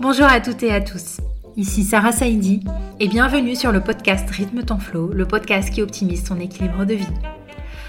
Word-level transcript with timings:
Bonjour 0.00 0.26
à 0.26 0.40
toutes 0.40 0.62
et 0.62 0.72
à 0.72 0.80
tous. 0.80 1.18
Ici 1.56 1.84
Sarah 1.84 2.12
Saidi 2.12 2.64
et 3.00 3.08
bienvenue 3.08 3.56
sur 3.56 3.72
le 3.72 3.80
podcast 3.80 4.28
Rythme 4.30 4.62
ton 4.62 4.78
flow, 4.78 5.12
le 5.12 5.26
podcast 5.26 5.70
qui 5.70 5.82
optimise 5.82 6.24
ton 6.24 6.40
équilibre 6.40 6.84
de 6.84 6.94
vie. 6.94 7.06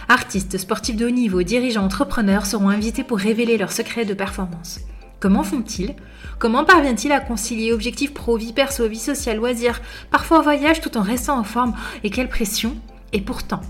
Artistes, 0.09 0.57
sportifs 0.57 0.95
de 0.95 1.05
haut 1.05 1.11
niveau, 1.11 1.43
dirigeants, 1.43 1.85
entrepreneurs 1.85 2.45
seront 2.45 2.69
invités 2.69 3.03
pour 3.03 3.17
révéler 3.17 3.57
leurs 3.57 3.71
secrets 3.71 4.05
de 4.05 4.13
performance. 4.13 4.81
Comment 5.19 5.43
font-ils? 5.43 5.95
Comment 6.39 6.65
parviennent-ils 6.65 7.11
à 7.11 7.21
concilier 7.21 7.71
objectifs 7.71 8.13
pro, 8.13 8.35
vie 8.35 8.53
perso, 8.53 8.87
vie 8.87 8.97
sociale, 8.97 9.37
loisirs, 9.37 9.81
parfois 10.11 10.41
voyage 10.41 10.81
tout 10.81 10.97
en 10.97 11.01
restant 11.01 11.39
en 11.39 11.43
forme? 11.43 11.73
Et 12.03 12.09
quelle 12.09 12.29
pression? 12.29 12.75
Et 13.13 13.21
pourtant, 13.21 13.61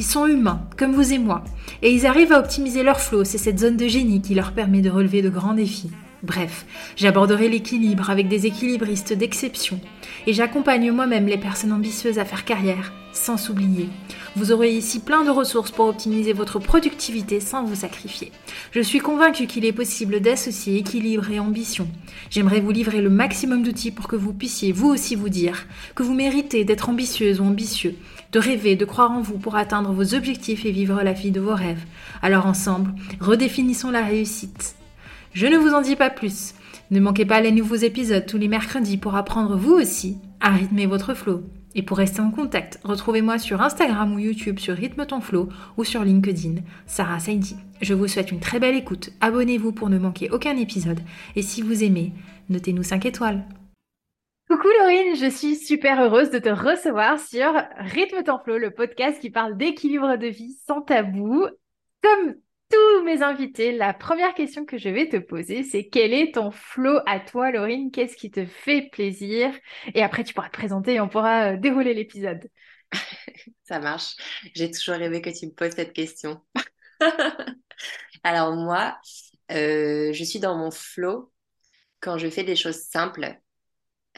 ils 0.00 0.04
sont 0.04 0.26
humains, 0.26 0.62
comme 0.78 0.94
vous 0.94 1.12
et 1.12 1.18
moi, 1.18 1.44
et 1.82 1.92
ils 1.92 2.06
arrivent 2.06 2.32
à 2.32 2.38
optimiser 2.38 2.82
leur 2.82 3.02
flow, 3.02 3.22
c'est 3.22 3.36
cette 3.36 3.58
zone 3.58 3.76
de 3.76 3.86
génie 3.86 4.22
qui 4.22 4.34
leur 4.34 4.52
permet 4.52 4.80
de 4.80 4.88
relever 4.88 5.20
de 5.20 5.28
grands 5.28 5.52
défis. 5.52 5.90
Bref, 6.22 6.64
j'aborderai 6.96 7.50
l'équilibre 7.50 8.08
avec 8.08 8.26
des 8.26 8.46
équilibristes 8.46 9.12
d'exception 9.12 9.78
et 10.26 10.32
j'accompagne 10.32 10.90
moi-même 10.90 11.26
les 11.26 11.36
personnes 11.36 11.72
ambitieuses 11.72 12.18
à 12.18 12.24
faire 12.24 12.46
carrière 12.46 12.94
sans 13.12 13.36
s'oublier. 13.36 13.88
Vous 14.36 14.52
aurez 14.52 14.72
ici 14.72 15.00
plein 15.00 15.24
de 15.24 15.30
ressources 15.30 15.70
pour 15.70 15.88
optimiser 15.88 16.32
votre 16.32 16.58
productivité 16.58 17.40
sans 17.40 17.64
vous 17.64 17.74
sacrifier. 17.74 18.32
Je 18.70 18.80
suis 18.80 19.00
convaincue 19.00 19.46
qu'il 19.46 19.64
est 19.64 19.72
possible 19.72 20.20
d'associer 20.20 20.78
équilibre 20.78 21.30
et 21.30 21.40
ambition. 21.40 21.88
J'aimerais 22.30 22.60
vous 22.60 22.70
livrer 22.70 23.00
le 23.00 23.10
maximum 23.10 23.62
d'outils 23.62 23.90
pour 23.90 24.08
que 24.08 24.16
vous 24.16 24.32
puissiez 24.32 24.72
vous 24.72 24.88
aussi 24.88 25.14
vous 25.14 25.28
dire 25.28 25.66
que 25.94 26.02
vous 26.02 26.14
méritez 26.14 26.64
d'être 26.64 26.88
ambitieuse 26.88 27.40
ou 27.40 27.44
ambitieux, 27.44 27.96
de 28.32 28.38
rêver, 28.38 28.76
de 28.76 28.84
croire 28.84 29.10
en 29.10 29.20
vous 29.20 29.38
pour 29.38 29.56
atteindre 29.56 29.92
vos 29.92 30.14
objectifs 30.14 30.64
et 30.64 30.70
vivre 30.70 31.02
la 31.02 31.12
vie 31.12 31.30
de 31.30 31.40
vos 31.40 31.54
rêves. 31.54 31.84
Alors 32.22 32.46
ensemble, 32.46 32.94
redéfinissons 33.20 33.90
la 33.90 34.04
réussite. 34.04 34.76
Je 35.32 35.46
ne 35.46 35.56
vous 35.56 35.74
en 35.74 35.80
dis 35.80 35.96
pas 35.96 36.10
plus. 36.10 36.54
Ne 36.90 37.00
manquez 37.00 37.24
pas 37.24 37.40
les 37.40 37.52
nouveaux 37.52 37.76
épisodes 37.76 38.26
tous 38.26 38.38
les 38.38 38.48
mercredis 38.48 38.96
pour 38.96 39.14
apprendre 39.14 39.56
vous 39.56 39.74
aussi 39.74 40.18
à 40.40 40.50
rythmer 40.50 40.86
votre 40.86 41.14
flow. 41.14 41.42
Et 41.76 41.82
pour 41.82 41.98
rester 41.98 42.20
en 42.20 42.32
contact, 42.32 42.80
retrouvez-moi 42.82 43.38
sur 43.38 43.62
Instagram 43.62 44.12
ou 44.12 44.18
YouTube 44.18 44.58
sur 44.58 44.74
Rythme 44.74 45.06
ton 45.06 45.20
flow 45.20 45.48
ou 45.76 45.84
sur 45.84 46.02
LinkedIn, 46.02 46.62
Sarah 46.86 47.20
Saidi. 47.20 47.56
Je 47.80 47.94
vous 47.94 48.08
souhaite 48.08 48.32
une 48.32 48.40
très 48.40 48.58
belle 48.58 48.74
écoute, 48.74 49.10
abonnez-vous 49.20 49.70
pour 49.70 49.88
ne 49.88 49.98
manquer 49.98 50.30
aucun 50.30 50.56
épisode 50.56 51.00
et 51.36 51.42
si 51.42 51.62
vous 51.62 51.84
aimez, 51.84 52.12
notez-nous 52.48 52.82
5 52.82 53.06
étoiles. 53.06 53.44
Coucou 54.50 54.66
Laurine, 54.80 55.14
je 55.14 55.30
suis 55.30 55.54
super 55.54 56.00
heureuse 56.00 56.30
de 56.30 56.40
te 56.40 56.48
recevoir 56.48 57.20
sur 57.20 57.52
Rythme 57.76 58.24
ton 58.24 58.40
flow, 58.40 58.58
le 58.58 58.72
podcast 58.72 59.20
qui 59.20 59.30
parle 59.30 59.56
d'équilibre 59.56 60.16
de 60.16 60.26
vie 60.26 60.58
sans 60.66 60.82
tabou. 60.82 61.46
Comme 62.02 62.34
tous 62.68 63.04
mes 63.04 63.22
invités, 63.22 63.70
la 63.70 63.94
première 63.94 64.34
question 64.34 64.64
que 64.64 64.76
je 64.76 64.88
vais 64.88 65.08
te 65.08 65.18
poser, 65.18 65.62
c'est 65.62 65.86
quel 65.88 66.12
est 66.12 66.34
ton 66.34 66.50
flow 66.50 66.98
à 67.06 67.20
toi, 67.20 67.52
Laurine? 67.52 67.92
Qu'est-ce 67.92 68.16
qui 68.16 68.32
te 68.32 68.44
fait 68.44 68.88
plaisir? 68.90 69.56
Et 69.94 70.02
après, 70.02 70.24
tu 70.24 70.34
pourras 70.34 70.48
te 70.48 70.56
présenter 70.56 70.94
et 70.94 71.00
on 71.00 71.08
pourra 71.08 71.52
euh, 71.52 71.56
dérouler 71.56 71.94
l'épisode. 71.94 72.50
Ça 73.62 73.78
marche. 73.78 74.16
J'ai 74.56 74.68
toujours 74.72 74.96
rêvé 74.96 75.22
que 75.22 75.30
tu 75.30 75.46
me 75.46 75.52
poses 75.52 75.76
cette 75.76 75.92
question. 75.92 76.40
Alors 78.24 78.56
moi, 78.56 78.98
euh, 79.52 80.12
je 80.12 80.24
suis 80.24 80.40
dans 80.40 80.58
mon 80.58 80.72
flow 80.72 81.30
quand 82.00 82.18
je 82.18 82.28
fais 82.28 82.42
des 82.42 82.56
choses 82.56 82.80
simples. 82.80 83.38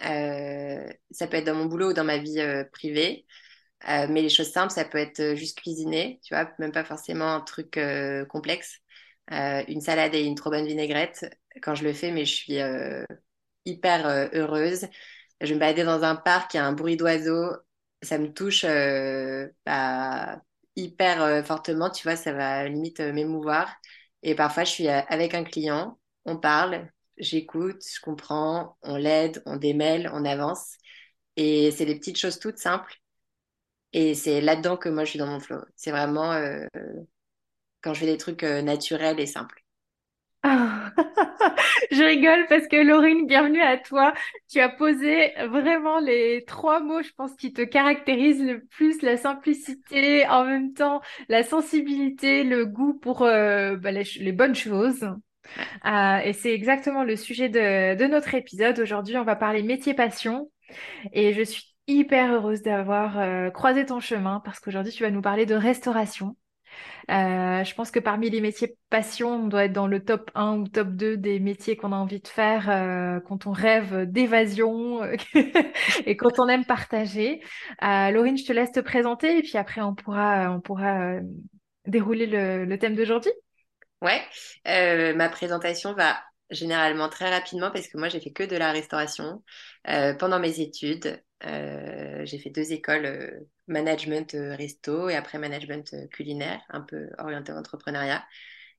Euh, 0.05 0.89
ça 1.11 1.27
peut 1.27 1.37
être 1.39 1.47
dans 1.47 1.55
mon 1.55 1.67
boulot 1.67 1.91
ou 1.91 1.93
dans 1.93 2.05
ma 2.05 2.19
vie 2.19 2.41
privée. 2.73 3.27
Euh, 3.89 4.07
mais 4.09 4.23
les 4.23 4.29
choses 4.29 4.51
simples, 4.53 4.73
ça 4.73 4.85
peut 4.85 4.99
être 4.99 5.21
euh, 5.21 5.37
juste 5.37 5.61
cuisiner, 5.61 6.21
tu 6.25 6.35
vois, 6.35 6.51
même 6.59 6.73
pas 6.73 6.85
forcément 6.85 7.35
un 7.35 7.41
truc 7.41 7.77
euh, 7.79 8.25
complexe. 8.27 8.79
une 9.31 9.81
salade 9.81 10.15
et 10.15 10.23
une 10.23 10.35
trop 10.37 10.51
bonne 10.51 10.67
vinaigrette, 10.67 11.25
quand 11.63 11.75
je 11.75 11.85
le 11.85 11.93
fais, 11.93 12.11
mais 12.13 12.25
je 12.25 12.35
suis 12.35 12.59
hyper 13.65 14.31
heureuse. 14.35 14.87
Je 15.41 15.55
me 15.55 15.59
balader 15.61 15.85
dans 15.85 16.03
un 16.05 16.17
parc, 16.17 16.55
il 16.55 16.59
y 16.59 16.61
a 16.61 16.67
un 16.67 16.73
bruit 16.73 16.97
d'oiseaux, 16.97 17.51
ça 18.03 18.19
me 18.19 18.33
touche 18.33 18.65
bah, 19.67 20.41
hyper 20.77 21.45
fortement, 21.47 21.91
tu 21.91 22.05
vois, 22.05 22.17
ça 22.17 22.33
va 22.33 22.69
limite 22.69 23.01
m'émouvoir. 23.01 23.75
Et 24.23 24.35
parfois, 24.35 24.65
je 24.65 24.71
suis 24.71 24.89
avec 24.89 25.35
un 25.35 25.45
client, 25.45 25.99
on 26.25 26.37
parle, 26.39 26.91
j'écoute, 27.19 27.83
je 27.95 28.01
comprends, 28.01 28.77
on 28.83 28.97
l'aide, 28.97 29.43
on 29.47 29.57
démêle, 29.57 30.11
on 30.13 30.25
avance. 30.25 30.77
Et 31.37 31.71
c'est 31.71 31.87
des 31.87 31.97
petites 31.97 32.19
choses 32.19 32.39
toutes 32.39 32.59
simples 32.59 33.03
et 33.93 34.15
c'est 34.15 34.41
là-dedans 34.41 34.77
que 34.77 34.89
moi, 34.89 35.05
je 35.05 35.11
suis 35.11 35.19
dans 35.19 35.27
mon 35.27 35.41
flow. 35.41 35.61
C'est 35.77 35.91
vraiment 35.91 36.33
euh, 36.33 36.67
quand 37.83 37.95
je 37.95 38.01
fais 38.01 38.07
des 38.07 38.17
trucs 38.17 38.43
euh, 38.43 38.63
naturels 38.63 39.21
et 39.21 39.27
simples. 39.27 39.63
Ah, 40.45 40.91
je 41.93 42.03
rigole 42.03 42.47
parce 42.49 42.67
que 42.67 42.77
Laurine, 42.77 43.27
bienvenue 43.27 43.61
à 43.61 43.77
toi. 43.77 44.13
Tu 44.49 44.61
as 44.61 44.71
posé 44.71 45.33
vraiment 45.49 46.01
les 46.01 46.45
trois 46.47 46.81
mots, 46.81 47.03
je 47.03 47.13
pense, 47.13 47.35
qui 47.35 47.53
te 47.53 47.63
caractérisent 47.63 48.43
le 48.43 48.65
plus, 48.65 49.03
la 49.03 49.17
simplicité, 49.17 50.27
en 50.27 50.45
même 50.45 50.73
temps 50.73 51.01
la 51.29 51.45
sensibilité, 51.45 52.43
le 52.45 52.67
goût 52.67 52.95
pour 52.95 53.23
euh, 53.23 53.77
bah, 53.77 53.93
les, 53.93 54.33
bonnes 54.33 54.57
choses. 54.57 55.07
Et 55.85 56.33
c'est 56.33 56.53
exactement 56.53 57.05
le 57.05 57.17
sujet 57.17 57.49
de, 57.49 58.07
notre 58.07 58.35
épisode. 58.35 58.79
Aujourd'hui, 58.79 59.17
on 59.17 59.25
va 59.25 59.37
parler 59.37 59.63
métier 59.63 59.95
passion. 59.95 60.51
Et 61.13 61.33
je 61.33 61.43
suis 61.43 61.73
hyper 61.87 62.33
heureuse 62.33 62.63
d'avoir 62.63 63.19
euh, 63.19 63.51
croisé 63.51 63.87
ton 63.87 64.01
chemin 64.01 64.41
parce 64.45 64.61
qu'aujourd'hui 64.61 64.93
tu 64.93 65.03
vas 65.03 65.11
nous 65.11 65.23
parler 65.23 65.47
de 65.47 65.55
restauration. 65.55 66.37
Euh, 67.11 67.65
je 67.65 67.75
pense 67.75 67.91
que 67.91 67.99
parmi 67.99 68.31
les 68.31 68.41
métiers 68.41 68.79
passion, 68.89 69.45
on 69.45 69.49
doit 69.49 69.65
être 69.65 69.73
dans 69.73 69.87
le 69.87 70.03
top 70.03 70.31
1 70.35 70.59
ou 70.59 70.69
top 70.69 70.89
2 70.89 71.17
des 71.19 71.39
métiers 71.39 71.77
qu'on 71.77 71.93
a 71.93 71.97
envie 71.97 72.21
de 72.21 72.29
faire 72.29 72.71
euh, 72.71 73.21
quand 73.21 73.47
on 73.47 73.53
rêve 73.53 74.07
d'évasion 74.11 75.03
et 76.07 76.17
quand 76.17 76.39
on 76.39 76.49
aime 76.49 76.65
partager. 76.65 77.41
Laurine, 77.83 78.39
je 78.39 78.47
te 78.47 78.53
laisse 78.53 78.73
te 78.73 78.81
présenter 78.81 79.39
et 79.39 79.43
puis 79.43 79.59
après 79.59 79.83
on 79.83 79.95
pourra, 79.95 80.51
on 80.51 80.61
pourra 80.61 81.17
dérouler 81.87 82.27
le, 82.27 82.65
le 82.65 82.79
thème 82.79 82.95
d'aujourd'hui. 82.95 83.33
Ouais, 84.03 84.23
ma 85.15 85.29
présentation 85.31 85.95
va 85.95 86.23
généralement 86.51 87.09
très 87.09 87.31
rapidement 87.31 87.71
parce 87.71 87.89
que 87.89 87.97
moi 87.97 88.09
j'ai 88.11 88.21
fait 88.21 88.33
que 88.33 88.43
de 88.43 88.57
la 88.57 88.73
restauration 88.73 89.43
pendant 90.19 90.39
mes 90.39 90.61
études. 90.61 91.23
Euh, 91.45 92.25
j'ai 92.25 92.39
fait 92.39 92.51
deux 92.51 92.73
écoles, 92.73 93.05
euh, 93.07 93.41
management 93.67 94.35
euh, 94.35 94.55
resto 94.55 95.09
et 95.09 95.17
après 95.17 95.39
management 95.39 95.95
culinaire, 96.11 96.61
un 96.69 96.81
peu 96.83 97.09
orienté 97.19 97.53
entrepreneuriat. 97.53 98.25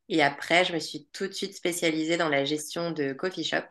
Et 0.10 0.22
après, 0.24 0.66
je 0.66 0.74
me 0.74 0.80
suis 0.80 1.08
tout 1.14 1.28
de 1.28 1.34
suite 1.34 1.56
spécialisée 1.56 2.18
dans 2.18 2.30
la 2.30 2.46
gestion 2.46 2.92
de 2.92 3.14
coffee 3.14 3.44
shop, 3.44 3.64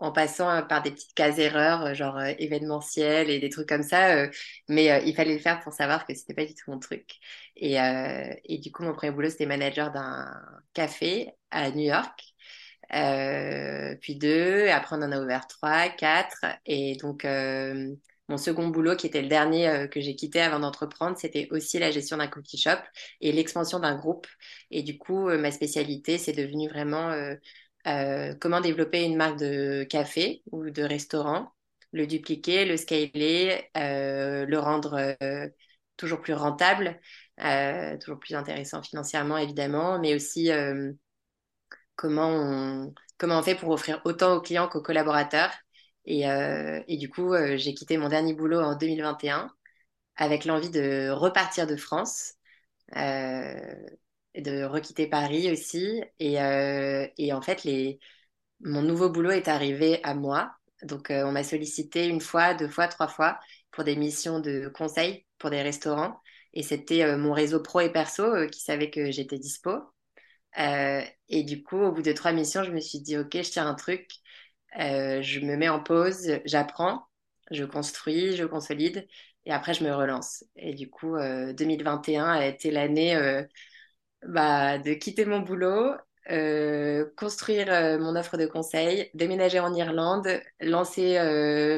en 0.00 0.12
passant 0.12 0.62
par 0.66 0.82
des 0.82 0.90
petites 0.90 1.14
cases 1.14 1.38
erreurs, 1.38 1.94
genre 1.94 2.20
événementiel 2.38 3.30
et 3.30 3.38
des 3.38 3.50
trucs 3.50 3.68
comme 3.68 3.82
ça. 3.82 4.28
mais 4.68 5.02
il 5.06 5.14
fallait 5.14 5.34
le 5.34 5.40
faire 5.40 5.60
pour 5.60 5.72
savoir 5.72 6.06
que 6.06 6.14
c'était 6.14 6.34
pas 6.34 6.46
du 6.46 6.54
tout 6.54 6.70
mon 6.70 6.78
truc. 6.78 7.18
Et, 7.56 7.76
et 8.44 8.58
du 8.58 8.72
coup, 8.72 8.82
mon 8.82 8.94
premier 8.94 9.12
boulot, 9.12 9.30
c'était 9.30 9.46
manager 9.46 9.92
d'un 9.92 10.26
café 10.74 11.30
à 11.50 11.70
New 11.70 11.82
York. 11.84 12.30
Euh, 12.94 13.94
puis 14.00 14.16
deux, 14.16 14.68
après 14.68 14.96
on 14.96 15.02
en 15.02 15.12
a 15.12 15.20
ouvert 15.20 15.46
trois, 15.46 15.88
quatre, 15.90 16.44
et 16.66 16.96
donc 16.96 17.24
euh, 17.24 17.94
mon 18.28 18.36
second 18.36 18.68
boulot, 18.68 18.96
qui 18.96 19.06
était 19.06 19.22
le 19.22 19.28
dernier 19.28 19.68
euh, 19.68 19.86
que 19.86 20.00
j'ai 20.00 20.16
quitté 20.16 20.40
avant 20.40 20.58
d'entreprendre, 20.60 21.16
c'était 21.16 21.48
aussi 21.52 21.78
la 21.78 21.90
gestion 21.92 22.16
d'un 22.16 22.26
coffee 22.26 22.58
shop 22.58 22.80
et 23.20 23.32
l'expansion 23.32 23.78
d'un 23.78 23.96
groupe. 23.96 24.26
Et 24.70 24.82
du 24.82 24.98
coup, 24.98 25.28
ma 25.30 25.52
spécialité, 25.52 26.18
c'est 26.18 26.32
devenu 26.32 26.68
vraiment 26.68 27.12
comment 27.84 28.60
développer 28.60 29.04
une 29.04 29.16
marque 29.16 29.38
de 29.38 29.84
café 29.84 30.42
ou 30.52 30.70
de 30.70 30.82
restaurant, 30.82 31.52
le 31.92 32.06
dupliquer, 32.06 32.64
le 32.64 32.76
scaler, 32.76 33.68
le 33.74 34.56
rendre 34.58 35.16
toujours 35.96 36.20
plus 36.20 36.34
rentable, 36.34 37.00
toujours 38.00 38.18
plus 38.18 38.34
intéressant 38.34 38.82
financièrement 38.82 39.38
évidemment, 39.38 39.98
mais 39.98 40.14
aussi 40.14 40.50
comment 42.00 42.28
on, 42.28 42.94
comment 43.18 43.38
on 43.38 43.42
fait 43.42 43.54
pour 43.54 43.70
offrir 43.70 44.00
autant 44.04 44.34
aux 44.36 44.40
clients 44.40 44.68
qu'aux 44.68 44.82
collaborateurs. 44.82 45.52
Et, 46.06 46.28
euh, 46.28 46.80
du 46.88 47.10
coup, 47.10 47.34
euh, 47.34 47.56
j'ai 47.56 47.74
quitté 47.74 47.98
mon 47.98 48.08
dernier 48.08 48.34
boulot 48.34 48.60
en 48.60 48.74
2021 48.76 49.50
avec 50.16 50.44
l'envie 50.46 50.70
de 50.70 51.10
repartir 51.10 51.66
de 51.66 51.76
France, 51.76 52.34
euh, 52.96 53.74
de 54.36 54.64
requitter 54.64 55.06
Paris 55.06 55.50
aussi. 55.52 56.02
Et, 56.18 56.34
et 57.18 57.32
en 57.32 57.42
fait, 57.42 57.64
les, 57.64 58.00
mon 58.60 58.82
nouveau 58.82 59.10
boulot 59.10 59.30
est 59.30 59.48
arrivé 59.48 60.00
à 60.04 60.14
moi. 60.14 60.52
Donc, 60.82 61.08
on 61.10 61.32
m'a 61.32 61.44
sollicité 61.44 62.06
une 62.08 62.20
fois, 62.20 62.54
deux 62.54 62.68
fois, 62.68 62.88
trois 62.88 63.08
fois 63.08 63.38
pour 63.70 63.84
des 63.84 63.96
missions 63.96 64.40
de 64.40 64.68
conseil 64.68 65.26
pour 65.38 65.50
des 65.50 65.62
restaurants. 65.62 66.20
Et 66.54 66.62
c'était 66.62 67.16
mon 67.16 67.32
réseau 67.32 67.60
pro 67.62 67.80
et 67.80 67.92
perso 67.92 68.48
qui 68.48 68.60
savait 68.60 68.90
que 68.90 69.10
j'étais 69.10 69.38
dispo. 69.38 69.72
Euh, 70.58 71.02
et 71.28 71.44
du 71.44 71.62
coup, 71.62 71.78
au 71.78 71.92
bout 71.92 72.02
de 72.02 72.12
trois 72.12 72.32
missions, 72.32 72.64
je 72.64 72.72
me 72.72 72.80
suis 72.80 73.00
dit, 73.00 73.16
OK, 73.18 73.30
je 73.34 73.50
tiens 73.50 73.66
un 73.66 73.74
truc, 73.74 74.08
euh, 74.78 75.22
je 75.22 75.40
me 75.40 75.56
mets 75.56 75.68
en 75.68 75.82
pause, 75.82 76.40
j'apprends, 76.44 77.06
je 77.50 77.64
construis, 77.64 78.36
je 78.36 78.44
consolide, 78.44 79.06
et 79.46 79.52
après, 79.52 79.74
je 79.74 79.84
me 79.84 79.94
relance. 79.94 80.44
Et 80.56 80.74
du 80.74 80.90
coup, 80.90 81.16
2021 81.16 82.24
euh, 82.26 82.40
a 82.40 82.46
été 82.46 82.70
l'année 82.70 83.16
bah, 84.26 84.78
de 84.78 84.94
quitter 84.94 85.24
mon 85.24 85.40
boulot, 85.40 85.94
construire 87.16 87.98
mon 87.98 88.16
offre 88.16 88.36
de 88.36 88.46
conseil, 88.46 89.10
déménager 89.14 89.60
en 89.60 89.74
Irlande, 89.74 90.28
lancer 90.60 91.18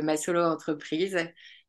ma 0.02 0.16
solo 0.16 0.42
entreprise. 0.42 1.16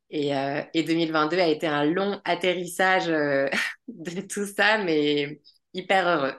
Et, 0.10 0.34
2022 0.74 1.40
a 1.40 1.48
été 1.48 1.68
un 1.68 1.86
long 1.86 2.20
atterrissage 2.26 3.08
de 3.88 4.22
tout 4.22 4.46
ça, 4.46 4.78
mais 4.80 5.40
hyper 5.74 6.08
heureux. 6.08 6.34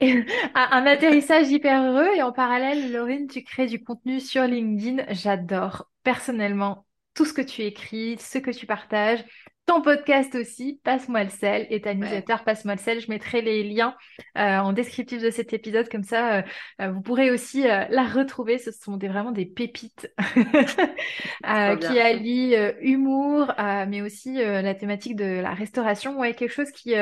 un 0.54 0.86
atterrissage 0.86 1.50
hyper 1.50 1.82
heureux 1.82 2.08
et 2.16 2.22
en 2.22 2.32
parallèle, 2.32 2.92
Laurine, 2.92 3.26
tu 3.26 3.42
crées 3.42 3.66
du 3.66 3.82
contenu 3.82 4.20
sur 4.20 4.44
LinkedIn. 4.44 5.04
J'adore 5.10 5.90
personnellement 6.02 6.86
tout 7.14 7.24
ce 7.24 7.32
que 7.32 7.42
tu 7.42 7.62
écris, 7.62 8.16
ce 8.18 8.38
que 8.38 8.50
tu 8.50 8.66
partages. 8.66 9.24
Ton 9.68 9.82
podcast 9.82 10.34
aussi, 10.34 10.80
Passe-moi 10.82 11.24
le 11.24 11.28
sel, 11.28 11.66
et 11.68 11.82
ta 11.82 11.92
newsletter 11.92 12.36
Passe-moi 12.42 12.76
le 12.76 12.80
sel. 12.80 13.00
Je 13.02 13.10
mettrai 13.10 13.42
les 13.42 13.62
liens 13.62 13.94
euh, 14.38 14.56
en 14.56 14.72
descriptif 14.72 15.20
de 15.20 15.28
cet 15.28 15.52
épisode, 15.52 15.90
comme 15.90 16.04
ça 16.04 16.36
euh, 16.36 16.42
euh, 16.80 16.90
vous 16.90 17.02
pourrez 17.02 17.30
aussi 17.30 17.64
la 17.64 18.04
retrouver. 18.04 18.56
Ce 18.56 18.72
sont 18.72 18.96
des, 18.96 19.08
vraiment 19.08 19.30
des 19.30 19.44
pépites 19.44 20.10
qui 21.44 22.00
allient 22.00 22.56
humour, 22.80 23.52
mais 23.58 24.00
aussi 24.00 24.36
la 24.36 24.74
thématique 24.74 25.16
de 25.16 25.42
la 25.42 25.52
restauration. 25.52 26.18
Ouais, 26.18 26.32
quelque 26.32 26.54
chose 26.54 26.70
qui 26.70 26.94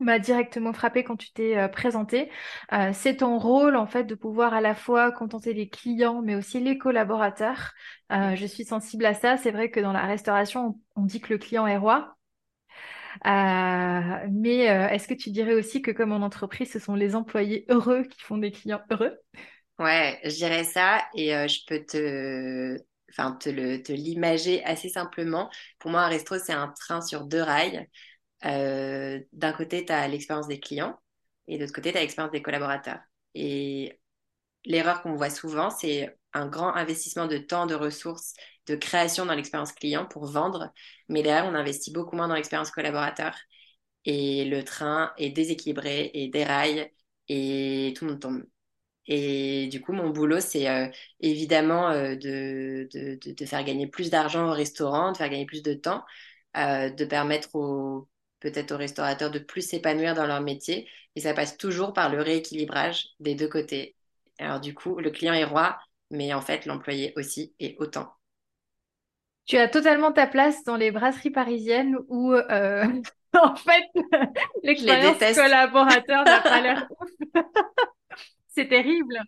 m'a 0.00 0.18
directement 0.18 0.72
frappé 0.72 1.04
quand 1.04 1.16
tu 1.16 1.32
t'es 1.32 1.56
euh, 1.56 1.68
présenté. 1.68 2.30
Euh, 2.72 2.90
c'est 2.92 3.16
ton 3.16 3.38
rôle 3.38 3.76
en 3.76 3.86
fait 3.86 4.04
de 4.04 4.14
pouvoir 4.14 4.54
à 4.54 4.60
la 4.60 4.74
fois 4.74 5.12
contenter 5.12 5.52
les 5.52 5.68
clients 5.68 6.22
mais 6.22 6.34
aussi 6.34 6.60
les 6.60 6.78
collaborateurs. 6.78 7.72
Euh, 8.12 8.36
je 8.36 8.46
suis 8.46 8.64
sensible 8.64 9.06
à 9.06 9.14
ça. 9.14 9.36
C'est 9.36 9.50
vrai 9.50 9.70
que 9.70 9.80
dans 9.80 9.92
la 9.92 10.06
restauration, 10.06 10.80
on, 10.96 11.04
dit 11.04 11.20
que 11.20 11.32
le 11.32 11.38
client 11.38 11.66
est 11.66 11.76
roi. 11.76 12.16
mais 13.24 14.58
est-ce 14.90 15.08
que 15.08 15.14
tu 15.14 15.30
dirais 15.30 15.54
aussi 15.54 15.82
que 15.82 15.90
comme 15.90 16.12
en 16.12 16.22
entreprise, 16.24 16.72
ce 16.72 16.78
sont 16.78 16.94
les 16.94 17.14
employés 17.14 17.64
heureux 17.68 18.04
qui 18.04 18.20
font 18.22 18.38
des 18.38 18.50
clients 18.50 18.80
heureux? 18.90 19.18
Ouais, 19.78 20.18
je 20.24 20.30
dirais 20.30 20.64
ça 20.64 21.04
et 21.14 21.30
je 21.48 21.64
peux 21.66 21.84
te, 21.84 22.76
enfin, 23.10 23.32
te, 23.32 23.48
l'imager 23.92 24.64
assez 24.64 24.88
simplement. 24.88 25.50
Pour 25.78 25.90
moi, 25.90 26.02
un 26.02 26.08
resto, 26.08 26.38
c'est 26.38 26.52
un 26.52 26.68
train 26.68 27.00
sur 27.00 27.24
deux 27.26 27.42
rails. 27.42 27.86
Euh, 28.44 29.20
d'un 29.32 29.52
côté, 29.52 29.84
tu 29.84 29.92
as 29.92 30.06
l'expérience 30.08 30.48
des 30.48 30.60
clients 30.60 30.98
et 31.46 31.56
de 31.56 31.62
l'autre 31.62 31.74
côté, 31.74 31.92
tu 31.92 31.98
as 31.98 32.02
l'expérience 32.02 32.32
des 32.32 32.42
collaborateurs. 32.42 33.00
Et 33.34 34.00
l'erreur 34.64 35.02
qu'on 35.02 35.14
voit 35.16 35.30
souvent, 35.30 35.70
c'est 35.70 36.18
un 36.34 36.46
grand 36.48 36.74
investissement 36.74 37.26
de 37.26 37.38
temps, 37.38 37.66
de 37.66 37.74
ressources, 37.74 38.34
de 38.66 38.76
création 38.76 39.26
dans 39.26 39.34
l'expérience 39.34 39.72
client 39.72 40.06
pour 40.06 40.26
vendre. 40.26 40.72
Mais 41.08 41.22
derrière, 41.22 41.46
on 41.46 41.54
investit 41.54 41.92
beaucoup 41.92 42.16
moins 42.16 42.28
dans 42.28 42.34
l'expérience 42.34 42.70
collaborateur. 42.70 43.34
Et 44.04 44.44
le 44.46 44.64
train 44.64 45.12
est 45.18 45.30
déséquilibré 45.30 46.10
et 46.14 46.28
déraille 46.28 46.90
et 47.28 47.94
tout 47.96 48.04
le 48.06 48.12
monde 48.12 48.20
tombe. 48.20 48.44
Et 49.06 49.68
du 49.68 49.80
coup, 49.80 49.92
mon 49.92 50.10
boulot, 50.10 50.40
c'est 50.40 50.68
euh, 50.68 50.88
évidemment 51.20 51.90
euh, 51.90 52.16
de, 52.16 52.88
faire 53.46 53.64
gagner 53.64 53.86
plus 53.86 54.10
d'argent 54.10 54.48
au 54.48 54.52
restaurant, 54.52 55.12
de 55.12 55.16
faire 55.16 55.30
gagner 55.30 55.46
plus 55.46 55.62
de 55.62 55.74
temps, 55.74 56.04
de 56.54 57.04
permettre 57.04 57.54
aux 57.54 58.08
peut-être 58.40 58.72
aux 58.72 58.76
restaurateurs 58.76 59.30
de 59.30 59.38
plus 59.38 59.62
s'épanouir 59.62 60.14
dans 60.14 60.26
leur 60.26 60.40
métier. 60.40 60.88
Et 61.16 61.20
ça 61.20 61.34
passe 61.34 61.56
toujours 61.56 61.92
par 61.92 62.10
le 62.10 62.22
rééquilibrage 62.22 63.08
des 63.20 63.34
deux 63.34 63.48
côtés. 63.48 63.96
Alors 64.38 64.60
du 64.60 64.74
coup, 64.74 64.98
le 64.98 65.10
client 65.10 65.34
est 65.34 65.44
roi, 65.44 65.78
mais 66.10 66.32
en 66.32 66.40
fait, 66.40 66.66
l'employé 66.66 67.12
aussi 67.16 67.54
est 67.58 67.76
autant. 67.78 68.12
Tu 69.46 69.56
as 69.56 69.68
totalement 69.68 70.12
ta 70.12 70.26
place 70.26 70.62
dans 70.64 70.76
les 70.76 70.90
brasseries 70.90 71.30
parisiennes 71.30 71.96
où, 72.08 72.32
euh, 72.34 72.84
en 73.32 73.56
fait, 73.56 73.84
l'expérience 74.62 75.18
collaborateur 75.34 76.24
n'a 76.24 76.40
pas 76.40 76.60
l'air 76.60 76.88
C'est 78.48 78.68
terrible. 78.68 79.18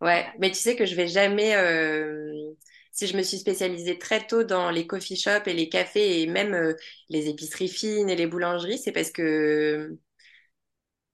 Ouais, 0.00 0.26
mais 0.38 0.48
tu 0.48 0.56
sais 0.56 0.76
que 0.76 0.86
je 0.86 0.94
vais 0.94 1.06
jamais... 1.06 1.54
Euh, 1.54 2.52
si 3.00 3.06
je 3.08 3.16
me 3.16 3.22
suis 3.22 3.38
spécialisée 3.38 3.98
très 3.98 4.26
tôt 4.26 4.44
dans 4.44 4.70
les 4.70 4.86
coffee 4.86 5.16
shops 5.16 5.46
et 5.46 5.54
les 5.54 5.68
cafés 5.68 6.22
et 6.22 6.26
même 6.26 6.54
euh, 6.54 6.74
les 7.08 7.28
épiceries 7.28 7.68
fines 7.68 8.08
et 8.10 8.16
les 8.16 8.26
boulangeries, 8.26 8.78
c'est 8.78 8.92
parce 8.92 9.10
que 9.10 9.98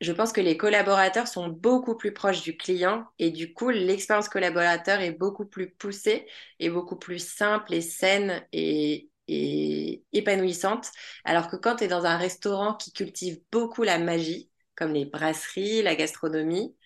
je 0.00 0.12
pense 0.12 0.32
que 0.32 0.40
les 0.42 0.56
collaborateurs 0.58 1.26
sont 1.28 1.48
beaucoup 1.48 1.96
plus 1.96 2.12
proches 2.12 2.42
du 2.42 2.56
client 2.56 3.06
et 3.18 3.30
du 3.30 3.54
coup, 3.54 3.70
l'expérience 3.70 4.28
collaborateur 4.28 5.00
est 5.00 5.12
beaucoup 5.12 5.46
plus 5.46 5.70
poussée 5.70 6.26
et 6.60 6.68
beaucoup 6.70 6.96
plus 6.96 7.18
simple 7.18 7.72
et 7.74 7.80
saine 7.80 8.44
et, 8.52 9.10
et 9.28 10.04
épanouissante. 10.12 10.90
Alors 11.24 11.48
que 11.48 11.56
quand 11.56 11.76
tu 11.76 11.84
es 11.84 11.88
dans 11.88 12.04
un 12.04 12.18
restaurant 12.18 12.74
qui 12.74 12.92
cultive 12.92 13.40
beaucoup 13.50 13.82
la 13.84 13.98
magie, 13.98 14.50
comme 14.74 14.92
les 14.92 15.06
brasseries, 15.06 15.82
la 15.82 15.94
gastronomie, 15.96 16.76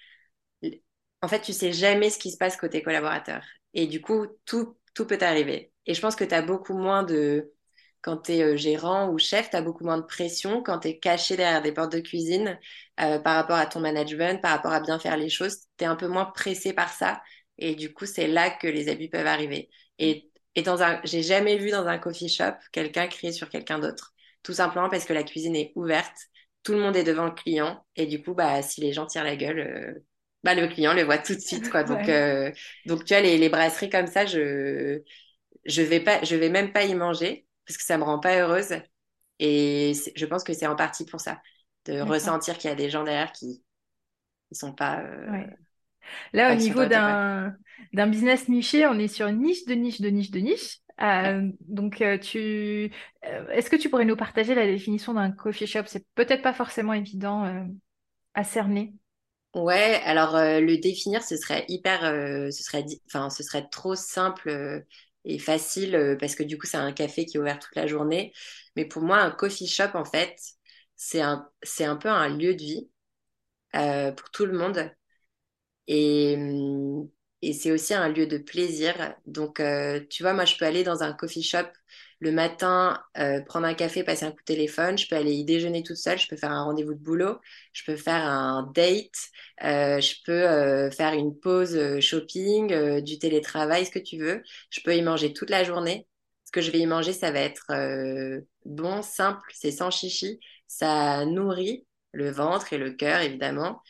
en 1.23 1.29
fait, 1.29 1.41
tu 1.43 1.53
sais 1.53 1.73
jamais 1.73 2.11
ce 2.11 2.19
qui 2.19 2.31
se 2.31 2.37
passe 2.39 2.57
côté 2.57 2.83
collaborateur. 2.83 3.43
Et 3.75 3.87
du 3.87 4.01
coup, 4.01 4.27
tout 4.47 4.77
tout 4.95 5.07
peut 5.07 5.19
arriver. 5.21 5.73
Et 5.87 5.95
je 5.95 6.01
pense 6.01 6.17
que 6.17 6.25
tu 6.25 6.35
as 6.35 6.43
beaucoup 6.43 6.75
moins 6.77 7.03
de... 7.03 7.53
Quand 8.03 8.17
tu 8.17 8.33
es 8.33 8.43
euh, 8.43 8.57
gérant 8.57 9.11
ou 9.11 9.19
chef, 9.19 9.51
tu 9.51 9.57
as 9.57 9.63
beaucoup 9.63 9.85
moins 9.85 9.99
de 9.99 10.07
pression 10.07 10.63
quand 10.63 10.81
tu 10.81 10.89
es 10.89 10.99
caché 10.99 11.37
derrière 11.37 11.61
des 11.63 11.73
portes 11.73 11.93
de 11.93 12.01
cuisine 12.01 12.59
euh, 13.01 13.19
par 13.19 13.37
rapport 13.37 13.57
à 13.57 13.67
ton 13.67 13.81
management, 13.81 14.41
par 14.41 14.53
rapport 14.53 14.73
à 14.73 14.81
bien 14.81 14.99
faire 14.99 15.17
les 15.19 15.29
choses. 15.29 15.59
Tu 15.77 15.85
es 15.85 15.87
un 15.87 15.97
peu 15.97 16.09
moins 16.09 16.25
pressé 16.25 16.73
par 16.73 16.91
ça. 16.93 17.21
Et 17.59 17.75
du 17.75 17.93
coup, 17.93 18.07
c'est 18.07 18.27
là 18.27 18.51
que 18.51 18.67
les 18.67 18.89
abus 18.89 19.11
peuvent 19.11 19.27
arriver. 19.27 19.69
Et, 19.99 20.31
dans 20.65 20.83
un, 20.83 21.01
j'ai 21.05 21.23
jamais 21.23 21.57
vu 21.59 21.71
dans 21.71 21.87
un 21.87 21.99
coffee 21.99 22.29
shop 22.29 22.55
quelqu'un 22.73 23.07
crier 23.09 23.33
sur 23.33 23.49
quelqu'un 23.51 23.79
d'autre. 23.79 24.13
Tout 24.43 24.53
simplement 24.55 24.89
parce 24.89 25.05
que 25.05 25.13
la 25.13 25.23
cuisine 25.23 25.57
est 25.57 25.73
ouverte, 25.77 26.17
tout 26.63 26.73
le 26.73 26.81
monde 26.81 26.97
est 26.97 27.05
devant 27.05 27.27
le 27.27 27.33
client. 27.33 27.85
Et 27.97 28.07
du 28.07 28.23
coup, 28.23 28.35
bah, 28.35 28.63
si 28.63 28.81
les 28.81 28.93
gens 28.93 29.07
tirent 29.07 29.25
la 29.25 29.37
gueule, 29.37 29.61
euh, 29.61 30.05
bah, 30.43 30.55
le 30.55 30.69
client 30.69 30.95
le 30.95 31.03
voit 31.03 31.19
tout 31.19 31.35
de 31.35 31.41
suite 31.41 31.71
quoi. 31.71 31.85
Donc 31.85 32.09
euh, 32.09 32.51
donc 32.87 33.05
tu 33.05 33.15
vois 33.15 33.23
les, 33.23 33.37
les, 33.37 33.49
brasseries 33.49 33.91
comme 33.91 34.07
ça 34.07 34.25
je 34.25 35.03
je 35.67 35.83
vais 35.83 36.01
pas 36.01 36.23
je 36.25 36.35
vais 36.37 36.49
même 36.49 36.73
pas 36.73 36.85
y 36.85 36.95
manger 36.95 37.47
parce 37.67 37.77
que 37.77 37.85
ça 37.85 37.99
me 37.99 38.05
rend 38.05 38.21
pas 38.21 38.39
heureuse. 38.41 38.75
Et 39.39 39.93
je 40.15 40.27
pense 40.27 40.45
que 40.45 40.53
c'est 40.53 40.67
en 40.67 40.77
partie 40.77 41.05
pour 41.05 41.21
ça 41.21 41.41
de 41.87 42.01
ressentir 42.01 42.59
qu'il 42.59 42.69
y 42.69 42.73
a 42.73 42.77
des 42.77 42.91
gens 42.91 43.05
derrière 43.05 43.33
qui 43.33 43.63
ne 44.51 44.57
sont 44.57 44.75
pas 44.75 45.01
euh, 45.01 45.45
là 46.35 46.53
au 46.53 46.57
niveau 46.57 46.85
d'un 46.85 47.55
d'un 47.95 48.07
business 48.07 48.49
niché 48.49 48.87
on 48.87 48.99
est 48.99 49.09
sur 49.09 49.29
une 49.29 49.41
niche 49.41 49.65
de 49.65 49.75
niche 49.75 50.01
de 50.01 50.09
niche 50.09 50.31
de 50.31 50.41
niche. 50.41 50.79
Euh, 51.03 51.51
donc, 51.61 52.05
tu, 52.21 52.91
est-ce 53.23 53.71
que 53.71 53.77
tu 53.77 53.89
pourrais 53.89 54.05
nous 54.05 54.17
partager 54.17 54.55
la 54.55 54.67
définition 54.67 55.15
d'un 55.15 55.31
coffee 55.31 55.67
shop? 55.67 55.85
C'est 55.87 56.05
peut-être 56.15 56.43
pas 56.43 56.53
forcément 56.53 56.93
évident 56.93 57.67
à 58.35 58.45
cerner. 58.45 58.93
Ouais, 59.55 60.01
alors 60.05 60.37
euh, 60.37 60.61
le 60.61 60.79
définir, 60.79 61.25
ce 61.25 61.37
serait 61.37 61.65
hyper, 61.69 62.05
euh, 62.05 62.51
ce 62.53 62.63
serait, 62.63 62.85
enfin, 63.07 63.31
ce 63.31 63.43
serait 63.43 63.69
trop 63.69 63.97
simple 63.97 64.49
euh, 64.49 64.81
et 65.25 65.41
facile 65.41 66.17
parce 66.21 66.37
que 66.37 66.45
du 66.45 66.57
coup, 66.57 66.67
c'est 66.67 66.77
un 66.77 66.93
café 66.93 67.27
qui 67.27 67.37
est 67.37 67.41
ouvert 67.41 67.59
toute 67.59 67.75
la 67.75 67.89
journée. 67.89 68.33
Mais 68.77 68.85
pour 68.85 69.03
moi, 69.03 69.19
un 69.19 69.33
coffee 69.33 69.67
shop, 69.67 69.91
en 69.95 70.05
fait, 70.05 70.37
c'est 70.97 71.21
un, 71.21 71.51
c'est 71.65 71.85
un 71.85 71.97
peu 71.97 72.09
un 72.09 72.29
lieu 72.29 72.55
de 72.55 72.63
vie 72.63 72.91
pour 73.73 74.31
tout 74.33 74.47
le 74.47 74.57
monde. 74.59 74.91
Et, 75.89 76.37
hum, 76.39 77.09
et 77.43 77.53
c'est 77.53 77.73
aussi 77.73 77.95
un 77.95 78.09
lieu 78.09 78.27
de 78.27 78.39
plaisir. 78.39 79.15
Donc, 79.27 79.63
tu 80.11 80.23
vois, 80.23 80.35
moi, 80.35 80.45
je 80.45 80.57
peux 80.57 80.65
aller 80.67 80.85
dans 80.85 81.03
un 81.03 81.13
coffee 81.15 81.43
shop 81.43 81.67
le 82.21 82.33
matin, 82.33 83.03
euh, 83.19 83.41
prendre 83.43 83.67
un 83.67 83.75
café, 83.75 84.05
passer 84.05 84.27
un 84.27 84.31
coup 84.31 84.41
de 84.41 84.45
téléphone. 84.45 84.99
Je 84.99 85.09
peux 85.09 85.17
aller 85.17 85.33
y 85.33 85.45
déjeuner 85.45 85.83
toute 85.83 85.97
seule. 85.97 86.19
Je 86.19 86.29
peux 86.29 86.37
faire 86.37 86.53
un 86.53 86.65
rendez-vous 86.65 86.95
de 86.95 86.99
boulot. 86.99 87.39
Je 87.73 87.83
peux 87.85 87.97
faire 87.97 88.25
un 88.25 88.71
date. 88.75 89.31
Euh, 89.65 90.01
je 90.01 90.15
peux 90.25 90.33
euh, 90.49 90.91
faire 90.91 91.15
une 91.15 91.39
pause 91.39 92.01
shopping, 92.01 93.01
du 93.01 93.19
télétravail, 93.19 93.87
ce 93.87 93.91
que 93.91 93.99
tu 93.99 94.19
veux. 94.19 94.43
Je 94.71 94.81
peux 94.83 94.95
y 94.95 95.03
manger 95.03 95.33
toute 95.33 95.51
la 95.51 95.65
journée. 95.65 96.07
Ce 96.45 96.53
que 96.53 96.61
je 96.61 96.71
vais 96.71 96.81
y 96.81 96.87
manger, 96.87 97.13
ça 97.13 97.31
va 97.31 97.41
être 97.41 97.67
bon, 98.65 99.03
simple, 99.03 99.49
c'est 99.55 99.71
sans 99.71 99.91
chichi. 99.91 100.41
Ça 100.67 101.25
nourrit 101.25 101.87
le 102.13 102.31
ventre 102.31 102.73
et 102.73 102.79
le 102.79 102.91
cœur, 102.93 103.21
évidemment. 103.23 103.83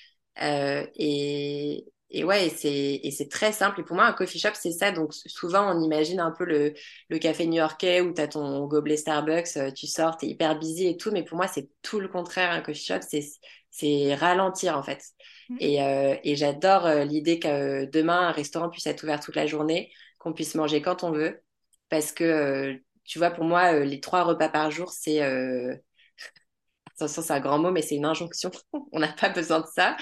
Et 2.12 2.24
ouais, 2.24 2.48
et 2.48 3.10
c'est 3.12 3.28
très 3.28 3.52
simple. 3.52 3.80
Et 3.80 3.84
pour 3.84 3.94
moi, 3.94 4.04
un 4.04 4.12
coffee 4.12 4.40
shop, 4.40 4.50
c'est 4.54 4.72
ça. 4.72 4.90
Donc, 4.90 5.14
souvent, 5.14 5.72
on 5.72 5.80
imagine 5.80 6.18
un 6.18 6.32
peu 6.32 6.44
le, 6.44 6.74
le 7.08 7.18
café 7.18 7.46
new-yorkais 7.46 8.00
où 8.00 8.12
tu 8.12 8.20
as 8.20 8.26
ton 8.26 8.66
gobelet 8.66 8.96
Starbucks, 8.96 9.56
euh, 9.56 9.70
tu 9.70 9.86
sors, 9.86 10.16
tu 10.16 10.26
es 10.26 10.30
hyper 10.30 10.58
busy 10.58 10.88
et 10.88 10.96
tout. 10.96 11.12
Mais 11.12 11.22
pour 11.22 11.36
moi, 11.36 11.46
c'est 11.46 11.68
tout 11.82 12.00
le 12.00 12.08
contraire. 12.08 12.50
Un 12.50 12.62
coffee 12.62 12.84
shop, 12.84 13.00
c'est 13.70 14.14
ralentir, 14.14 14.76
en 14.76 14.82
fait. 14.82 15.04
Mmh. 15.50 15.56
Et, 15.60 15.82
euh, 15.82 16.16
et 16.24 16.34
j'adore 16.34 16.84
euh, 16.86 17.04
l'idée 17.04 17.38
que 17.38 17.84
demain, 17.84 18.28
un 18.28 18.32
restaurant 18.32 18.70
puisse 18.70 18.86
être 18.86 19.04
ouvert 19.04 19.20
toute 19.20 19.36
la 19.36 19.46
journée, 19.46 19.92
qu'on 20.18 20.32
puisse 20.32 20.56
manger 20.56 20.82
quand 20.82 21.04
on 21.04 21.12
veut. 21.12 21.40
Parce 21.90 22.10
que, 22.10 22.76
tu 23.04 23.18
vois, 23.18 23.30
pour 23.30 23.44
moi, 23.44 23.72
les 23.84 24.00
trois 24.00 24.24
repas 24.24 24.48
par 24.48 24.70
jour, 24.72 24.90
c'est... 24.90 25.20
Attention, 26.96 27.22
c'est 27.22 27.32
un 27.32 27.40
grand 27.40 27.58
mot, 27.58 27.70
mais 27.70 27.82
c'est 27.82 27.94
une 27.94 28.04
injonction. 28.04 28.50
on 28.92 28.98
n'a 28.98 29.12
pas 29.12 29.28
besoin 29.28 29.60
de 29.60 29.66
ça 29.72 29.96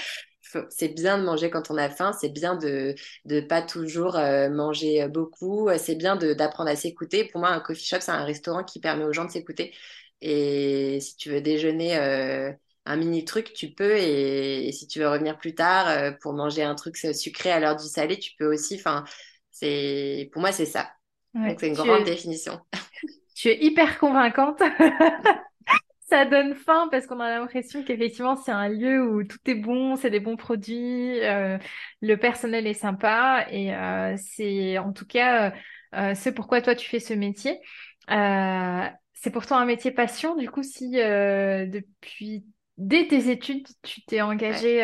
c'est 0.70 0.88
bien 0.88 1.18
de 1.18 1.24
manger 1.24 1.50
quand 1.50 1.70
on 1.70 1.76
a 1.76 1.88
faim, 1.88 2.12
c'est 2.18 2.28
bien 2.28 2.56
de 2.56 2.94
ne 3.26 3.40
pas 3.40 3.62
toujours 3.62 4.16
euh, 4.16 4.48
manger 4.50 5.06
beaucoup, 5.08 5.68
c'est 5.78 5.94
bien 5.94 6.16
d'apprendre 6.16 6.70
à 6.70 6.76
s'écouter. 6.76 7.24
Pour 7.24 7.40
moi, 7.40 7.50
un 7.50 7.60
coffee 7.60 7.84
shop, 7.84 7.98
c'est 8.00 8.10
un 8.10 8.24
restaurant 8.24 8.64
qui 8.64 8.80
permet 8.80 9.04
aux 9.04 9.12
gens 9.12 9.24
de 9.24 9.30
s'écouter. 9.30 9.74
Et 10.20 10.98
si 11.00 11.16
tu 11.16 11.30
veux 11.30 11.40
déjeuner 11.40 11.96
euh, 11.96 12.52
un 12.86 12.96
mini 12.96 13.24
truc, 13.24 13.52
tu 13.52 13.70
peux. 13.70 13.96
Et, 13.96 14.72
si 14.72 14.86
tu 14.86 15.00
veux 15.00 15.08
revenir 15.08 15.38
plus 15.38 15.54
tard 15.54 16.16
pour 16.20 16.32
manger 16.32 16.62
un 16.62 16.74
truc 16.74 16.96
sucré 16.96 17.50
à 17.50 17.60
l'heure 17.60 17.76
du 17.76 17.86
salé, 17.86 18.18
tu 18.18 18.32
peux 18.38 18.52
aussi. 18.52 18.76
Enfin, 18.76 19.04
c'est 19.50 20.28
pour 20.32 20.40
moi, 20.40 20.52
c'est 20.52 20.66
ça. 20.66 20.90
Donc, 21.34 21.58
c'est 21.60 21.68
une 21.68 21.74
grande 21.74 22.04
définition. 22.04 22.60
Tu 23.34 23.50
es 23.50 23.64
hyper 23.64 24.00
convaincante. 24.00 24.60
ça 26.08 26.24
donne 26.24 26.54
faim 26.54 26.88
parce 26.90 27.06
qu'on 27.06 27.20
a 27.20 27.38
l'impression 27.38 27.84
qu'effectivement 27.84 28.36
c'est 28.36 28.52
un 28.52 28.68
lieu 28.68 29.06
où 29.06 29.24
tout 29.24 29.38
est 29.46 29.54
bon, 29.54 29.96
c'est 29.96 30.10
des 30.10 30.20
bons 30.20 30.36
produits, 30.36 31.20
euh, 31.20 31.58
le 32.00 32.16
personnel 32.16 32.66
est 32.66 32.74
sympa 32.74 33.46
et 33.50 33.74
euh, 33.74 34.16
c'est 34.16 34.78
en 34.78 34.92
tout 34.92 35.06
cas 35.06 35.52
euh, 35.94 36.14
c'est 36.14 36.32
pourquoi 36.32 36.62
toi 36.62 36.74
tu 36.74 36.88
fais 36.88 37.00
ce 37.00 37.12
métier. 37.12 37.60
c'est 38.08 39.30
pourtant 39.32 39.58
un 39.58 39.66
métier 39.66 39.90
passion 39.90 40.34
du 40.36 40.50
coup 40.50 40.62
si 40.62 40.92
depuis 40.92 42.46
dès 42.78 43.06
tes 43.06 43.30
études 43.30 43.66
tu 43.82 44.02
t'es 44.04 44.22
engagé 44.22 44.78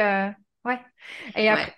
ouais. 0.65 0.81
et 1.37 1.49
après 1.49 1.75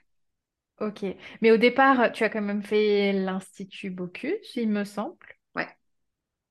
ok 0.80 1.04
mais 1.40 1.52
au 1.52 1.56
départ 1.56 2.10
tu 2.12 2.24
as 2.24 2.30
quand 2.30 2.42
même 2.42 2.62
fait 2.62 3.12
l'institut 3.12 3.90
Bocuse 3.90 4.56
il 4.56 4.70
me 4.70 4.84
semble. 4.84 5.35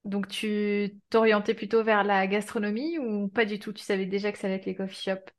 Donc, 0.06 0.28
tu 0.28 1.00
t'orientais 1.10 1.56
plutôt 1.56 1.84
vers 1.84 2.04
la 2.04 2.28
gastronomie 2.28 3.00
ou 3.00 3.28
pas 3.28 3.46
du 3.46 3.60
tout? 3.60 3.74
Tu 3.74 3.84
savais 3.84 4.06
déjà 4.06 4.32
que 4.32 4.38
ça 4.38 4.48
allait 4.48 4.58
être 4.58 4.66
les 4.68 4.76
coffee 4.76 5.10
shops? 5.10 5.32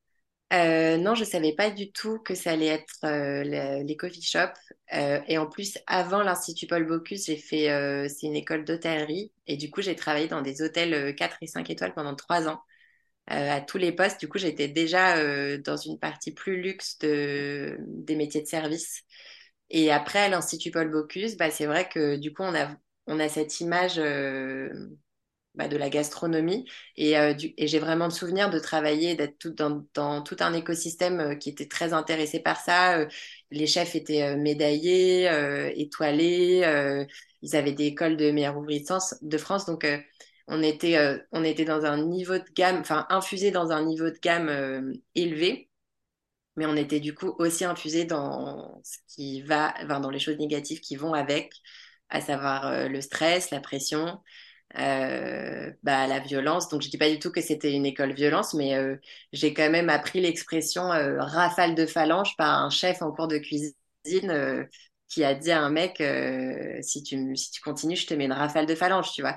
Euh, 0.53 0.97
non, 0.97 1.15
je 1.15 1.25
savais 1.25 1.55
pas 1.55 1.71
du 1.71 1.91
tout 1.91 2.21
que 2.21 2.35
ça 2.35 2.53
allait 2.53 2.67
être 2.67 3.05
euh, 3.05 3.43
les, 3.83 3.97
coffee 3.97 4.23
shops. 4.23 4.59
Euh, 4.93 5.21
et 5.27 5.39
en 5.39 5.47
plus, 5.47 5.79
avant 5.87 6.23
l'Institut 6.23 6.67
Paul 6.67 6.87
Bocuse, 6.87 7.27
j'ai 7.27 7.37
fait, 7.37 8.09
c'est 8.09 8.27
une 8.27 8.37
école 8.37 8.65
d'hôtellerie. 8.65 9.33
Et 9.47 9.57
du 9.57 9.71
coup, 9.71 9.83
j'ai 9.83 9.97
travaillé 9.97 10.29
dans 10.29 10.43
des 10.43 10.63
hôtels 10.63 11.15
4 11.17 11.39
et 11.43 11.47
5 11.47 11.69
étoiles 11.71 11.95
pendant 11.95 12.15
3 12.15 12.49
ans, 12.49 12.61
à 13.27 13.61
tous 13.61 13.79
les 13.79 13.93
postes. 13.93 14.21
Du 14.21 14.29
coup, 14.29 14.39
j'étais 14.39 14.69
déjà 14.69 15.17
dans 15.59 15.77
une 15.77 15.99
partie 15.99 16.33
plus 16.33 16.61
luxe 16.63 16.99
de, 16.99 17.77
des 17.87 18.17
métiers 18.17 18.43
de 18.43 18.47
service. 18.49 19.03
Et 19.71 19.91
après, 19.91 20.21
à 20.21 20.29
l'Institut 20.29 20.71
Paul 20.71 20.91
Bocuse, 20.91 21.37
bah, 21.37 21.51
c'est 21.51 21.67
vrai 21.67 21.89
que 21.89 22.17
du 22.17 22.33
coup, 22.33 22.43
on 22.43 22.55
a 22.55 22.77
on 23.07 23.21
a 23.21 23.29
cette 23.29 23.61
image 23.61 23.99
euh, 23.99 24.69
bah, 25.55 25.69
de 25.69 25.77
la 25.77 25.89
gastronomie. 25.91 26.67
Et, 26.97 27.19
euh, 27.19 27.35
et 27.57 27.67
j'ai 27.67 27.79
vraiment 27.79 28.07
le 28.07 28.11
souvenir 28.11 28.51
de 28.51 28.59
travailler, 28.59 29.15
d'être 29.15 29.39
tout 29.39 29.51
dans, 29.51 30.23
tout 30.23 30.37
un 30.41 30.53
écosystème 30.55 31.21
euh, 31.21 31.35
qui 31.37 31.51
était 31.51 31.69
très 31.69 31.93
intéressé 31.93 32.41
par 32.41 32.59
ça. 32.61 33.07
les 33.51 33.67
chefs 33.67 33.95
étaient 33.95 34.37
médaillés, 34.37 35.29
étoilés. 35.77 37.07
ils 37.43 37.57
avaient 37.57 37.73
des 37.73 37.87
écoles 37.87 38.17
de 38.17 38.31
meilleurs 38.31 38.57
ouvriers 38.59 38.85
de 39.23 39.39
France. 39.39 39.67
Donc, 39.67 39.87
on, 40.49 40.63
était, 40.63 40.99
on 41.33 41.45
était 41.45 41.65
dans 41.65 41.85
un 41.85 42.05
niveau 42.05 42.39
de 42.39 42.45
gamme, 42.55 42.79
enfin, 42.81 43.07
infusé 43.11 43.51
dans 43.51 43.71
un 43.73 43.85
niveau 43.85 44.11
de 44.11 44.19
gamme 44.21 44.93
élevé 45.15 45.71
mais 46.57 46.67
on 46.67 46.77
était 46.77 47.01
du 47.01 47.15
coup 47.15 47.35
aussi 47.39 47.65
infusé 47.65 48.05
dans 48.05 48.81
ce 48.83 48.99
qui 49.09 49.43
va, 49.43 49.75
enfin, 49.85 50.01
dans 50.01 50.11
les 50.11 50.19
choses 50.19 50.39
négatives 50.39 50.81
qui 50.81 50.97
vont 50.97 51.13
avec, 51.13 51.53
à 52.11 52.21
savoir 52.21 52.67
euh, 52.67 52.89
le 52.89 53.01
stress, 53.01 53.51
la 53.51 53.61
pression, 53.61 54.21
euh, 54.79 55.73
bah, 55.83 56.07
la 56.07 56.21
violence. 56.21 56.69
Donc, 56.69 56.83
je 56.83 56.91
dis 56.91 56.99
pas 56.99 57.11
du 57.11 57.19
tout 57.19 57.31
que 57.33 57.41
c'était 57.43 57.73
une 57.73 57.87
école 57.87 58.13
violence, 58.15 58.55
mais 58.55 58.75
euh, 58.77 58.97
j'ai 59.33 59.55
quand 59.55 59.71
même 59.71 59.89
appris 59.91 60.21
l'expression 60.21 60.83
rafale 61.19 61.75
de 61.75 61.87
phalange 61.87 62.37
par 62.37 62.63
un 62.65 62.71
chef 62.71 63.03
en 63.03 63.13
cours 63.13 63.29
de 63.29 63.39
cuisine 63.39 63.77
qui 65.09 65.25
a 65.25 65.35
dit 65.35 65.51
à 65.53 65.63
un 65.63 65.71
mec 65.71 66.03
si, 66.83 67.03
tu, 67.03 67.37
si 67.37 67.51
tu 67.51 67.61
continues, 67.61 67.97
je 67.97 68.07
te 68.07 68.15
mets 68.15 68.25
une 68.27 68.33
rafale 68.33 68.67
de 68.67 68.75
phalange, 68.75 69.13
tu 69.13 69.23
vois. 69.23 69.37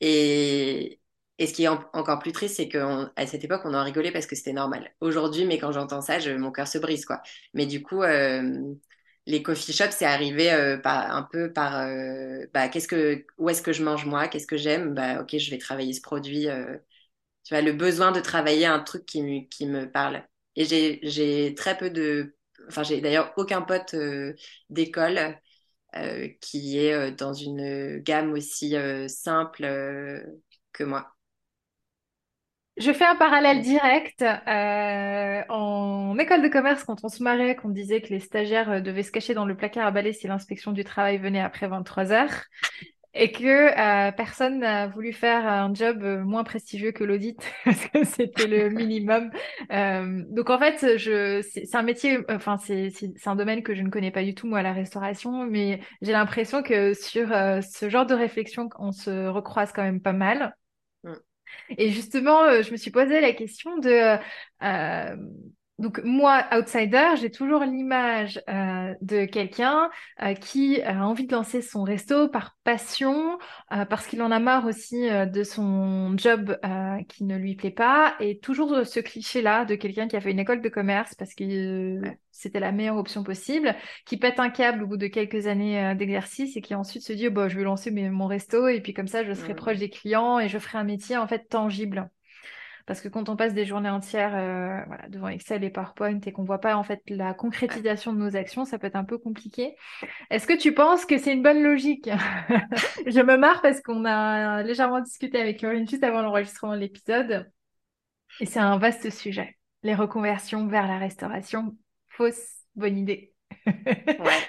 Et, 0.00 1.00
et 1.38 1.46
ce 1.46 1.52
qui 1.54 1.64
est 1.64 1.68
encore 1.68 2.18
plus 2.18 2.32
triste, 2.32 2.56
c'est 2.56 2.68
qu'à 2.68 3.10
cette 3.26 3.44
époque, 3.44 3.62
on 3.64 3.74
en 3.74 3.84
rigolait 3.84 4.12
parce 4.12 4.26
que 4.26 4.36
c'était 4.36 4.52
normal. 4.52 4.90
Aujourd'hui, 5.00 5.44
mais 5.44 5.58
quand 5.58 5.72
j'entends 5.72 6.00
ça, 6.02 6.18
je, 6.18 6.30
mon 6.32 6.52
cœur 6.52 6.68
se 6.68 6.78
brise, 6.78 7.04
quoi. 7.04 7.22
Mais 7.54 7.66
du 7.66 7.82
coup, 7.82 8.02
les 9.30 9.42
coffee 9.42 9.72
shops, 9.72 9.92
c'est 9.92 10.04
arrivé 10.06 10.52
euh, 10.52 10.78
par, 10.78 11.14
un 11.14 11.22
peu 11.22 11.52
par 11.52 11.78
euh, 11.80 12.46
bah, 12.54 12.68
qu'est-ce 12.68 12.88
que, 12.88 13.24
où 13.38 13.48
est-ce 13.48 13.62
que 13.62 13.72
je 13.72 13.82
mange 13.84 14.06
moi, 14.06 14.28
qu'est-ce 14.28 14.46
que 14.46 14.56
j'aime, 14.56 14.94
bah, 14.94 15.22
ok, 15.22 15.38
je 15.38 15.50
vais 15.50 15.58
travailler 15.58 15.92
ce 15.92 16.00
produit. 16.02 16.48
Euh, 16.48 16.76
tu 17.44 17.54
vois, 17.54 17.62
le 17.62 17.72
besoin 17.72 18.12
de 18.12 18.20
travailler 18.20 18.66
un 18.66 18.80
truc 18.80 19.06
qui, 19.06 19.48
qui 19.48 19.66
me 19.66 19.90
parle. 19.90 20.24
Et 20.56 20.64
j'ai 20.64 21.54
très 21.56 21.76
peu 21.78 21.90
de. 21.90 22.36
Enfin, 22.68 22.82
j'ai 22.82 23.00
d'ailleurs 23.00 23.32
aucun 23.36 23.62
pote 23.62 23.94
d'école 24.70 25.38
qui 26.40 26.78
est 26.78 27.12
dans 27.12 27.34
une 27.34 27.98
gamme 28.00 28.32
aussi 28.32 28.74
simple 29.08 29.64
que 30.72 30.84
moi. 30.84 31.14
Je 32.80 32.92
fais 32.92 33.04
un 33.04 33.14
parallèle 33.14 33.60
direct. 33.60 34.22
Euh, 34.22 35.42
en 35.50 36.16
école 36.18 36.40
de 36.40 36.48
commerce, 36.48 36.82
quand 36.82 37.04
on 37.04 37.08
se 37.08 37.22
marrait, 37.22 37.54
qu'on 37.54 37.68
disait 37.68 38.00
que 38.00 38.08
les 38.08 38.20
stagiaires 38.20 38.70
euh, 38.70 38.80
devaient 38.80 39.02
se 39.02 39.12
cacher 39.12 39.34
dans 39.34 39.44
le 39.44 39.54
placard 39.54 39.86
à 39.86 39.90
balai 39.90 40.14
si 40.14 40.26
l'inspection 40.26 40.72
du 40.72 40.82
travail 40.82 41.18
venait 41.18 41.42
après 41.42 41.68
23 41.68 42.10
heures, 42.10 42.44
et 43.12 43.32
que 43.32 43.44
euh, 43.44 44.12
personne 44.12 44.60
n'a 44.60 44.86
voulu 44.86 45.12
faire 45.12 45.46
un 45.46 45.74
job 45.74 46.02
moins 46.24 46.42
prestigieux 46.42 46.92
que 46.92 47.04
l'audit, 47.04 47.38
parce 47.66 47.86
que 47.88 48.02
c'était 48.04 48.46
le 48.46 48.70
minimum. 48.74 49.30
donc 49.68 50.48
en 50.48 50.58
fait, 50.58 50.96
je, 50.96 51.42
c'est 51.42 51.74
un 51.76 51.82
métier, 51.82 52.20
enfin 52.30 52.56
c'est 52.56 52.92
un 53.26 53.36
domaine 53.36 53.62
que 53.62 53.74
je 53.74 53.82
ne 53.82 53.90
connais 53.90 54.10
pas 54.10 54.22
du 54.22 54.34
tout 54.34 54.46
moi 54.46 54.62
la 54.62 54.72
restauration, 54.72 55.44
mais 55.44 55.80
j'ai 56.00 56.12
l'impression 56.12 56.62
que 56.62 56.94
sur 56.94 57.28
ce 57.28 57.90
genre 57.90 58.06
de 58.06 58.14
réflexion, 58.14 58.70
on 58.78 58.92
se 58.92 59.26
recroise 59.26 59.70
quand 59.70 59.82
même 59.82 60.00
pas 60.00 60.14
mal. 60.14 60.54
Et 61.78 61.90
justement, 61.90 62.42
euh, 62.44 62.62
je 62.62 62.72
me 62.72 62.76
suis 62.76 62.90
posé 62.90 63.20
la 63.20 63.32
question 63.32 63.78
de 63.78 64.18
euh, 64.62 65.16
donc 65.80 66.02
moi, 66.04 66.44
outsider, 66.52 67.16
j'ai 67.18 67.30
toujours 67.30 67.64
l'image 67.64 68.38
euh, 68.50 68.94
de 69.00 69.24
quelqu'un 69.24 69.88
euh, 70.22 70.34
qui 70.34 70.82
a 70.82 71.06
envie 71.06 71.26
de 71.26 71.32
lancer 71.32 71.62
son 71.62 71.84
resto 71.84 72.28
par 72.28 72.58
passion, 72.64 73.38
euh, 73.72 73.86
parce 73.86 74.06
qu'il 74.06 74.20
en 74.20 74.30
a 74.30 74.38
marre 74.40 74.66
aussi 74.66 75.08
de 75.08 75.42
son 75.42 76.16
job 76.18 76.58
qui 77.08 77.24
ne 77.24 77.36
lui 77.36 77.56
plaît 77.56 77.70
pas, 77.70 78.14
et 78.20 78.38
toujours 78.38 78.86
ce 78.86 79.00
cliché-là 79.00 79.64
de 79.64 79.74
quelqu'un 79.74 80.06
qui 80.06 80.16
a 80.16 80.20
fait 80.20 80.30
une 80.30 80.38
école 80.38 80.60
de 80.60 80.68
commerce 80.68 81.14
parce 81.14 81.34
que 81.34 82.00
c'était 82.30 82.60
la 82.60 82.72
meilleure 82.72 82.98
option 82.98 83.24
possible, 83.24 83.74
qui 84.04 84.18
pète 84.18 84.38
un 84.38 84.50
câble 84.50 84.82
au 84.82 84.86
bout 84.86 84.98
de 84.98 85.06
quelques 85.06 85.46
années 85.46 85.94
d'exercice 85.94 86.58
et 86.58 86.60
qui 86.60 86.74
ensuite 86.74 87.02
se 87.02 87.14
dit 87.14 87.28
oh, 87.28 87.30
bah, 87.30 87.48
je 87.48 87.56
vais 87.56 87.64
lancer 87.64 87.90
mon 87.90 88.26
resto 88.26 88.68
et 88.68 88.82
puis 88.82 88.92
comme 88.92 89.08
ça 89.08 89.24
je 89.24 89.32
serai 89.32 89.54
proche 89.54 89.78
des 89.78 89.88
clients 89.88 90.38
et 90.38 90.48
je 90.48 90.58
ferai 90.58 90.76
un 90.76 90.84
métier 90.84 91.16
en 91.16 91.26
fait 91.26 91.48
tangible. 91.48 92.10
Parce 92.86 93.00
que 93.00 93.08
quand 93.08 93.28
on 93.28 93.36
passe 93.36 93.54
des 93.54 93.64
journées 93.64 93.90
entières 93.90 94.34
euh, 94.34 95.08
devant 95.08 95.28
Excel 95.28 95.64
et 95.64 95.70
PowerPoint 95.70 96.20
et 96.20 96.32
qu'on 96.32 96.44
voit 96.44 96.60
pas 96.60 96.76
en 96.76 96.82
fait 96.82 97.02
la 97.08 97.34
concrétisation 97.34 98.12
de 98.12 98.18
nos 98.18 98.36
actions, 98.36 98.64
ça 98.64 98.78
peut 98.78 98.86
être 98.86 98.96
un 98.96 99.04
peu 99.04 99.18
compliqué. 99.18 99.76
Est-ce 100.30 100.46
que 100.46 100.56
tu 100.56 100.74
penses 100.74 101.04
que 101.04 101.18
c'est 101.18 101.32
une 101.32 101.42
bonne 101.42 101.62
logique? 101.62 102.08
Je 103.06 103.20
me 103.20 103.36
marre 103.36 103.62
parce 103.62 103.80
qu'on 103.80 104.04
a 104.04 104.62
légèrement 104.62 105.00
discuté 105.00 105.40
avec 105.40 105.62
Laurine 105.62 105.88
juste 105.88 106.04
avant 106.04 106.22
l'enregistrement 106.22 106.74
de 106.74 106.80
l'épisode. 106.80 107.50
Et 108.40 108.46
c'est 108.46 108.60
un 108.60 108.78
vaste 108.78 109.10
sujet. 109.10 109.56
Les 109.82 109.94
reconversions 109.94 110.66
vers 110.66 110.86
la 110.86 110.98
restauration, 110.98 111.76
fausse 112.08 112.60
bonne 112.74 112.98
idée. 112.98 113.32
ouais. 114.18 114.48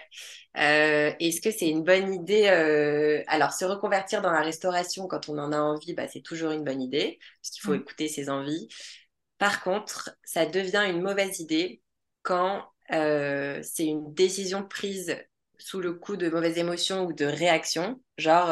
Euh, 0.57 1.13
est-ce 1.19 1.41
que 1.41 1.51
c'est 1.51 1.69
une 1.69 1.83
bonne 1.83 2.13
idée 2.13 2.47
euh, 2.47 3.23
Alors, 3.27 3.53
se 3.53 3.63
reconvertir 3.65 4.21
dans 4.21 4.31
la 4.31 4.41
restauration 4.41 5.07
quand 5.07 5.29
on 5.29 5.37
en 5.37 5.51
a 5.51 5.59
envie, 5.59 5.93
bah, 5.93 6.07
c'est 6.07 6.21
toujours 6.21 6.51
une 6.51 6.63
bonne 6.63 6.81
idée, 6.81 7.19
parce 7.41 7.51
qu'il 7.51 7.61
faut 7.61 7.73
mm. 7.73 7.81
écouter 7.81 8.07
ses 8.07 8.29
envies. 8.29 8.67
Par 9.37 9.63
contre, 9.63 10.15
ça 10.23 10.45
devient 10.45 10.85
une 10.89 11.01
mauvaise 11.01 11.39
idée 11.39 11.81
quand 12.21 12.65
euh, 12.91 13.59
c'est 13.63 13.85
une 13.85 14.13
décision 14.13 14.63
prise 14.63 15.17
sous 15.57 15.79
le 15.79 15.93
coup 15.93 16.17
de 16.17 16.29
mauvaises 16.29 16.57
émotions 16.57 17.05
ou 17.05 17.13
de 17.13 17.25
réactions. 17.25 18.01
Genre, 18.17 18.51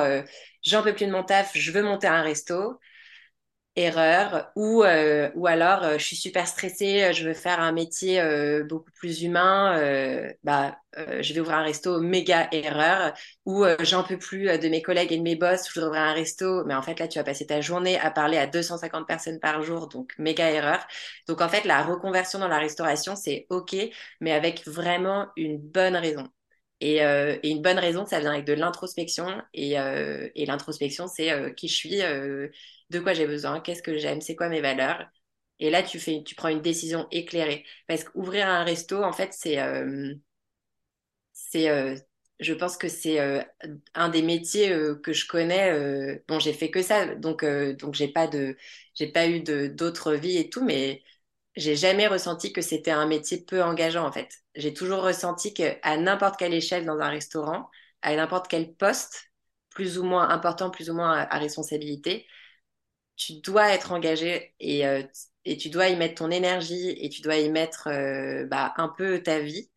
j'en 0.63 0.83
peux 0.83 0.93
plus 0.93 1.07
de 1.07 1.11
mon 1.11 1.23
taf, 1.23 1.51
je 1.55 1.71
veux 1.71 1.83
monter 1.83 2.07
un 2.07 2.21
resto 2.21 2.79
erreur 3.79 4.51
ou 4.55 4.83
euh, 4.83 5.31
ou 5.35 5.47
alors 5.47 5.83
euh, 5.83 5.97
je 5.97 6.03
suis 6.03 6.15
super 6.17 6.47
stressée 6.47 7.03
euh, 7.03 7.13
je 7.13 7.25
veux 7.27 7.33
faire 7.33 7.61
un 7.61 7.71
métier 7.71 8.21
beaucoup 8.67 8.91
plus 8.91 9.23
humain 9.23 9.79
bah 10.43 10.77
je 10.95 11.33
vais 11.33 11.39
ouvrir 11.39 11.57
un 11.57 11.63
resto 11.63 11.99
méga 12.01 12.49
erreur 12.51 13.13
ou 13.45 13.63
j'en 13.81 14.03
peux 14.03 14.17
plus 14.17 14.45
de 14.45 14.69
mes 14.69 14.81
collègues 14.81 15.11
et 15.13 15.17
de 15.17 15.23
mes 15.23 15.35
boss 15.35 15.67
je 15.67 15.73
voudrais 15.73 15.89
ouvrir 15.89 16.01
un 16.01 16.13
resto. 16.13 16.65
Mais 16.65 16.73
en 16.73 16.81
fait 16.81 16.99
là 16.99 17.07
tu 17.07 17.19
vas 17.19 17.23
passer 17.23 17.45
ta 17.45 17.61
journée 17.61 17.99
à 17.99 18.11
parler 18.11 18.37
à 18.37 18.47
250 18.47 19.07
personnes 19.07 19.39
par 19.39 19.61
jour 19.61 19.87
donc 19.87 20.13
méga 20.17 20.49
erreur. 20.49 20.85
Donc 21.27 21.41
en 21.41 21.49
fait 21.49 21.63
la 21.65 21.83
reconversion 21.83 22.39
dans 22.39 22.47
la 22.47 22.57
restauration 22.57 23.15
c'est 23.15 23.45
ok 23.49 23.75
mais 24.19 24.31
avec 24.31 24.67
vraiment 24.67 25.27
une 25.37 25.57
bonne 25.59 25.95
raison. 25.95 26.27
Et, 26.81 27.01
une 27.43 27.61
bonne 27.61 27.79
raison, 27.79 28.05
ça 28.05 28.19
vient 28.21 28.31
avec 28.31 28.45
de 28.45 28.53
l'introspection. 28.53 29.27
Et, 29.53 29.73
et 29.73 30.45
l'introspection, 30.45 31.07
c'est 31.07 31.53
qui 31.55 31.67
je 31.67 31.75
suis, 31.75 32.01
de 32.89 32.99
quoi 32.99 33.13
j'ai 33.13 33.27
besoin, 33.27 33.59
qu'est-ce 33.61 33.83
que 33.83 33.97
j'aime, 33.97 34.21
c'est 34.21 34.35
quoi 34.35 34.49
mes 34.49 34.61
valeurs. 34.61 35.07
Et 35.59 35.69
là, 35.69 35.83
tu 35.83 35.99
fais, 35.99 36.23
tu 36.25 36.35
prends 36.35 36.49
une 36.49 36.61
décision 36.61 37.07
éclairée. 37.11 37.65
Parce 37.87 38.03
qu'ouvrir 38.03 38.47
un 38.47 38.63
resto, 38.63 39.03
en 39.03 39.13
fait, 39.13 39.33
c'est, 39.33 39.59
euh, 39.59 40.13
euh, 41.55 41.95
je 42.39 42.53
pense 42.53 42.77
que 42.77 42.87
c'est 42.87 43.19
euh, 43.19 43.41
un 43.93 44.09
des 44.09 44.21
métiers 44.21 44.69
que 45.03 45.13
je 45.13 45.27
connais. 45.27 46.21
bon, 46.27 46.39
j'ai 46.39 46.53
fait 46.53 46.71
que 46.71 46.81
ça, 46.81 47.15
donc, 47.15 47.43
donc 47.45 47.95
j'ai 47.95 48.07
pas 48.07 48.27
pas 49.13 49.27
eu 49.27 49.41
d'autres 49.41 50.13
vies 50.13 50.37
et 50.37 50.49
tout, 50.49 50.63
mais 50.63 51.03
j'ai 51.55 51.75
jamais 51.75 52.07
ressenti 52.07 52.53
que 52.53 52.61
c'était 52.61 52.91
un 52.91 53.07
métier 53.07 53.43
peu 53.43 53.61
engageant 53.63 54.07
en 54.07 54.11
fait. 54.11 54.29
J'ai 54.55 54.73
toujours 54.73 55.03
ressenti 55.03 55.53
qu'à 55.53 55.97
n'importe 55.97 56.37
quelle 56.37 56.53
échelle 56.53 56.85
dans 56.85 56.99
un 56.99 57.09
restaurant, 57.09 57.69
à 58.01 58.15
n'importe 58.15 58.47
quel 58.47 58.73
poste, 58.73 59.31
plus 59.69 59.97
ou 59.97 60.03
moins 60.03 60.29
important, 60.29 60.69
plus 60.69 60.89
ou 60.89 60.93
moins 60.95 61.11
à, 61.29 61.37
responsabilité, 61.39 62.25
tu 63.19 63.41
dois 63.41 63.73
être 63.73 63.91
engagé 63.91 64.55
et, 64.59 64.87
euh, 64.87 65.03
et, 65.45 65.57
tu 65.57 65.69
dois 65.69 65.89
y 65.89 65.97
mettre 65.97 66.15
ton 66.15 66.31
énergie 66.31 66.91
et 66.91 67.09
tu 67.09 67.21
dois 67.21 67.35
y 67.37 67.49
mettre 67.49 67.89
euh, 67.89 68.45
bah, 68.47 68.73
un 68.77 68.89
peu 68.89 69.21
ta 69.21 69.39
vie. 69.39 69.69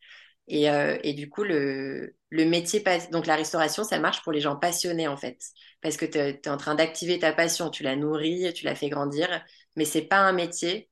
Et, 0.49 0.71
euh, 0.71 0.99
et 1.03 1.13
du 1.15 1.29
coup, 1.29 1.45
le, 1.45 2.17
le 2.31 2.45
métier, 2.47 2.85
donc 3.11 3.27
la 3.27 3.37
restauration, 3.37 3.85
ça 3.85 3.99
marche 3.99 4.23
pour 4.23 4.33
les 4.33 4.41
gens 4.41 4.57
passionnés 4.57 5.09
en 5.09 5.17
fait. 5.17 5.39
Parce 5.83 5.97
que 5.97 6.07
tu 6.07 6.19
es, 6.19 6.49
en 6.49 6.57
train 6.57 6.75
d'activer 6.77 7.19
ta 7.19 7.33
passion, 7.33 7.71
tu 7.71 7.83
la 7.83 7.97
nourris, 7.97 8.53
tu 8.55 8.65
la 8.65 8.75
fais 8.77 8.89
grandir, 8.89 9.45
mais 9.77 9.85
c'est 9.85 10.03
pas 10.03 10.19
un 10.19 10.33
métier 10.33 10.89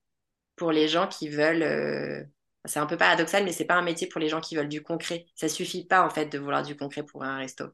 pour 0.57 0.73
les 0.73 0.89
gens 0.89 1.07
qui 1.09 1.29
veulent. 1.29 2.29
C'est 2.65 2.81
un 2.81 2.87
peu 2.87 2.97
paradoxal, 2.97 3.45
mais 3.45 3.53
c'est 3.53 3.65
pas 3.65 3.77
un 3.77 3.83
métier 3.83 4.09
pour 4.09 4.21
les 4.21 4.29
gens 4.29 4.41
qui 4.41 4.57
veulent 4.57 4.69
du 4.69 4.83
concret. 4.83 5.27
Ça 5.35 5.49
suffit 5.49 5.87
pas 5.87 6.05
en 6.05 6.11
fait 6.11 6.27
de 6.27 6.39
vouloir 6.39 6.63
du 6.63 6.77
concret 6.77 7.05
pour 7.05 7.25
un 7.25 7.39
resto. 7.39 7.67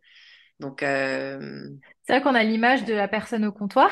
Donc. 0.60 0.80
C'est 0.80 1.38
vrai 2.08 2.22
qu'on 2.22 2.34
a 2.34 2.44
l'image 2.44 2.84
de 2.84 2.94
la 2.94 3.08
personne 3.08 3.44
au 3.44 3.52
comptoir. 3.52 3.90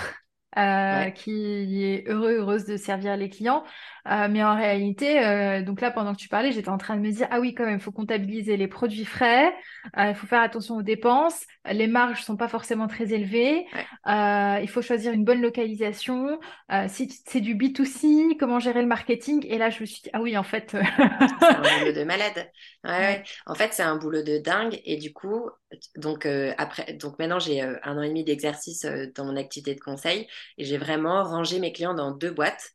Euh, 0.57 1.11
qui 1.11 1.85
est 1.85 2.09
heureux, 2.09 2.37
heureuse 2.37 2.65
de 2.65 2.77
servir 2.77 3.17
les 3.17 3.29
clients. 3.29 3.65
Euh, 4.07 4.29
mais 4.31 4.45
en 4.45 4.55
réalité, 4.55 5.25
euh, 5.25 5.63
donc 5.63 5.81
là, 5.81 5.91
pendant 5.91 6.13
que 6.15 6.19
tu 6.19 6.29
parlais, 6.29 6.53
j'étais 6.53 6.69
en 6.69 6.79
train 6.79 6.95
de 6.95 7.01
me 7.01 7.11
dire, 7.11 7.27
ah 7.33 7.41
oui, 7.41 7.55
quand 7.55 7.65
même, 7.65 7.79
il 7.79 7.81
faut 7.81 7.91
comptabiliser 7.91 8.57
les 8.57 8.69
produits 8.69 9.05
frais, 9.05 9.53
il 9.99 10.15
faut 10.15 10.29
faire 10.29 10.43
attention 10.43 10.77
aux 10.77 10.83
dépenses, 10.83 11.45
les 11.65 11.89
marges 11.89 12.23
sont 12.23 12.37
pas 12.37 12.47
forcément 12.47 12.87
très 12.87 13.13
élevées, 13.13 13.67
il 14.07 14.69
faut 14.69 14.83
choisir 14.83 15.13
une 15.13 15.25
bonne 15.25 15.41
localisation, 15.41 16.39
si 16.87 17.11
c'est 17.27 17.41
du 17.41 17.57
B2C, 17.57 18.37
comment 18.39 18.61
gérer 18.61 18.83
le 18.83 18.89
marketing? 18.89 19.45
Et 19.49 19.59
là, 19.59 19.71
je 19.71 19.81
me 19.81 19.87
suis 19.87 20.03
dit, 20.03 20.11
ah 20.13 20.21
oui, 20.21 20.37
en 20.37 20.43
fait... 20.43 20.71
c'est 20.71 21.47
un 21.47 21.79
boulot 21.79 21.93
de 21.93 22.05
malade. 22.05 22.51
Ouais, 22.85 23.25
En 23.47 23.55
fait, 23.55 23.73
c'est 23.73 23.83
un 23.83 23.97
boulot 23.97 24.23
de 24.23 24.37
dingue. 24.37 24.79
Et 24.85 24.99
du 24.99 25.15
coup, 25.15 25.49
donc, 25.97 26.27
après, 26.59 26.95
donc 26.95 27.19
maintenant, 27.19 27.39
j'ai 27.39 27.61
un 27.61 27.99
an 27.99 28.03
et 28.03 28.09
demi 28.09 28.25
d'exercice 28.25 28.87
dans 29.15 29.25
mon 29.25 29.37
activité 29.37 29.75
de 29.75 29.81
conseil 29.81 30.27
et 30.59 30.65
j'ai 30.65 30.79
vraiment 30.79 31.25
rangé 31.25 31.59
mes 31.59 31.73
clients 31.73 31.95
dans 31.95 32.11
deux 32.13 32.31
boîtes. 32.31 32.71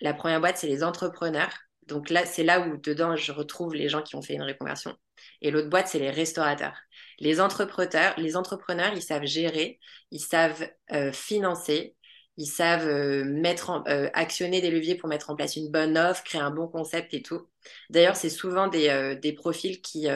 La 0.00 0.14
première 0.14 0.40
boîte, 0.40 0.56
c'est 0.56 0.66
les 0.66 0.82
entrepreneurs. 0.82 1.52
Donc 1.86 2.08
là, 2.08 2.24
c'est 2.24 2.44
là 2.44 2.60
où 2.60 2.76
dedans, 2.76 3.16
je 3.16 3.32
retrouve 3.32 3.74
les 3.74 3.88
gens 3.88 4.02
qui 4.02 4.14
ont 4.16 4.22
fait 4.22 4.34
une 4.34 4.42
reconversion. 4.42 4.96
Et 5.42 5.50
l'autre 5.50 5.68
boîte, 5.68 5.88
c'est 5.88 5.98
les 5.98 6.10
restaurateurs. 6.10 6.76
Les 7.18 7.40
entrepreneurs, 7.40 8.14
les 8.16 8.36
entrepreneurs, 8.36 8.92
ils 8.94 9.02
savent 9.02 9.26
gérer, 9.26 9.78
ils 10.10 10.20
savent 10.20 10.68
euh, 10.92 11.12
financer, 11.12 11.96
ils 12.36 12.46
savent 12.46 12.88
euh, 12.88 13.24
mettre 13.24 13.82
euh, 13.88 14.08
actionner 14.14 14.60
des 14.60 14.70
leviers 14.70 14.94
pour 14.94 15.08
mettre 15.08 15.30
en 15.30 15.36
place 15.36 15.56
une 15.56 15.70
bonne 15.70 15.98
offre, 15.98 16.22
créer 16.24 16.40
un 16.40 16.50
bon 16.50 16.68
concept 16.68 17.12
et 17.12 17.22
tout. 17.22 17.46
D'ailleurs, 17.90 18.16
c'est 18.16 18.30
souvent 18.30 18.68
des, 18.68 19.18
des 19.20 19.32
profils 19.32 19.82
qui, 19.82 20.08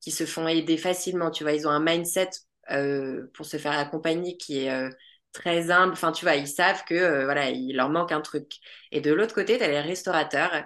qui 0.00 0.10
se 0.10 0.26
font 0.26 0.48
aider 0.48 0.76
facilement. 0.76 1.30
Tu 1.30 1.44
vois, 1.44 1.52
ils 1.52 1.66
ont 1.66 1.70
un 1.70 1.80
mindset 1.80 2.30
pour 3.34 3.46
se 3.46 3.56
faire 3.56 3.78
accompagner 3.78 4.36
qui 4.36 4.58
est 4.58 4.90
très 5.32 5.70
humble. 5.70 5.92
Enfin, 5.92 6.12
tu 6.12 6.24
vois, 6.24 6.36
ils 6.36 6.48
savent 6.48 6.84
que 6.84 6.94
euh, 6.94 7.24
voilà, 7.24 7.50
il 7.50 7.76
leur 7.76 7.90
manque 7.90 8.12
un 8.12 8.20
truc. 8.20 8.58
Et 8.92 9.00
de 9.00 9.12
l'autre 9.12 9.34
côté, 9.34 9.58
tu 9.58 9.64
as 9.64 9.68
les 9.68 9.80
restaurateurs 9.80 10.64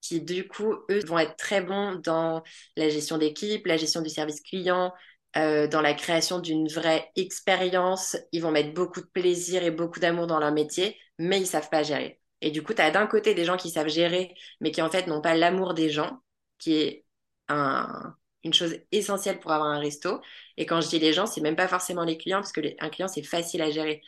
qui, 0.00 0.20
du 0.20 0.48
coup, 0.48 0.74
eux, 0.90 1.00
vont 1.06 1.18
être 1.18 1.36
très 1.36 1.62
bons 1.62 1.94
dans 1.96 2.42
la 2.76 2.88
gestion 2.90 3.18
d'équipe, 3.18 3.66
la 3.66 3.76
gestion 3.76 4.02
du 4.02 4.10
service 4.10 4.40
client, 4.42 4.92
euh, 5.36 5.66
dans 5.68 5.80
la 5.80 5.94
création 5.94 6.40
d'une 6.40 6.68
vraie 6.68 7.10
expérience. 7.16 8.16
Ils 8.32 8.42
vont 8.42 8.50
mettre 8.50 8.74
beaucoup 8.74 9.00
de 9.00 9.06
plaisir 9.06 9.62
et 9.64 9.70
beaucoup 9.70 10.00
d'amour 10.00 10.26
dans 10.26 10.38
leur 10.40 10.52
métier, 10.52 10.98
mais 11.18 11.40
ils 11.40 11.46
savent 11.46 11.70
pas 11.70 11.82
gérer. 11.82 12.20
Et 12.40 12.50
du 12.50 12.62
coup, 12.62 12.74
tu 12.74 12.82
as 12.82 12.90
d'un 12.90 13.06
côté 13.06 13.34
des 13.34 13.44
gens 13.44 13.56
qui 13.56 13.70
savent 13.70 13.88
gérer, 13.88 14.34
mais 14.60 14.70
qui 14.70 14.82
en 14.82 14.90
fait 14.90 15.06
n'ont 15.06 15.22
pas 15.22 15.34
l'amour 15.34 15.74
des 15.74 15.90
gens, 15.90 16.20
qui 16.58 16.74
est 16.76 17.06
un, 17.48 18.16
une 18.44 18.54
chose 18.54 18.76
essentielle 18.92 19.40
pour 19.40 19.52
avoir 19.52 19.70
un 19.70 19.78
resto. 19.80 20.20
Et 20.56 20.66
quand 20.66 20.80
je 20.80 20.88
dis 20.88 20.98
les 20.98 21.12
gens, 21.12 21.26
c'est 21.26 21.40
même 21.40 21.56
pas 21.56 21.68
forcément 21.68 22.04
les 22.04 22.18
clients, 22.18 22.38
parce 22.38 22.52
que 22.52 22.60
un 22.80 22.90
client, 22.90 23.08
c'est 23.08 23.22
facile 23.22 23.62
à 23.62 23.70
gérer. 23.70 24.02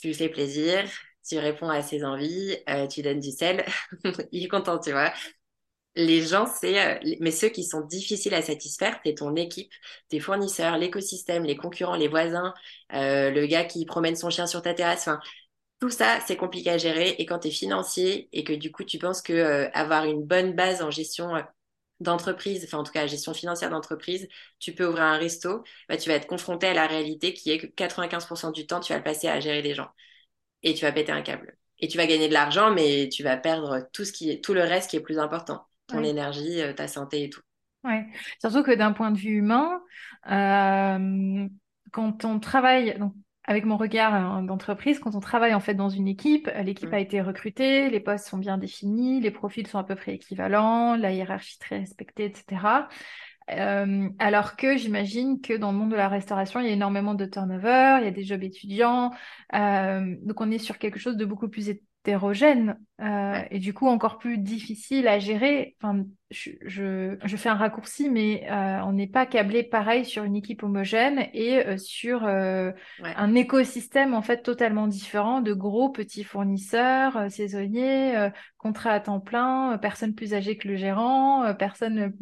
Tu 0.00 0.08
lui 0.08 0.14
fais 0.14 0.28
plaisir, 0.28 0.88
tu 1.26 1.38
réponds 1.38 1.68
à 1.70 1.82
ses 1.82 2.04
envies, 2.04 2.56
euh, 2.68 2.86
tu 2.86 3.02
donnes 3.02 3.20
du 3.20 3.30
sel, 3.30 3.64
il 4.32 4.44
est 4.44 4.48
content, 4.48 4.78
tu 4.78 4.90
vois. 4.92 5.12
Les 5.96 6.22
gens, 6.22 6.46
c'est, 6.46 6.78
euh, 6.80 7.16
mais 7.20 7.30
ceux 7.30 7.48
qui 7.48 7.64
sont 7.64 7.80
difficiles 7.82 8.34
à 8.34 8.42
satisfaire, 8.42 9.00
c'est 9.04 9.14
ton 9.14 9.34
équipe, 9.36 9.72
tes 10.08 10.20
fournisseurs, 10.20 10.76
l'écosystème, 10.78 11.44
les 11.44 11.56
concurrents, 11.56 11.96
les 11.96 12.08
voisins, 12.08 12.52
euh, 12.92 13.30
le 13.30 13.46
gars 13.46 13.64
qui 13.64 13.86
promène 13.86 14.16
son 14.16 14.30
chien 14.30 14.46
sur 14.46 14.62
ta 14.62 14.74
terrasse. 14.74 15.08
Enfin, 15.08 15.20
tout 15.80 15.90
ça, 15.90 16.20
c'est 16.26 16.36
compliqué 16.36 16.70
à 16.70 16.78
gérer. 16.78 17.10
Et 17.18 17.26
quand 17.26 17.40
tu 17.40 17.48
es 17.48 17.50
financier 17.50 18.28
et 18.32 18.44
que 18.44 18.52
du 18.52 18.72
coup, 18.72 18.84
tu 18.84 18.98
penses 18.98 19.22
que 19.22 19.70
avoir 19.74 20.04
une 20.04 20.24
bonne 20.24 20.54
base 20.54 20.82
en 20.82 20.90
gestion 20.90 21.34
d'entreprise, 22.00 22.64
enfin 22.64 22.78
en 22.78 22.84
tout 22.84 22.92
cas 22.92 23.02
la 23.02 23.06
gestion 23.06 23.34
financière 23.34 23.70
d'entreprise, 23.70 24.28
tu 24.58 24.74
peux 24.74 24.86
ouvrir 24.86 25.04
un 25.04 25.16
resto, 25.16 25.64
bah, 25.88 25.96
tu 25.96 26.08
vas 26.08 26.16
être 26.16 26.26
confronté 26.26 26.66
à 26.66 26.74
la 26.74 26.86
réalité 26.86 27.32
qui 27.32 27.50
est 27.50 27.58
que 27.58 27.66
95% 27.66 28.52
du 28.52 28.66
temps, 28.66 28.80
tu 28.80 28.92
vas 28.92 28.98
le 28.98 29.04
passer 29.04 29.28
à 29.28 29.40
gérer 29.40 29.62
des 29.62 29.74
gens. 29.74 29.88
Et 30.62 30.74
tu 30.74 30.84
vas 30.84 30.92
péter 30.92 31.12
un 31.12 31.22
câble. 31.22 31.56
Et 31.78 31.88
tu 31.88 31.96
vas 31.98 32.06
gagner 32.06 32.28
de 32.28 32.32
l'argent, 32.32 32.72
mais 32.72 33.08
tu 33.10 33.22
vas 33.22 33.36
perdre 33.36 33.88
tout, 33.92 34.04
ce 34.04 34.12
qui 34.12 34.30
est, 34.30 34.42
tout 34.42 34.54
le 34.54 34.62
reste 34.62 34.90
qui 34.90 34.96
est 34.96 35.00
plus 35.00 35.18
important. 35.18 35.66
Ton 35.86 36.02
énergie, 36.02 36.60
euh, 36.60 36.72
ta 36.72 36.88
santé 36.88 37.24
et 37.24 37.30
tout. 37.30 37.42
Ouais. 37.84 38.04
Surtout 38.40 38.62
que 38.62 38.74
d'un 38.74 38.92
point 38.92 39.10
de 39.10 39.18
vue 39.18 39.36
humain, 39.36 39.80
euh, 40.28 41.46
quand 41.92 42.24
on 42.24 42.40
travaille, 42.40 42.98
donc 42.98 43.14
avec 43.46 43.64
mon 43.64 43.76
regard 43.76 44.14
hein, 44.14 44.42
d'entreprise, 44.42 44.98
quand 44.98 45.14
on 45.14 45.20
travaille 45.20 45.54
en 45.54 45.60
fait 45.60 45.74
dans 45.74 45.88
une 45.88 46.08
équipe, 46.08 46.50
l'équipe 46.62 46.92
a 46.92 46.98
mm. 46.98 47.02
été 47.02 47.20
recrutée, 47.20 47.90
les 47.90 48.00
postes 48.00 48.26
sont 48.26 48.38
bien 48.38 48.58
définis, 48.58 49.20
les 49.20 49.30
profils 49.30 49.66
sont 49.66 49.78
à 49.78 49.84
peu 49.84 49.94
près 49.94 50.14
équivalents, 50.14 50.96
la 50.96 51.12
hiérarchie 51.12 51.58
très 51.58 51.78
respectée, 51.78 52.24
etc. 52.24 52.88
Euh, 53.50 54.08
alors 54.18 54.56
que 54.56 54.76
j'imagine 54.76 55.40
que 55.40 55.56
dans 55.56 55.70
le 55.70 55.78
monde 55.78 55.92
de 55.92 55.96
la 55.96 56.08
restauration, 56.08 56.58
il 56.58 56.66
y 56.66 56.70
a 56.70 56.72
énormément 56.72 57.14
de 57.14 57.24
turnover, 57.26 57.98
il 58.00 58.04
y 58.04 58.08
a 58.08 58.12
des 58.12 58.24
jobs 58.24 58.42
étudiants, 58.42 59.12
euh, 59.54 60.16
donc 60.22 60.40
on 60.40 60.50
est 60.50 60.58
sur 60.58 60.78
quelque 60.78 60.98
chose 60.98 61.16
de 61.16 61.24
beaucoup 61.24 61.48
plus 61.48 61.68
hétérogène 62.06 62.78
euh, 63.00 63.42
et 63.50 63.58
du 63.58 63.74
coup 63.74 63.88
encore 63.88 64.18
plus 64.18 64.38
difficile 64.38 65.08
à 65.08 65.18
gérer. 65.18 65.76
Enfin, 65.82 66.04
je, 66.30 66.50
je, 66.62 67.36
fais 67.36 67.48
un 67.48 67.54
raccourci, 67.54 68.08
mais 68.08 68.46
euh, 68.50 68.80
on 68.84 68.92
n'est 68.92 69.06
pas 69.06 69.26
câblé 69.26 69.62
pareil 69.62 70.04
sur 70.04 70.24
une 70.24 70.36
équipe 70.36 70.62
homogène 70.62 71.26
et 71.34 71.66
euh, 71.66 71.76
sur 71.78 72.24
un 72.24 73.34
écosystème 73.34 74.14
en 74.14 74.22
fait 74.22 74.42
totalement 74.42 74.86
différent 74.86 75.40
de 75.40 75.52
gros 75.52 75.90
petits 75.90 76.24
fournisseurs 76.24 77.30
saisonniers, 77.30 78.30
contrats 78.56 78.92
à 78.92 79.00
temps 79.00 79.20
plein, 79.20 79.76
personnes 79.78 80.14
plus 80.14 80.32
âgées 80.32 80.56
que 80.56 80.68
le 80.68 80.76
gérant, 80.76 81.54
personnes 81.54 82.12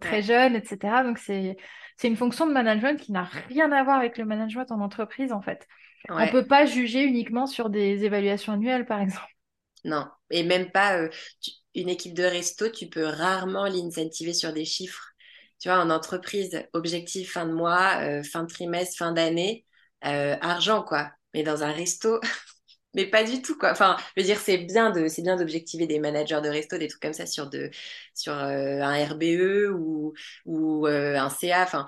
très 0.00 0.22
jeunes, 0.22 0.54
etc. 0.54 1.02
Donc 1.04 1.18
c'est 1.18 1.56
c'est 1.96 2.08
une 2.08 2.16
fonction 2.16 2.46
de 2.46 2.52
management 2.52 2.98
qui 2.98 3.12
n'a 3.12 3.24
rien 3.48 3.70
à 3.72 3.82
voir 3.82 3.98
avec 3.98 4.18
le 4.18 4.24
management 4.24 4.70
en 4.70 4.80
entreprise 4.80 5.32
en 5.32 5.40
fait. 5.40 5.66
On 6.08 6.20
ne 6.20 6.26
peut 6.26 6.46
pas 6.46 6.66
juger 6.66 7.02
uniquement 7.02 7.46
sur 7.46 7.70
des 7.70 8.04
évaluations 8.04 8.52
annuelles, 8.52 8.86
par 8.86 9.00
exemple. 9.00 9.32
Non, 9.84 10.06
et 10.30 10.44
même 10.44 10.70
pas 10.70 10.96
euh, 10.98 11.08
une 11.74 11.88
équipe 11.88 12.14
de 12.14 12.22
resto, 12.22 12.68
tu 12.70 12.88
peux 12.88 13.04
rarement 13.04 13.66
l'incentiver 13.66 14.32
sur 14.34 14.52
des 14.52 14.64
chiffres. 14.64 15.08
Tu 15.58 15.68
vois, 15.68 15.78
en 15.78 15.90
entreprise, 15.90 16.62
objectif 16.72 17.32
fin 17.32 17.46
de 17.46 17.52
mois, 17.52 18.00
euh, 18.02 18.22
fin 18.22 18.44
de 18.44 18.48
trimestre, 18.48 18.96
fin 18.98 19.12
d'année, 19.12 19.66
euh, 20.04 20.36
argent, 20.40 20.82
quoi. 20.82 21.10
Mais 21.34 21.42
dans 21.42 21.62
un 21.64 21.72
resto, 21.72 22.20
mais 22.94 23.06
pas 23.06 23.24
du 23.24 23.42
tout, 23.42 23.58
quoi. 23.58 23.72
Enfin, 23.72 23.96
je 24.16 24.22
veux 24.22 24.26
dire, 24.26 24.38
c'est 24.38 24.58
bien 24.58 24.90
de, 24.90 25.08
c'est 25.08 25.22
bien 25.22 25.36
d'objectiver 25.36 25.86
des 25.86 25.98
managers 25.98 26.40
de 26.42 26.48
resto, 26.48 26.78
des 26.78 26.88
trucs 26.88 27.02
comme 27.02 27.12
ça 27.12 27.26
sur 27.26 27.50
de, 27.50 27.70
sur 28.14 28.34
un 28.34 29.04
RBE 29.06 29.70
ou, 29.74 30.14
ou 30.46 30.86
un 30.86 31.30
CA. 31.30 31.62
Enfin, 31.64 31.86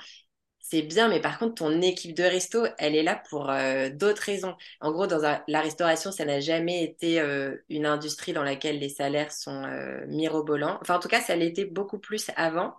c'est 0.66 0.81
bien, 0.81 1.09
mais 1.09 1.20
par 1.20 1.38
contre, 1.38 1.57
ton 1.57 1.83
équipe 1.83 2.16
de 2.16 2.22
resto, 2.22 2.64
elle 2.79 2.96
est 2.96 3.03
là 3.03 3.22
pour 3.29 3.50
euh, 3.50 3.90
d'autres 3.90 4.22
raisons. 4.22 4.57
En 4.81 4.92
gros, 4.92 5.07
dans 5.07 5.20
la 5.46 5.61
restauration, 5.61 6.11
ça 6.11 6.24
n'a 6.24 6.40
jamais 6.40 6.83
été 6.83 7.20
euh, 7.20 7.57
une 7.68 7.85
industrie 7.85 8.33
dans 8.33 8.42
laquelle 8.42 8.79
les 8.79 8.88
salaires 8.88 9.31
sont 9.31 9.64
euh, 9.64 10.07
mirobolants. 10.07 10.79
Enfin, 10.81 10.96
en 10.96 11.00
tout 11.00 11.09
cas, 11.09 11.20
ça 11.20 11.37
l'était 11.37 11.66
beaucoup 11.66 11.98
plus 11.98 12.31
avant, 12.37 12.77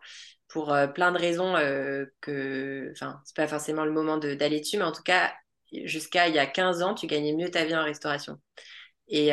pour 0.48 0.76
plein 0.96 1.12
de 1.12 1.20
raisons 1.20 1.54
que... 2.22 2.90
Enfin, 2.92 3.22
c'est 3.24 3.36
pas 3.36 3.48
forcément 3.48 3.86
le 3.86 3.92
moment 3.92 4.18
d'aller 4.18 4.62
dessus, 4.62 4.78
mais 4.78 4.84
en 4.84 4.92
tout 4.92 5.04
cas, 5.04 5.34
jusqu'à 5.84 6.28
il 6.28 6.36
y 6.36 6.40
a 6.40 6.48
15 6.48 6.82
ans, 6.82 6.96
tu 6.96 7.08
gagnais 7.08 7.34
mieux 7.34 7.52
ta 7.52 7.66
vie 7.66 7.76
en 7.76 7.84
restauration. 7.84 8.40
Et... 9.10 9.30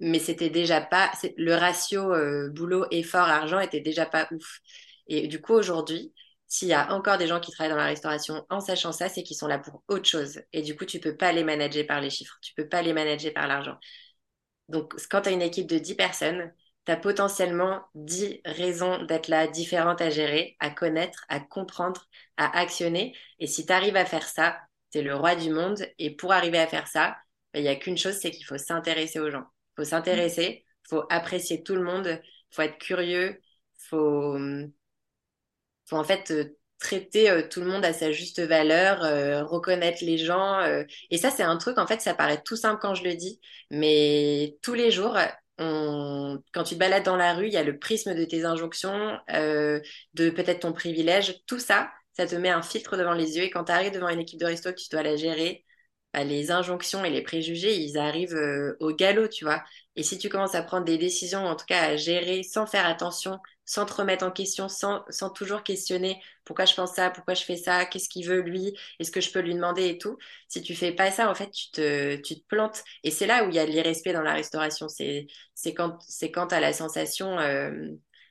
mais 0.00 0.18
c'était 0.18 0.50
déjà 0.50 0.80
pas... 0.80 1.12
Le 1.36 1.54
ratio 1.54 2.12
boulot, 2.50 2.86
effort, 2.90 3.28
argent 3.28 3.60
était 3.60 3.80
déjà 3.80 4.06
pas 4.06 4.28
ouf. 4.32 4.60
Et 5.08 5.28
du 5.28 5.40
coup, 5.40 5.52
aujourd'hui, 5.52 6.12
s'il 6.54 6.68
y 6.68 6.74
a 6.74 6.92
encore 6.92 7.18
des 7.18 7.26
gens 7.26 7.40
qui 7.40 7.50
travaillent 7.50 7.72
dans 7.72 7.76
la 7.78 7.86
restauration 7.86 8.46
en 8.48 8.60
sachant 8.60 8.92
ça, 8.92 9.08
c'est 9.08 9.22
qu'ils 9.24 9.36
sont 9.36 9.48
là 9.48 9.58
pour 9.58 9.82
autre 9.88 10.08
chose. 10.08 10.40
Et 10.52 10.62
du 10.62 10.76
coup, 10.76 10.84
tu 10.84 11.00
peux 11.00 11.16
pas 11.16 11.32
les 11.32 11.44
manager 11.44 11.86
par 11.86 12.00
les 12.00 12.10
chiffres, 12.10 12.38
tu 12.42 12.54
peux 12.54 12.68
pas 12.68 12.82
les 12.82 12.92
manager 12.92 13.32
par 13.32 13.48
l'argent. 13.48 13.76
Donc, 14.68 14.94
quand 15.10 15.22
tu 15.22 15.28
as 15.30 15.32
une 15.32 15.42
équipe 15.42 15.66
de 15.68 15.78
10 15.78 15.94
personnes, 15.96 16.52
tu 16.86 16.92
as 16.92 16.96
potentiellement 16.96 17.82
10 17.94 18.40
raisons 18.44 19.02
d'être 19.04 19.28
là, 19.28 19.48
différentes 19.48 20.00
à 20.00 20.10
gérer, 20.10 20.56
à 20.60 20.70
connaître, 20.70 21.24
à 21.28 21.40
comprendre, 21.40 22.06
à 22.36 22.56
actionner. 22.58 23.16
Et 23.40 23.46
si 23.46 23.66
tu 23.66 23.72
arrives 23.72 23.96
à 23.96 24.04
faire 24.04 24.28
ça, 24.28 24.58
tu 24.92 24.98
es 24.98 25.02
le 25.02 25.14
roi 25.16 25.34
du 25.34 25.50
monde. 25.50 25.84
Et 25.98 26.14
pour 26.14 26.32
arriver 26.32 26.58
à 26.58 26.66
faire 26.68 26.86
ça, 26.86 27.16
il 27.54 27.62
n'y 27.62 27.68
a 27.68 27.76
qu'une 27.76 27.98
chose, 27.98 28.14
c'est 28.20 28.30
qu'il 28.30 28.44
faut 28.46 28.58
s'intéresser 28.58 29.18
aux 29.20 29.30
gens. 29.30 29.44
Il 29.72 29.82
faut 29.82 29.84
s'intéresser 29.84 30.64
faut 30.88 31.04
apprécier 31.10 31.62
tout 31.62 31.74
le 31.74 31.82
monde, 31.82 32.20
faut 32.50 32.62
être 32.62 32.78
curieux, 32.78 33.40
faut, 33.88 34.38
faut 35.86 35.96
en 35.96 36.04
fait 36.04 36.30
euh, 36.30 36.56
traiter 36.78 37.30
euh, 37.30 37.42
tout 37.48 37.60
le 37.60 37.66
monde 37.66 37.84
à 37.84 37.92
sa 37.92 38.12
juste 38.12 38.40
valeur, 38.40 39.04
euh, 39.04 39.44
reconnaître 39.44 40.04
les 40.04 40.18
gens. 40.18 40.60
et 41.10 41.18
ça, 41.18 41.30
c'est 41.30 41.42
un 41.42 41.56
truc, 41.56 41.78
en 41.78 41.86
fait, 41.86 42.00
ça 42.00 42.14
paraît 42.14 42.42
tout 42.42 42.56
simple 42.56 42.80
quand 42.80 42.94
je 42.94 43.04
le 43.04 43.14
dis, 43.14 43.40
mais 43.70 44.56
tous 44.62 44.74
les 44.74 44.90
jours, 44.90 45.16
on... 45.58 46.42
quand 46.52 46.64
tu 46.64 46.74
te 46.74 46.80
balades 46.80 47.04
dans 47.04 47.16
la 47.16 47.34
rue, 47.34 47.46
il 47.46 47.52
y 47.52 47.56
a 47.56 47.62
le 47.64 47.78
prisme 47.78 48.14
de 48.14 48.24
tes 48.24 48.44
injonctions, 48.44 49.18
de 49.28 50.30
peut-être 50.30 50.60
ton 50.60 50.72
privilège, 50.72 51.42
tout 51.46 51.58
ça, 51.58 51.90
ça 52.16 52.26
te 52.26 52.34
met 52.36 52.50
un 52.50 52.62
filtre 52.62 52.96
devant 52.96 53.14
les 53.14 53.36
yeux. 53.36 53.44
Et 53.44 53.50
quand 53.50 53.64
tu 53.64 53.72
arrives 53.72 53.92
devant 53.92 54.08
une 54.08 54.20
équipe 54.20 54.40
de 54.40 54.46
resto, 54.46 54.72
tu 54.72 54.88
dois 54.90 55.02
la 55.02 55.16
gérer, 55.16 55.64
bah, 56.14 56.22
les 56.22 56.52
injonctions 56.52 57.04
et 57.04 57.10
les 57.10 57.22
préjugés, 57.22 57.76
ils 57.76 57.98
arrivent 57.98 58.36
euh, 58.36 58.76
au 58.78 58.92
galop, 58.94 59.26
tu 59.28 59.44
vois. 59.44 59.64
Et 59.96 60.04
si 60.04 60.16
tu 60.16 60.28
commences 60.28 60.54
à 60.54 60.62
prendre 60.62 60.84
des 60.84 60.96
décisions, 60.96 61.44
en 61.44 61.56
tout 61.56 61.66
cas 61.66 61.82
à 61.82 61.96
gérer 61.96 62.44
sans 62.44 62.66
faire 62.66 62.86
attention, 62.86 63.40
sans 63.64 63.86
te 63.86 63.94
remettre 63.94 64.24
en 64.24 64.30
question, 64.30 64.68
sans, 64.68 65.04
sans 65.08 65.30
toujours 65.30 65.62
questionner 65.62 66.20
pourquoi 66.44 66.64
je 66.66 66.74
pense 66.74 66.94
ça, 66.94 67.10
pourquoi 67.10 67.34
je 67.34 67.44
fais 67.44 67.56
ça, 67.56 67.86
qu'est-ce 67.86 68.08
qu'il 68.08 68.26
veut 68.26 68.40
lui, 68.40 68.76
est-ce 68.98 69.10
que 69.10 69.20
je 69.20 69.30
peux 69.30 69.40
lui 69.40 69.54
demander 69.54 69.88
et 69.88 69.98
tout. 69.98 70.18
Si 70.48 70.62
tu 70.62 70.74
fais 70.74 70.92
pas 70.92 71.10
ça, 71.10 71.30
en 71.30 71.34
fait, 71.34 71.50
tu 71.50 71.70
te, 71.70 72.16
tu 72.16 72.40
te 72.40 72.46
plantes. 72.46 72.82
Et 73.02 73.10
c'est 73.10 73.26
là 73.26 73.44
où 73.44 73.48
il 73.48 73.54
y 73.54 73.58
a 73.58 73.66
l'irrespect 73.66 74.12
dans 74.12 74.22
la 74.22 74.34
restauration. 74.34 74.88
C'est, 74.88 75.26
c'est 75.54 75.74
quand, 75.74 75.98
c'est 76.06 76.30
quand 76.30 76.48
tu 76.48 76.54
as 76.54 76.60
la 76.60 76.72
sensation 76.72 77.38
euh, 77.38 77.88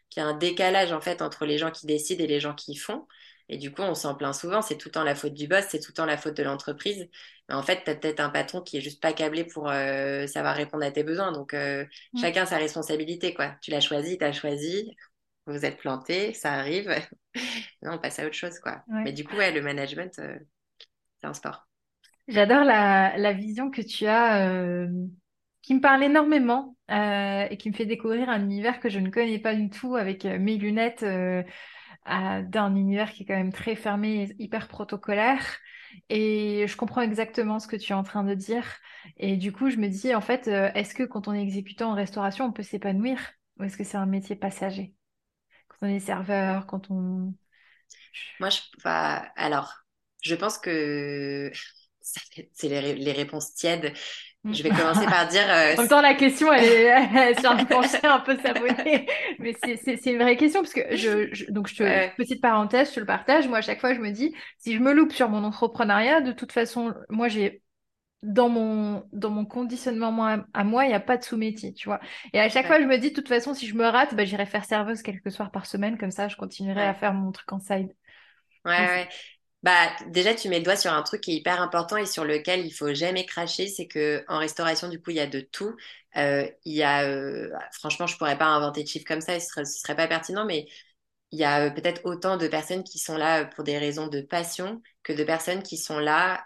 qu'il 0.09 0.21
y 0.21 0.25
a 0.25 0.29
un 0.29 0.37
décalage, 0.37 0.91
en 0.91 1.01
fait, 1.01 1.21
entre 1.21 1.45
les 1.45 1.57
gens 1.57 1.71
qui 1.71 1.87
décident 1.87 2.23
et 2.23 2.27
les 2.27 2.39
gens 2.39 2.53
qui 2.53 2.75
font. 2.75 3.07
Et 3.49 3.57
du 3.57 3.71
coup, 3.71 3.81
on 3.81 3.93
s'en 3.93 4.15
plaint 4.15 4.33
souvent, 4.33 4.61
c'est 4.61 4.77
tout 4.77 4.87
le 4.87 4.93
temps 4.93 5.03
la 5.03 5.15
faute 5.15 5.33
du 5.33 5.47
boss, 5.47 5.65
c'est 5.69 5.79
tout 5.79 5.91
le 5.91 5.95
temps 5.95 6.05
la 6.05 6.17
faute 6.17 6.37
de 6.37 6.43
l'entreprise. 6.43 7.09
Mais 7.49 7.55
en 7.55 7.63
fait, 7.63 7.83
tu 7.83 7.91
as 7.91 7.95
peut-être 7.95 8.21
un 8.21 8.29
patron 8.29 8.61
qui 8.61 8.77
est 8.77 8.81
juste 8.81 9.01
pas 9.01 9.13
câblé 9.13 9.43
pour 9.43 9.69
euh, 9.69 10.27
savoir 10.27 10.55
répondre 10.55 10.83
à 10.83 10.91
tes 10.91 11.03
besoins. 11.03 11.31
Donc, 11.31 11.53
euh, 11.53 11.85
mm. 12.13 12.19
chacun 12.21 12.45
sa 12.45 12.57
responsabilité, 12.57 13.33
quoi. 13.33 13.55
Tu 13.61 13.71
l'as 13.71 13.81
choisi, 13.81 14.17
tu 14.17 14.23
as 14.23 14.31
choisi, 14.31 14.95
vous 15.45 15.65
êtes 15.65 15.77
planté, 15.77 16.33
ça 16.33 16.53
arrive. 16.53 16.89
non, 17.81 17.93
on 17.93 17.97
passe 17.97 18.19
à 18.19 18.25
autre 18.25 18.35
chose, 18.35 18.59
quoi. 18.59 18.83
Mais 18.87 19.11
du 19.11 19.23
coup, 19.23 19.35
ouais, 19.35 19.51
le 19.51 19.61
management, 19.61 20.17
euh, 20.19 20.37
c'est 21.19 21.27
un 21.27 21.33
sport. 21.33 21.67
J'adore 22.27 22.63
la, 22.63 23.17
la, 23.17 23.33
vision 23.33 23.69
que 23.69 23.81
tu 23.81 24.05
as, 24.05 24.87
qui 25.61 25.75
me 25.75 25.81
parle 25.81 26.03
énormément 26.03 26.77
et 26.89 27.57
qui 27.59 27.69
me 27.69 27.75
fait 27.75 27.85
découvrir 27.85 28.29
un 28.29 28.41
univers 28.41 28.79
que 28.79 28.87
je 28.87 28.99
ne 28.99 29.09
connais 29.09 29.39
pas 29.39 29.55
du 29.55 29.69
tout 29.69 29.97
avec 29.97 30.23
mes 30.23 30.55
lunettes 30.55 31.03
d'un 32.05 32.75
univers 32.75 33.11
qui 33.11 33.23
est 33.23 33.25
quand 33.25 33.35
même 33.35 33.51
très 33.51 33.75
fermé 33.75 34.33
hyper 34.39 34.69
protocolaire. 34.69 35.59
Et 36.09 36.65
je 36.67 36.77
comprends 36.77 37.01
exactement 37.01 37.59
ce 37.59 37.67
que 37.67 37.75
tu 37.75 37.91
es 37.91 37.95
en 37.95 38.03
train 38.03 38.23
de 38.23 38.33
dire. 38.33 38.65
Et 39.17 39.37
du 39.37 39.51
coup, 39.51 39.69
je 39.69 39.77
me 39.77 39.87
dis, 39.87 40.13
en 40.15 40.21
fait, 40.21 40.47
euh, 40.47 40.71
est-ce 40.73 40.95
que 40.95 41.03
quand 41.03 41.27
on 41.27 41.33
est 41.33 41.41
exécutant 41.41 41.91
en 41.91 41.95
restauration, 41.95 42.45
on 42.45 42.51
peut 42.51 42.63
s'épanouir 42.63 43.19
Ou 43.59 43.63
est-ce 43.63 43.77
que 43.77 43.83
c'est 43.83 43.97
un 43.97 44.05
métier 44.05 44.35
passager? 44.35 44.93
Quand 45.83 45.89
on 45.89 45.95
est 45.95 45.99
serveur, 45.99 46.65
quand 46.65 46.89
on... 46.91 47.33
Moi, 48.39 48.49
je... 48.49 48.59
Enfin, 48.77 49.21
alors, 49.35 49.83
je 50.21 50.33
pense 50.33 50.57
que 50.57 51.51
c'est 52.53 52.69
les, 52.69 52.95
les, 52.95 53.11
réponses 53.11 53.53
tièdes. 53.53 53.91
Je 54.49 54.63
vais 54.63 54.69
commencer 54.69 55.05
par 55.05 55.27
dire. 55.27 55.43
Euh, 55.49 55.73
en 55.73 55.79
même 55.79 55.87
temps, 55.89 56.01
la 56.01 56.13
question, 56.13 56.53
elle 56.53 56.63
est, 56.63 56.83
elle 57.15 57.37
est 57.37 57.45
un 57.45 57.65
peu 57.65 58.37
mais 59.39 59.55
c'est 59.61 60.05
une 60.05 60.19
vraie 60.19 60.37
question 60.37 60.61
parce 60.61 60.73
que 60.73 60.95
je, 60.95 61.51
donc 61.51 61.67
je 61.67 61.75
te 61.75 62.15
petite 62.15 62.41
parenthèse, 62.41 62.89
je 62.89 62.95
te 62.95 62.99
le 63.01 63.05
partage. 63.05 63.49
Moi, 63.49 63.57
à 63.57 63.61
chaque 63.61 63.81
fois, 63.81 63.93
je 63.93 63.99
me 63.99 64.11
dis, 64.11 64.33
si 64.59 64.75
je 64.75 64.79
me 64.79 64.93
loupe 64.93 65.11
sur 65.11 65.27
mon 65.27 65.43
entrepreneuriat, 65.43 66.21
de 66.21 66.31
toute 66.31 66.53
façon, 66.53 66.93
moi, 67.09 67.27
j'ai 67.27 67.61
dans 68.23 68.49
mon 68.49 69.07
dans 69.11 69.29
mon 69.29 69.45
conditionnement 69.45 70.45
à, 70.53 70.63
moi, 70.63 70.85
il 70.85 70.87
n'y 70.87 70.93
a 70.93 70.99
pas 70.99 71.17
de 71.17 71.23
sous-métier, 71.23 71.73
tu 71.73 71.89
vois. 71.89 71.99
Et 72.31 72.39
à 72.39 72.49
chaque 72.49 72.65
fois, 72.67 72.79
je 72.79 72.85
me 72.85 72.97
dis, 72.97 73.09
de 73.09 73.15
toute 73.15 73.27
façon, 73.27 73.53
si 73.53 73.67
je 73.67 73.75
me 73.75 73.85
rate, 73.85 74.15
bah, 74.15 74.25
j'irai 74.25 74.45
faire 74.45 74.65
serveuse 74.65 75.01
quelques 75.01 75.31
soirs 75.31 75.51
par 75.51 75.65
semaine, 75.65 75.97
comme 75.97 76.11
ça, 76.11 76.29
je 76.29 76.37
continuerai 76.37 76.83
à 76.83 76.93
faire 76.93 77.13
mon 77.13 77.31
truc 77.31 77.51
en 77.51 77.59
side. 77.59 77.93
Ouais, 78.65 78.71
ouais. 78.71 79.09
Bah, 79.61 79.91
déjà, 80.07 80.33
tu 80.33 80.49
mets 80.49 80.59
le 80.59 80.63
doigt 80.63 80.75
sur 80.75 80.91
un 80.91 81.01
truc 81.03 81.21
qui 81.21 81.31
est 81.31 81.35
hyper 81.35 81.61
important 81.61 81.97
et 81.97 82.05
sur 82.05 82.25
lequel 82.25 82.65
il 82.65 82.71
faut 82.71 82.93
jamais 82.93 83.25
cracher, 83.25 83.67
c'est 83.67 83.87
que 83.87 84.23
en 84.27 84.37
restauration, 84.37 84.89
du 84.89 85.01
coup, 85.01 85.11
il 85.11 85.17
y 85.17 85.21
a 85.21 85.27
de 85.27 85.41
tout. 85.41 85.75
Euh, 86.17 86.47
il 86.65 86.73
y 86.73 86.83
a, 86.83 87.05
euh, 87.05 87.49
franchement, 87.71 88.07
je 88.07 88.17
pourrais 88.17 88.37
pas 88.37 88.45
inventer 88.45 88.83
de 88.83 88.87
chiffres 88.87 89.05
comme 89.07 89.21
ça, 89.21 89.39
ce 89.39 89.47
serait, 89.47 89.65
ce 89.65 89.79
serait 89.79 89.95
pas 89.95 90.07
pertinent, 90.07 90.45
mais 90.45 90.67
il 91.31 91.39
y 91.39 91.43
a 91.43 91.65
euh, 91.65 91.69
peut-être 91.71 92.01
autant 92.05 92.37
de 92.37 92.47
personnes 92.47 92.83
qui 92.83 92.99
sont 92.99 93.17
là 93.17 93.45
pour 93.45 93.63
des 93.63 93.77
raisons 93.77 94.07
de 94.07 94.21
passion 94.21 94.81
que 95.01 95.13
de 95.13 95.23
personnes 95.23 95.63
qui 95.63 95.77
sont 95.77 95.99
là 95.99 96.45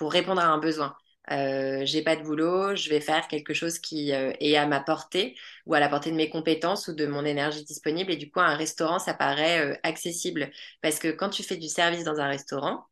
pour 0.00 0.12
répondre 0.12 0.40
à 0.40 0.46
un 0.46 0.58
besoin 0.58 0.96
euh, 1.30 1.82
j'ai 1.84 2.02
pas 2.02 2.16
de 2.16 2.22
boulot, 2.22 2.74
je 2.74 2.88
vais 2.90 3.00
faire 3.00 3.28
quelque 3.28 3.54
chose 3.54 3.78
qui 3.78 4.12
euh, 4.12 4.32
est 4.40 4.56
à 4.56 4.66
ma 4.66 4.80
portée 4.80 5.36
ou 5.66 5.74
à 5.74 5.80
la 5.80 5.88
portée 5.88 6.10
de 6.10 6.16
mes 6.16 6.28
compétences 6.30 6.88
ou 6.88 6.92
de 6.94 7.06
mon 7.06 7.24
énergie 7.24 7.64
disponible. 7.64 8.10
Et 8.12 8.16
du 8.16 8.30
coup, 8.30 8.40
un 8.40 8.56
restaurant, 8.56 8.98
ça 8.98 9.14
paraît 9.14 9.60
euh, 9.60 9.76
accessible. 9.84 10.50
Parce 10.82 10.98
que 10.98 11.08
quand 11.08 11.30
tu 11.30 11.42
fais 11.44 11.56
du 11.56 11.68
service 11.68 12.04
dans 12.04 12.18
un 12.18 12.28
restaurant, 12.28 12.84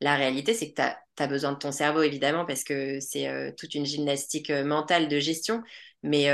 la 0.00 0.16
réalité, 0.16 0.54
c'est 0.54 0.72
que 0.72 0.76
tu 0.76 1.22
as, 1.22 1.26
besoin 1.26 1.52
de 1.52 1.58
ton 1.58 1.72
cerveau, 1.72 2.02
évidemment, 2.02 2.46
parce 2.46 2.64
que 2.64 3.00
c'est 3.00 3.54
toute 3.58 3.74
une 3.74 3.86
gymnastique 3.86 4.50
mentale 4.50 5.08
de 5.08 5.18
gestion. 5.18 5.62
Mais, 6.02 6.28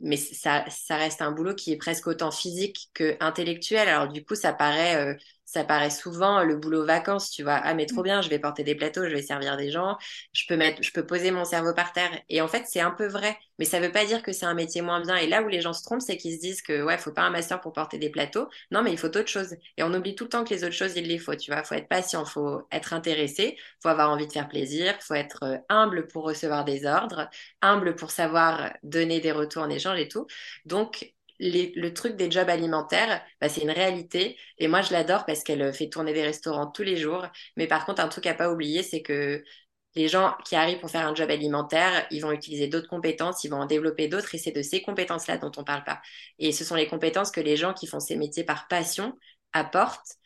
mais 0.00 0.16
ça, 0.16 0.64
ça 0.68 0.96
reste 0.96 1.22
un 1.22 1.32
boulot 1.32 1.54
qui 1.54 1.72
est 1.72 1.76
presque 1.76 2.06
autant 2.06 2.30
physique 2.30 2.90
que 2.94 3.16
intellectuel. 3.20 3.88
Alors 3.88 4.08
du 4.08 4.24
coup, 4.24 4.34
ça 4.34 4.52
paraît 4.52 5.16
ça 5.48 5.64
paraît 5.64 5.88
souvent 5.88 6.44
le 6.44 6.56
boulot 6.56 6.84
vacances, 6.84 7.30
tu 7.30 7.42
vois. 7.42 7.54
Ah, 7.54 7.72
mais 7.72 7.86
trop 7.86 8.02
mm. 8.02 8.04
bien, 8.04 8.20
je 8.20 8.28
vais 8.28 8.38
porter 8.38 8.64
des 8.64 8.74
plateaux, 8.74 9.04
je 9.04 9.14
vais 9.14 9.22
servir 9.22 9.56
des 9.56 9.70
gens, 9.70 9.96
je 10.34 10.44
peux 10.46 10.56
mettre, 10.56 10.82
je 10.82 10.92
peux 10.92 11.06
poser 11.06 11.30
mon 11.30 11.46
cerveau 11.46 11.72
par 11.72 11.94
terre. 11.94 12.10
Et 12.28 12.42
en 12.42 12.48
fait, 12.48 12.64
c'est 12.66 12.80
un 12.80 12.90
peu 12.90 13.06
vrai, 13.06 13.38
mais 13.58 13.64
ça 13.64 13.80
veut 13.80 13.90
pas 13.90 14.04
dire 14.04 14.22
que 14.22 14.32
c'est 14.32 14.44
un 14.44 14.52
métier 14.52 14.82
moins 14.82 15.00
bien. 15.00 15.16
Et 15.16 15.26
là 15.26 15.42
où 15.42 15.48
les 15.48 15.62
gens 15.62 15.72
se 15.72 15.82
trompent, 15.82 16.02
c'est 16.02 16.18
qu'ils 16.18 16.34
se 16.34 16.40
disent 16.40 16.60
que, 16.60 16.82
ouais, 16.82 16.98
faut 16.98 17.12
pas 17.12 17.22
un 17.22 17.30
master 17.30 17.62
pour 17.62 17.72
porter 17.72 17.96
des 17.96 18.10
plateaux. 18.10 18.46
Non, 18.70 18.82
mais 18.82 18.92
il 18.92 18.98
faut 18.98 19.08
d'autres 19.08 19.30
choses. 19.30 19.56
Et 19.78 19.82
on 19.82 19.94
oublie 19.94 20.14
tout 20.14 20.24
le 20.24 20.28
temps 20.30 20.44
que 20.44 20.52
les 20.52 20.64
autres 20.64 20.74
choses, 20.74 20.96
il 20.96 21.06
les 21.08 21.18
faut, 21.18 21.34
tu 21.34 21.50
vois. 21.50 21.64
Faut 21.64 21.76
être 21.76 21.88
patient, 21.88 22.26
faut 22.26 22.66
être 22.70 22.92
intéressé, 22.92 23.56
faut 23.82 23.88
avoir 23.88 24.10
envie 24.10 24.26
de 24.26 24.32
faire 24.32 24.48
plaisir, 24.48 24.94
faut 25.00 25.14
être 25.14 25.44
euh, 25.44 25.56
humble 25.70 26.08
pour 26.08 26.24
recevoir 26.24 26.66
des 26.66 26.84
ordres, 26.84 27.30
humble 27.62 27.96
pour 27.96 28.10
savoir 28.10 28.74
donner 28.82 29.20
des 29.20 29.32
retours 29.32 29.62
en 29.62 29.70
échange 29.70 29.87
et 29.96 30.08
tout. 30.08 30.26
Donc, 30.64 31.12
le 31.40 31.88
truc 31.90 32.16
des 32.16 32.30
jobs 32.30 32.48
alimentaires, 32.48 33.22
bah, 33.40 33.48
c'est 33.48 33.60
une 33.62 33.70
réalité. 33.70 34.36
Et 34.58 34.68
moi, 34.68 34.82
je 34.82 34.92
l'adore 34.92 35.24
parce 35.24 35.42
qu'elle 35.44 35.72
fait 35.72 35.88
tourner 35.88 36.12
des 36.12 36.22
restaurants 36.22 36.66
tous 36.66 36.82
les 36.82 36.96
jours. 36.96 37.26
Mais 37.56 37.66
par 37.66 37.86
contre, 37.86 38.00
un 38.00 38.08
truc 38.08 38.26
à 38.26 38.34
pas 38.34 38.50
oublier, 38.50 38.82
c'est 38.82 39.02
que 39.02 39.44
les 39.94 40.08
gens 40.08 40.34
qui 40.44 40.56
arrivent 40.56 40.80
pour 40.80 40.90
faire 40.90 41.06
un 41.06 41.14
job 41.14 41.30
alimentaire, 41.30 42.06
ils 42.10 42.20
vont 42.20 42.32
utiliser 42.32 42.68
d'autres 42.68 42.88
compétences, 42.88 43.44
ils 43.44 43.48
vont 43.48 43.60
en 43.60 43.66
développer 43.66 44.08
d'autres. 44.08 44.34
Et 44.34 44.38
c'est 44.38 44.52
de 44.52 44.62
ces 44.62 44.82
compétences-là 44.82 45.38
dont 45.38 45.52
on 45.56 45.64
parle 45.64 45.84
pas. 45.84 46.00
Et 46.38 46.52
ce 46.52 46.64
sont 46.64 46.74
les 46.74 46.88
compétences 46.88 47.30
que 47.30 47.40
les 47.40 47.56
gens 47.56 47.74
qui 47.74 47.86
font 47.86 48.00
ces 48.00 48.16
métiers 48.16 48.44
par 48.44 48.68
passion 48.68 49.16
apportent 49.52 50.16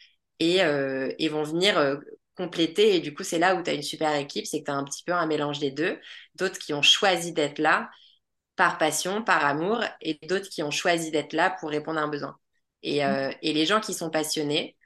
et, 0.40 0.62
euh, 0.62 1.10
vont 1.30 1.42
venir 1.42 1.78
euh, 1.78 1.96
compléter. 2.36 2.96
Et 2.96 3.00
du 3.00 3.14
coup, 3.14 3.22
c'est 3.22 3.38
là 3.38 3.54
où 3.54 3.62
tu 3.62 3.70
as 3.70 3.74
une 3.74 3.82
super 3.82 4.14
équipe, 4.16 4.46
c'est 4.46 4.60
que 4.60 4.66
tu 4.66 4.70
as 4.70 4.74
un 4.74 4.84
petit 4.84 5.04
peu 5.04 5.12
un 5.12 5.26
mélange 5.26 5.58
des 5.58 5.70
deux. 5.70 5.98
D'autres 6.34 6.58
qui 6.58 6.74
ont 6.74 6.82
choisi 6.82 7.32
d'être 7.32 7.58
là 7.58 7.90
par 8.56 8.78
passion, 8.78 9.22
par 9.22 9.44
amour, 9.44 9.82
et 10.00 10.18
d'autres 10.26 10.48
qui 10.48 10.62
ont 10.62 10.70
choisi 10.70 11.10
d'être 11.10 11.32
là 11.32 11.50
pour 11.50 11.70
répondre 11.70 11.98
à 11.98 12.02
un 12.02 12.08
besoin. 12.08 12.38
Et, 12.82 13.04
euh, 13.04 13.30
et, 13.42 13.52
les 13.52 13.66
gens 13.66 13.80
qui 13.80 13.94
sont 13.94 14.10
passionnés, 14.10 14.76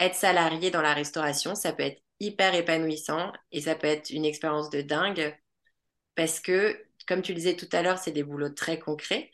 être 0.00 0.14
salarié 0.14 0.70
dans 0.70 0.82
la 0.82 0.94
restauration, 0.94 1.54
ça 1.54 1.72
peut 1.72 1.82
être 1.82 2.02
hyper 2.20 2.54
épanouissant 2.54 3.32
et 3.50 3.60
ça 3.62 3.74
peut 3.74 3.88
être 3.88 4.10
une 4.10 4.24
expérience 4.24 4.70
de 4.70 4.80
dingue 4.80 5.36
parce 6.14 6.40
que, 6.40 6.78
comme 7.08 7.22
tu 7.22 7.32
le 7.32 7.38
disais 7.38 7.56
tout 7.56 7.68
à 7.72 7.82
l'heure, 7.82 7.98
c'est 7.98 8.12
des 8.12 8.22
boulots 8.22 8.50
très 8.50 8.78
concrets. 8.78 9.30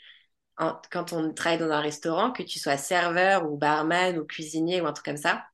quand 0.90 1.12
on 1.12 1.32
travaille 1.34 1.58
dans 1.58 1.70
un 1.70 1.80
restaurant, 1.80 2.32
que 2.32 2.42
tu 2.42 2.58
sois 2.58 2.76
serveur 2.76 3.50
ou 3.50 3.56
barman 3.56 4.18
ou 4.18 4.24
cuisinier 4.24 4.80
ou 4.80 4.86
un 4.86 4.92
truc 4.92 5.06
comme 5.06 5.16
ça, 5.16 5.44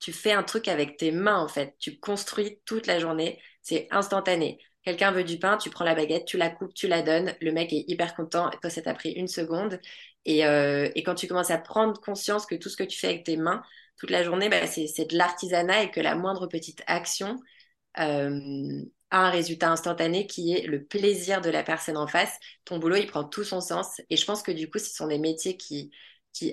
tu 0.00 0.12
fais 0.12 0.32
un 0.32 0.42
truc 0.42 0.68
avec 0.68 0.96
tes 0.96 1.12
mains 1.12 1.38
en 1.38 1.48
fait. 1.48 1.76
Tu 1.78 1.98
construis 1.98 2.60
toute 2.66 2.86
la 2.86 2.98
journée, 2.98 3.40
c'est 3.62 3.88
instantané. 3.90 4.60
Quelqu'un 4.84 5.12
veut 5.12 5.24
du 5.24 5.38
pain, 5.38 5.56
tu 5.56 5.70
prends 5.70 5.84
la 5.84 5.94
baguette, 5.94 6.26
tu 6.26 6.36
la 6.36 6.50
coupes, 6.50 6.74
tu 6.74 6.88
la 6.88 7.02
donnes. 7.02 7.34
Le 7.40 7.52
mec 7.52 7.72
est 7.72 7.84
hyper 7.88 8.14
content. 8.14 8.50
Toi, 8.60 8.70
ça 8.70 8.82
t'a 8.82 8.94
pris 8.94 9.12
une 9.12 9.28
seconde. 9.28 9.80
Et, 10.26 10.46
euh, 10.46 10.90
et, 10.94 11.02
quand 11.02 11.14
tu 11.14 11.26
commences 11.26 11.50
à 11.50 11.58
prendre 11.58 11.98
conscience 12.00 12.46
que 12.46 12.54
tout 12.54 12.68
ce 12.68 12.76
que 12.76 12.84
tu 12.84 12.98
fais 12.98 13.08
avec 13.08 13.24
tes 13.24 13.36
mains 13.36 13.62
toute 13.98 14.10
la 14.10 14.22
journée, 14.22 14.48
bah, 14.48 14.66
c'est 14.66 15.10
de 15.10 15.16
l'artisanat 15.16 15.84
et 15.84 15.90
que 15.90 16.00
la 16.00 16.14
moindre 16.14 16.46
petite 16.46 16.82
action 16.86 17.38
euh, 17.98 18.82
a 19.10 19.26
un 19.28 19.30
résultat 19.30 19.70
instantané 19.70 20.26
qui 20.26 20.52
est 20.52 20.66
le 20.66 20.84
plaisir 20.84 21.40
de 21.40 21.50
la 21.50 21.62
personne 21.62 21.96
en 21.96 22.06
face. 22.06 22.38
Ton 22.64 22.78
boulot, 22.78 22.96
il 22.96 23.06
prend 23.06 23.24
tout 23.24 23.44
son 23.44 23.60
sens. 23.60 24.00
Et 24.10 24.16
je 24.16 24.24
pense 24.26 24.42
que 24.42 24.52
du 24.52 24.68
coup, 24.70 24.78
ce 24.78 24.94
sont 24.94 25.06
des 25.06 25.18
métiers 25.18 25.56
qui, 25.56 25.92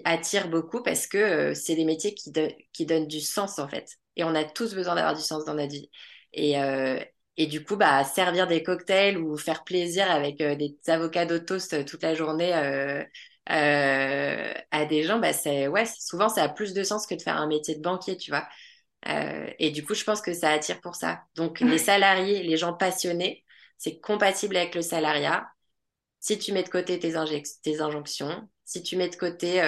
attirent 0.05 0.49
beaucoup 0.49 0.83
parce 0.83 1.07
que 1.07 1.17
euh, 1.17 1.53
c'est 1.55 1.75
des 1.75 1.85
métiers 1.85 2.13
qui, 2.13 2.31
donnent 2.85 3.07
du 3.07 3.19
sens 3.19 3.59
en 3.59 3.67
fait. 3.67 3.97
Et 4.15 4.23
on 4.23 4.35
a 4.35 4.43
tous 4.43 4.75
besoin 4.75 4.95
d'avoir 4.95 5.15
du 5.15 5.21
sens 5.21 5.43
dans 5.43 5.55
notre 5.55 5.71
vie. 5.71 5.89
Et, 6.33 6.55
et 7.37 7.47
du 7.47 7.63
coup, 7.63 7.75
bah, 7.77 8.03
servir 8.03 8.47
des 8.47 8.63
cocktails 8.63 9.17
ou 9.17 9.37
faire 9.37 9.63
plaisir 9.63 10.09
avec 10.11 10.41
euh, 10.41 10.55
des 10.55 10.75
avocats 10.87 11.25
toast 11.39 11.73
euh, 11.73 11.83
toute 11.83 12.03
la 12.03 12.13
journée 12.13 12.53
euh, 12.53 13.03
euh, 13.49 14.53
à 14.71 14.85
des 14.85 15.03
gens, 15.03 15.19
bah, 15.19 15.33
c'est 15.33 15.67
ouais, 15.67 15.85
souvent 15.85 16.29
ça 16.29 16.43
a 16.43 16.49
plus 16.49 16.73
de 16.73 16.83
sens 16.83 17.07
que 17.07 17.15
de 17.15 17.21
faire 17.21 17.37
un 17.37 17.47
métier 17.47 17.75
de 17.75 17.81
banquier, 17.81 18.17
tu 18.17 18.31
vois. 18.31 18.47
et 19.59 19.71
du 19.71 19.83
coup, 19.85 19.95
je 19.95 20.03
pense 20.03 20.21
que 20.21 20.33
ça 20.33 20.51
attire 20.51 20.81
pour 20.81 20.95
ça. 20.95 21.23
Donc, 21.35 21.59
les 21.61 21.77
salariés, 21.79 22.43
les 22.43 22.57
gens 22.57 22.73
passionnés, 22.73 23.43
c'est 23.77 23.99
compatible 23.99 24.57
avec 24.57 24.75
le 24.75 24.81
salariat. 24.81 25.47
si 26.19 26.37
tu 26.39 26.53
mets 26.53 26.63
de 26.63 26.69
côté 26.69 26.99
tes, 26.99 27.13
tes 27.63 27.81
injonctions, 27.81 28.49
si 28.65 28.83
tu 28.83 28.95
mets 28.97 29.09
de 29.09 29.15
côté 29.15 29.61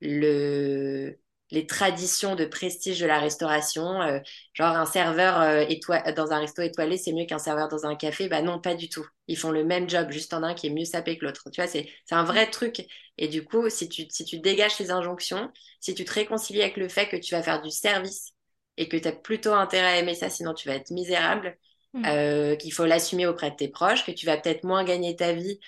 le, 0.00 1.18
les 1.52 1.66
traditions 1.66 2.34
de 2.34 2.46
prestige 2.46 2.98
de 2.98 3.06
la 3.06 3.20
restauration, 3.20 4.00
euh, 4.00 4.18
genre 4.54 4.74
un 4.74 4.86
serveur 4.86 5.38
euh, 5.38 6.12
dans 6.16 6.32
un 6.32 6.40
resto 6.40 6.62
étoilé, 6.62 6.96
c'est 6.96 7.12
mieux 7.12 7.26
qu'un 7.26 7.38
serveur 7.38 7.68
dans 7.68 7.84
un 7.84 7.94
café, 7.94 8.26
bah 8.28 8.40
non, 8.40 8.58
pas 8.58 8.74
du 8.74 8.88
tout. 8.88 9.06
Ils 9.28 9.36
font 9.36 9.50
le 9.50 9.62
même 9.62 9.88
job, 9.88 10.10
juste 10.10 10.32
en 10.32 10.42
un 10.42 10.54
qui 10.54 10.68
est 10.68 10.70
mieux 10.70 10.86
sapé 10.86 11.18
que 11.18 11.26
l'autre. 11.26 11.50
Tu 11.52 11.60
vois, 11.60 11.68
c'est 11.68 11.86
un 12.10 12.24
vrai 12.24 12.50
truc. 12.50 12.86
Et 13.18 13.28
du 13.28 13.44
coup, 13.44 13.68
si 13.68 13.90
tu, 13.90 14.06
si 14.08 14.24
tu 14.24 14.38
dégages 14.38 14.74
ces 14.76 14.90
injonctions, 14.90 15.50
si 15.78 15.94
tu 15.94 16.06
te 16.06 16.12
réconcilies 16.14 16.62
avec 16.62 16.78
le 16.78 16.88
fait 16.88 17.06
que 17.06 17.16
tu 17.16 17.34
vas 17.34 17.42
faire 17.42 17.60
du 17.60 17.70
service 17.70 18.32
et 18.78 18.88
que 18.88 18.96
tu 18.96 19.06
as 19.06 19.12
plutôt 19.12 19.52
intérêt 19.52 19.88
à 19.88 19.98
aimer 19.98 20.14
ça, 20.14 20.30
sinon 20.30 20.54
tu 20.54 20.68
vas 20.68 20.74
être 20.76 20.90
misérable, 20.90 21.58
mm. 21.92 22.04
euh, 22.06 22.56
qu'il 22.56 22.72
faut 22.72 22.86
l'assumer 22.86 23.26
auprès 23.26 23.50
de 23.50 23.56
tes 23.56 23.68
proches, 23.68 24.06
que 24.06 24.12
tu 24.12 24.24
vas 24.24 24.38
peut-être 24.38 24.64
moins 24.64 24.84
gagner 24.84 25.16
ta 25.16 25.34
vie. 25.34 25.60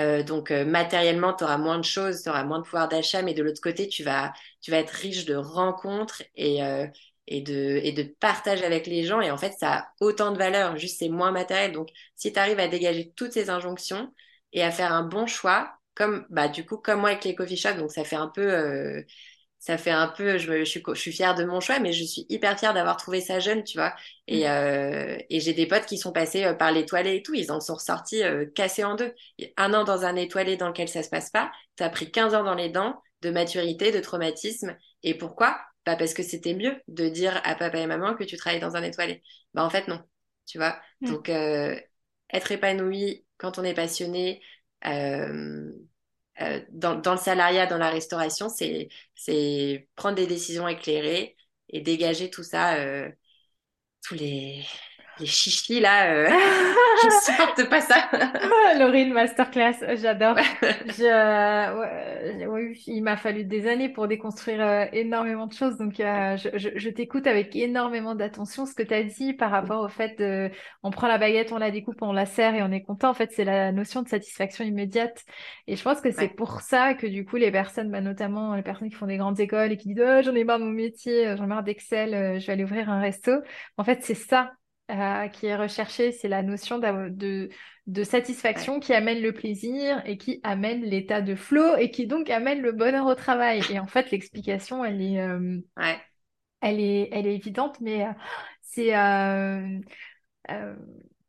Euh, 0.00 0.22
donc 0.22 0.50
euh, 0.50 0.64
matériellement, 0.64 1.34
tu 1.34 1.44
auras 1.44 1.58
moins 1.58 1.78
de 1.78 1.84
choses, 1.84 2.22
tu 2.22 2.28
auras 2.30 2.44
moins 2.44 2.58
de 2.60 2.64
pouvoir 2.64 2.88
d'achat, 2.88 3.22
mais 3.22 3.34
de 3.34 3.42
l'autre 3.42 3.60
côté, 3.60 3.88
tu 3.88 4.02
vas, 4.04 4.32
tu 4.60 4.70
vas 4.70 4.78
être 4.78 4.90
riche 4.90 5.24
de 5.26 5.34
rencontres 5.34 6.22
et, 6.34 6.60
et, 7.26 7.40
de, 7.42 7.80
et 7.82 7.92
de 7.92 8.02
partage 8.20 8.62
avec 8.62 8.86
les 8.86 9.04
gens. 9.04 9.20
Et 9.20 9.30
en 9.30 9.36
fait, 9.38 9.52
ça 9.58 9.72
a 9.74 9.88
autant 10.00 10.32
de 10.32 10.38
valeur, 10.38 10.76
juste 10.78 10.98
c'est 10.98 11.08
moins 11.10 11.30
matériel. 11.32 11.72
Donc 11.72 11.90
si 12.16 12.32
tu 12.32 12.38
arrives 12.38 12.58
à 12.60 12.68
dégager 12.68 13.12
toutes 13.16 13.32
ces 13.32 13.50
injonctions 13.50 14.12
et 14.52 14.62
à 14.62 14.70
faire 14.70 14.92
un 14.92 15.02
bon 15.04 15.26
choix, 15.26 15.74
comme 15.94 16.26
bah, 16.30 16.48
du 16.48 16.64
coup, 16.64 16.78
comme 16.78 17.00
moi 17.00 17.10
avec 17.10 17.24
les 17.24 17.34
coffee 17.34 17.56
shops, 17.56 17.76
donc 17.78 17.92
ça 17.92 18.04
fait 18.04 18.16
un 18.16 18.28
peu 18.28 19.04
ça 19.62 19.78
fait 19.78 19.92
un 19.92 20.08
peu, 20.08 20.38
je, 20.38 20.58
je, 20.58 20.64
suis, 20.64 20.82
je 20.84 21.00
suis 21.00 21.12
fière 21.12 21.36
de 21.36 21.44
mon 21.44 21.60
choix, 21.60 21.78
mais 21.78 21.92
je 21.92 22.02
suis 22.02 22.26
hyper 22.28 22.58
fière 22.58 22.74
d'avoir 22.74 22.96
trouvé 22.96 23.20
ça 23.20 23.38
jeune, 23.38 23.62
tu 23.62 23.78
vois. 23.78 23.94
Et, 24.26 24.40
mm. 24.40 24.50
euh, 24.50 25.18
et 25.30 25.38
j'ai 25.38 25.52
des 25.52 25.68
potes 25.68 25.86
qui 25.86 25.98
sont 25.98 26.10
passés 26.10 26.42
euh, 26.42 26.52
par 26.52 26.72
l'étoilé 26.72 27.14
et 27.14 27.22
tout, 27.22 27.32
ils 27.34 27.52
en 27.52 27.60
sont 27.60 27.74
ressortis 27.74 28.24
euh, 28.24 28.44
cassés 28.44 28.82
en 28.82 28.96
deux. 28.96 29.14
Un 29.56 29.72
an 29.72 29.84
dans 29.84 30.04
un 30.04 30.16
étoilé 30.16 30.56
dans 30.56 30.66
lequel 30.66 30.88
ça 30.88 31.04
se 31.04 31.08
passe 31.08 31.30
pas, 31.30 31.52
t'as 31.76 31.90
pris 31.90 32.10
15 32.10 32.34
ans 32.34 32.42
dans 32.42 32.56
les 32.56 32.70
dents 32.70 33.00
de 33.20 33.30
maturité, 33.30 33.92
de 33.92 34.00
traumatisme. 34.00 34.76
Et 35.04 35.14
pourquoi? 35.14 35.60
Bah 35.86 35.94
parce 35.94 36.12
que 36.12 36.24
c'était 36.24 36.54
mieux 36.54 36.74
de 36.88 37.08
dire 37.08 37.40
à 37.44 37.54
papa 37.54 37.78
et 37.78 37.86
maman 37.86 38.14
que 38.14 38.24
tu 38.24 38.36
travailles 38.36 38.60
dans 38.60 38.74
un 38.74 38.82
étoilé. 38.82 39.22
Bah 39.54 39.64
en 39.64 39.70
fait 39.70 39.86
non, 39.86 40.00
tu 40.44 40.58
vois. 40.58 40.76
Mm. 41.02 41.06
Donc 41.08 41.28
euh, 41.28 41.78
être 42.32 42.50
épanoui 42.50 43.24
quand 43.36 43.58
on 43.58 43.62
est 43.62 43.74
passionné. 43.74 44.42
Euh, 44.86 45.70
euh, 46.40 46.60
dans, 46.70 47.12
le 47.12 47.18
salariat, 47.18 47.66
dans 47.66 47.78
la 47.78 47.90
restauration, 47.90 48.48
c'est 48.48 49.88
prendre 49.96 50.16
des 50.16 50.26
décisions 50.26 50.66
éclairées 50.68 51.36
et 51.68 51.80
dégager 51.80 52.30
tout 52.30 52.42
ça, 52.42 52.76
euh, 52.76 53.10
tous 54.02 54.14
les, 54.14 54.64
les 55.20 55.26
chichis 55.26 55.80
là, 55.80 56.10
euh, 56.10 56.28
je 57.02 57.10
sorte 57.36 57.68
pas 57.68 57.80
ça. 57.80 58.08
Laurine, 58.78 59.12
masterclass, 59.12 59.96
j'adore. 59.96 60.36
je, 60.62 62.46
oui, 62.48 62.82
il 62.86 63.02
m'a 63.02 63.16
fallu 63.16 63.44
des 63.44 63.68
années 63.68 63.90
pour 63.90 64.08
déconstruire 64.08 64.60
euh, 64.62 64.86
énormément 64.92 65.46
de 65.46 65.52
choses, 65.52 65.76
donc 65.76 66.00
euh, 66.00 66.36
je, 66.36 66.48
je, 66.58 66.70
je 66.74 66.90
t'écoute 66.90 67.26
avec 67.26 67.54
énormément 67.54 68.14
d'attention. 68.14 68.64
Ce 68.64 68.74
que 68.74 68.82
tu 68.82 68.94
as 68.94 69.02
dit 69.02 69.34
par 69.34 69.50
rapport 69.50 69.82
au 69.82 69.88
fait 69.88 70.18
de, 70.18 70.50
on 70.82 70.90
prend 70.90 71.08
la 71.08 71.18
baguette, 71.18 71.52
on 71.52 71.58
la 71.58 71.70
découpe, 71.70 72.00
on 72.00 72.12
la 72.12 72.26
serre 72.26 72.54
et 72.54 72.62
on 72.62 72.72
est 72.72 72.82
content. 72.82 73.10
En 73.10 73.14
fait, 73.14 73.32
c'est 73.32 73.44
la 73.44 73.70
notion 73.70 74.02
de 74.02 74.08
satisfaction 74.08 74.64
immédiate. 74.64 75.24
Et 75.66 75.76
je 75.76 75.82
pense 75.82 76.00
que 76.00 76.10
c'est 76.10 76.28
pour 76.28 76.62
ça 76.62 76.94
que 76.94 77.06
du 77.06 77.24
coup, 77.24 77.36
les 77.36 77.52
personnes, 77.52 77.90
bah, 77.90 78.00
notamment 78.00 78.54
les 78.54 78.62
personnes 78.62 78.88
qui 78.88 78.96
font 78.96 79.06
des 79.06 79.18
grandes 79.18 79.40
écoles 79.40 79.72
et 79.72 79.76
qui 79.76 79.88
disent, 79.88 80.02
oh, 80.04 80.22
j'en 80.22 80.34
ai 80.34 80.44
marre 80.44 80.58
de 80.58 80.64
mon 80.64 80.70
métier, 80.70 81.36
j'en 81.36 81.44
ai 81.44 81.48
marre 81.48 81.62
d'Excel, 81.62 82.40
je 82.40 82.46
vais 82.46 82.52
aller 82.54 82.64
ouvrir 82.64 82.88
un 82.90 83.00
resto. 83.00 83.32
En 83.76 83.84
fait, 83.84 84.02
c'est 84.02 84.14
ça 84.14 84.52
euh, 84.92 85.28
qui 85.28 85.46
est 85.46 85.56
recherchée, 85.56 86.12
c'est 86.12 86.28
la 86.28 86.42
notion 86.42 86.78
de, 86.78 87.48
de 87.86 88.04
satisfaction 88.04 88.78
qui 88.78 88.92
amène 88.92 89.22
le 89.22 89.32
plaisir 89.32 90.02
et 90.04 90.18
qui 90.18 90.40
amène 90.42 90.82
l'état 90.82 91.22
de 91.22 91.34
flow 91.34 91.76
et 91.76 91.90
qui 91.90 92.06
donc 92.06 92.28
amène 92.28 92.60
le 92.60 92.72
bonheur 92.72 93.06
au 93.06 93.14
travail. 93.14 93.62
Et 93.70 93.78
en 93.78 93.86
fait, 93.86 94.10
l'explication, 94.10 94.84
elle 94.84 95.00
est, 95.00 95.20
euh, 95.20 95.58
elle 96.60 96.80
est, 96.80 97.08
elle 97.10 97.26
est 97.26 97.34
évidente, 97.34 97.80
mais 97.80 98.06
euh, 98.06 98.12
c'est 98.60 98.92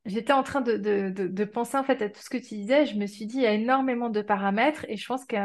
J'étais 0.06 0.34
en 0.34 0.43
train 0.43 0.60
de, 0.60 0.76
de, 0.76 1.10
de, 1.10 1.45
penser 1.45 1.78
en 1.78 1.84
fait 1.86 2.02
à 2.02 2.10
tout 2.10 2.19
ce 2.19 2.30
que 2.30 2.36
tu 2.36 2.56
disais. 2.56 2.86
Je 2.86 2.97
me 2.97 3.06
suis 3.08 3.26
dit, 3.26 3.38
il 3.38 3.43
y 3.43 3.47
a 3.47 3.54
énormément 3.54 4.10
de 4.10 4.21
paramètres 4.21 4.86
et 4.89 4.97
je 4.97 5.08
pense 5.08 5.23
que 5.23 5.38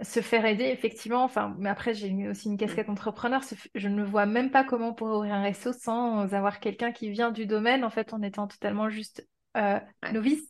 se 0.00 0.20
faire 0.20 0.44
aider, 0.44 0.64
effectivement, 0.64 1.24
enfin, 1.24 1.56
mais 1.58 1.68
après, 1.68 1.92
j'ai 1.92 2.28
aussi 2.28 2.48
une 2.48 2.56
casquette 2.56 2.88
entrepreneur. 2.88 3.42
Je 3.74 3.88
ne 3.88 4.04
vois 4.04 4.26
même 4.26 4.50
pas 4.50 4.62
comment 4.62 4.90
on 4.90 4.94
pourrait 4.94 5.16
ouvrir 5.16 5.34
un 5.34 5.42
resto 5.42 5.72
sans 5.72 6.32
avoir 6.34 6.60
quelqu'un 6.60 6.92
qui 6.92 7.10
vient 7.10 7.32
du 7.32 7.46
domaine, 7.46 7.84
en 7.84 7.90
fait, 7.90 8.12
en 8.12 8.22
étant 8.22 8.46
totalement 8.46 8.88
juste 8.88 9.26
euh, 9.56 9.80
novice. 10.12 10.48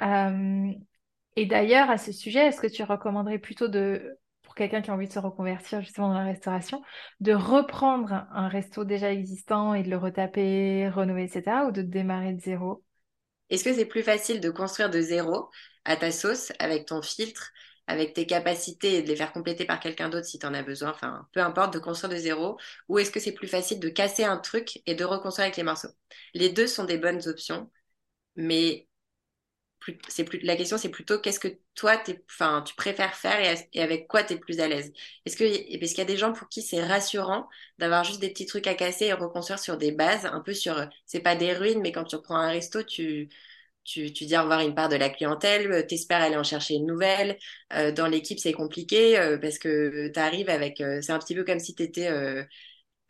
Euh, 0.00 0.72
et 1.36 1.46
d'ailleurs, 1.46 1.90
à 1.90 1.98
ce 1.98 2.12
sujet, 2.12 2.46
est-ce 2.46 2.60
que 2.60 2.66
tu 2.66 2.82
recommanderais 2.82 3.38
plutôt 3.38 3.68
de, 3.68 4.18
pour 4.42 4.56
quelqu'un 4.56 4.82
qui 4.82 4.90
a 4.90 4.94
envie 4.94 5.06
de 5.06 5.12
se 5.12 5.20
reconvertir 5.20 5.80
justement 5.80 6.08
dans 6.08 6.18
la 6.18 6.24
restauration, 6.24 6.82
de 7.20 7.32
reprendre 7.32 8.26
un 8.32 8.48
resto 8.48 8.84
déjà 8.84 9.12
existant 9.12 9.74
et 9.74 9.84
de 9.84 9.90
le 9.90 9.96
retaper, 9.96 10.88
renouveler, 10.88 11.24
etc., 11.24 11.66
ou 11.68 11.70
de 11.70 11.82
démarrer 11.82 12.32
de 12.32 12.40
zéro? 12.40 12.82
Est-ce 13.48 13.64
que 13.64 13.72
c'est 13.72 13.86
plus 13.86 14.02
facile 14.02 14.40
de 14.40 14.50
construire 14.50 14.90
de 14.90 15.00
zéro 15.00 15.50
à 15.84 15.96
ta 15.96 16.10
sauce 16.10 16.52
avec 16.58 16.86
ton 16.86 17.00
filtre 17.00 17.52
avec 17.86 18.14
tes 18.14 18.26
capacités 18.26 18.96
et 18.96 19.02
de 19.02 19.08
les 19.08 19.16
faire 19.16 19.32
compléter 19.32 19.64
par 19.64 19.80
quelqu'un 19.80 20.08
d'autre 20.08 20.26
si 20.26 20.38
tu 20.38 20.46
en 20.46 20.54
as 20.54 20.62
besoin, 20.62 20.90
enfin, 20.90 21.28
peu 21.32 21.40
importe, 21.40 21.74
de 21.74 21.78
construire 21.78 22.12
de 22.12 22.16
zéro, 22.18 22.58
ou 22.88 22.98
est-ce 22.98 23.10
que 23.10 23.20
c'est 23.20 23.32
plus 23.32 23.48
facile 23.48 23.80
de 23.80 23.88
casser 23.88 24.24
un 24.24 24.38
truc 24.38 24.82
et 24.86 24.94
de 24.94 25.04
reconstruire 25.04 25.46
avec 25.46 25.56
les 25.56 25.62
morceaux? 25.64 25.88
Les 26.34 26.50
deux 26.50 26.66
sont 26.66 26.84
des 26.84 26.98
bonnes 26.98 27.26
options, 27.28 27.70
mais 28.36 28.88
c'est 30.08 30.24
plus, 30.24 30.38
la 30.40 30.56
question 30.56 30.78
c'est 30.78 30.90
plutôt 30.90 31.18
qu'est-ce 31.18 31.40
que 31.40 31.48
toi 31.74 31.96
tu 31.98 32.74
préfères 32.76 33.14
faire 33.14 33.40
et, 33.72 33.80
avec 33.80 34.06
quoi 34.08 34.22
tu 34.22 34.34
es 34.34 34.38
plus 34.38 34.60
à 34.60 34.68
l'aise? 34.68 34.92
Est-ce 35.26 35.36
parce 35.36 35.92
qu'il 35.92 35.98
y 35.98 36.00
a 36.00 36.04
des 36.04 36.16
gens 36.16 36.32
pour 36.32 36.48
qui 36.48 36.62
c'est 36.62 36.84
rassurant 36.84 37.48
d'avoir 37.78 38.04
juste 38.04 38.20
des 38.20 38.30
petits 38.30 38.46
trucs 38.46 38.66
à 38.66 38.74
casser 38.74 39.06
et 39.06 39.12
reconstruire 39.12 39.58
sur 39.58 39.76
des 39.76 39.92
bases, 39.92 40.26
un 40.26 40.40
peu 40.40 40.54
sur, 40.54 40.88
c'est 41.06 41.20
pas 41.20 41.36
des 41.36 41.52
ruines, 41.52 41.80
mais 41.80 41.92
quand 41.92 42.04
tu 42.04 42.16
reprends 42.16 42.36
un 42.36 42.48
resto, 42.48 42.82
tu 42.82 43.28
tu, 43.84 44.12
tu 44.12 44.26
dis 44.26 44.36
au 44.36 44.42
revoir 44.42 44.60
une 44.60 44.74
part 44.74 44.88
de 44.88 44.96
la 44.96 45.10
clientèle, 45.10 45.70
euh, 45.72 45.82
t'espères 45.82 46.22
aller 46.22 46.36
en 46.36 46.44
chercher 46.44 46.74
une 46.74 46.86
nouvelle. 46.86 47.36
Euh, 47.72 47.92
dans 47.92 48.06
l'équipe, 48.06 48.38
c'est 48.38 48.52
compliqué 48.52 49.18
euh, 49.18 49.38
parce 49.38 49.58
que 49.58 50.08
tu 50.08 50.18
arrives 50.20 50.48
avec. 50.48 50.78
c'est 50.78 51.10
un 51.10 51.18
petit 51.18 51.34
peu 51.34 51.44
comme 51.44 51.58
si 51.58 51.74
tu 51.74 51.82
étais. 51.82 52.08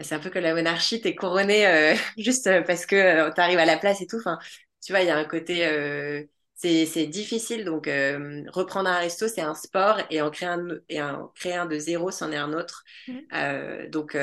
c'est 0.00 0.14
un 0.14 0.18
peu 0.18 0.30
comme 0.30 0.42
la 0.42 0.54
monarchie, 0.54 1.00
t'es 1.00 1.14
couronné 1.14 1.96
juste 2.18 2.48
parce 2.66 2.86
que 2.86 3.32
tu 3.34 3.40
arrives 3.40 3.58
à 3.58 3.66
la 3.66 3.76
place 3.76 4.00
et 4.00 4.06
tout. 4.06 4.18
Enfin, 4.18 4.38
tu 4.84 4.92
vois, 4.92 5.02
il 5.02 5.06
y 5.08 5.10
a 5.10 5.16
un 5.16 5.24
côté. 5.24 6.28
c'est 6.54 7.06
difficile. 7.06 7.64
Donc, 7.64 7.86
reprendre 7.86 8.88
un 8.88 8.98
resto, 8.98 9.28
c'est 9.28 9.42
un 9.42 9.54
sport 9.54 10.00
et 10.10 10.22
en 10.22 10.30
créer 10.30 10.48
un, 10.48 10.68
et 10.88 11.02
en 11.02 11.28
créer 11.34 11.54
un 11.54 11.66
de 11.66 11.78
zéro, 11.78 12.10
c'en 12.10 12.32
est 12.32 12.36
un 12.36 12.52
autre. 12.52 12.84
Mmh. 13.08 13.88
donc, 13.90 14.16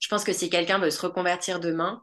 je 0.00 0.08
pense 0.08 0.24
que 0.24 0.32
si 0.32 0.48
quelqu'un 0.50 0.78
veut 0.78 0.90
se 0.90 1.00
reconvertir 1.02 1.60
demain, 1.60 2.02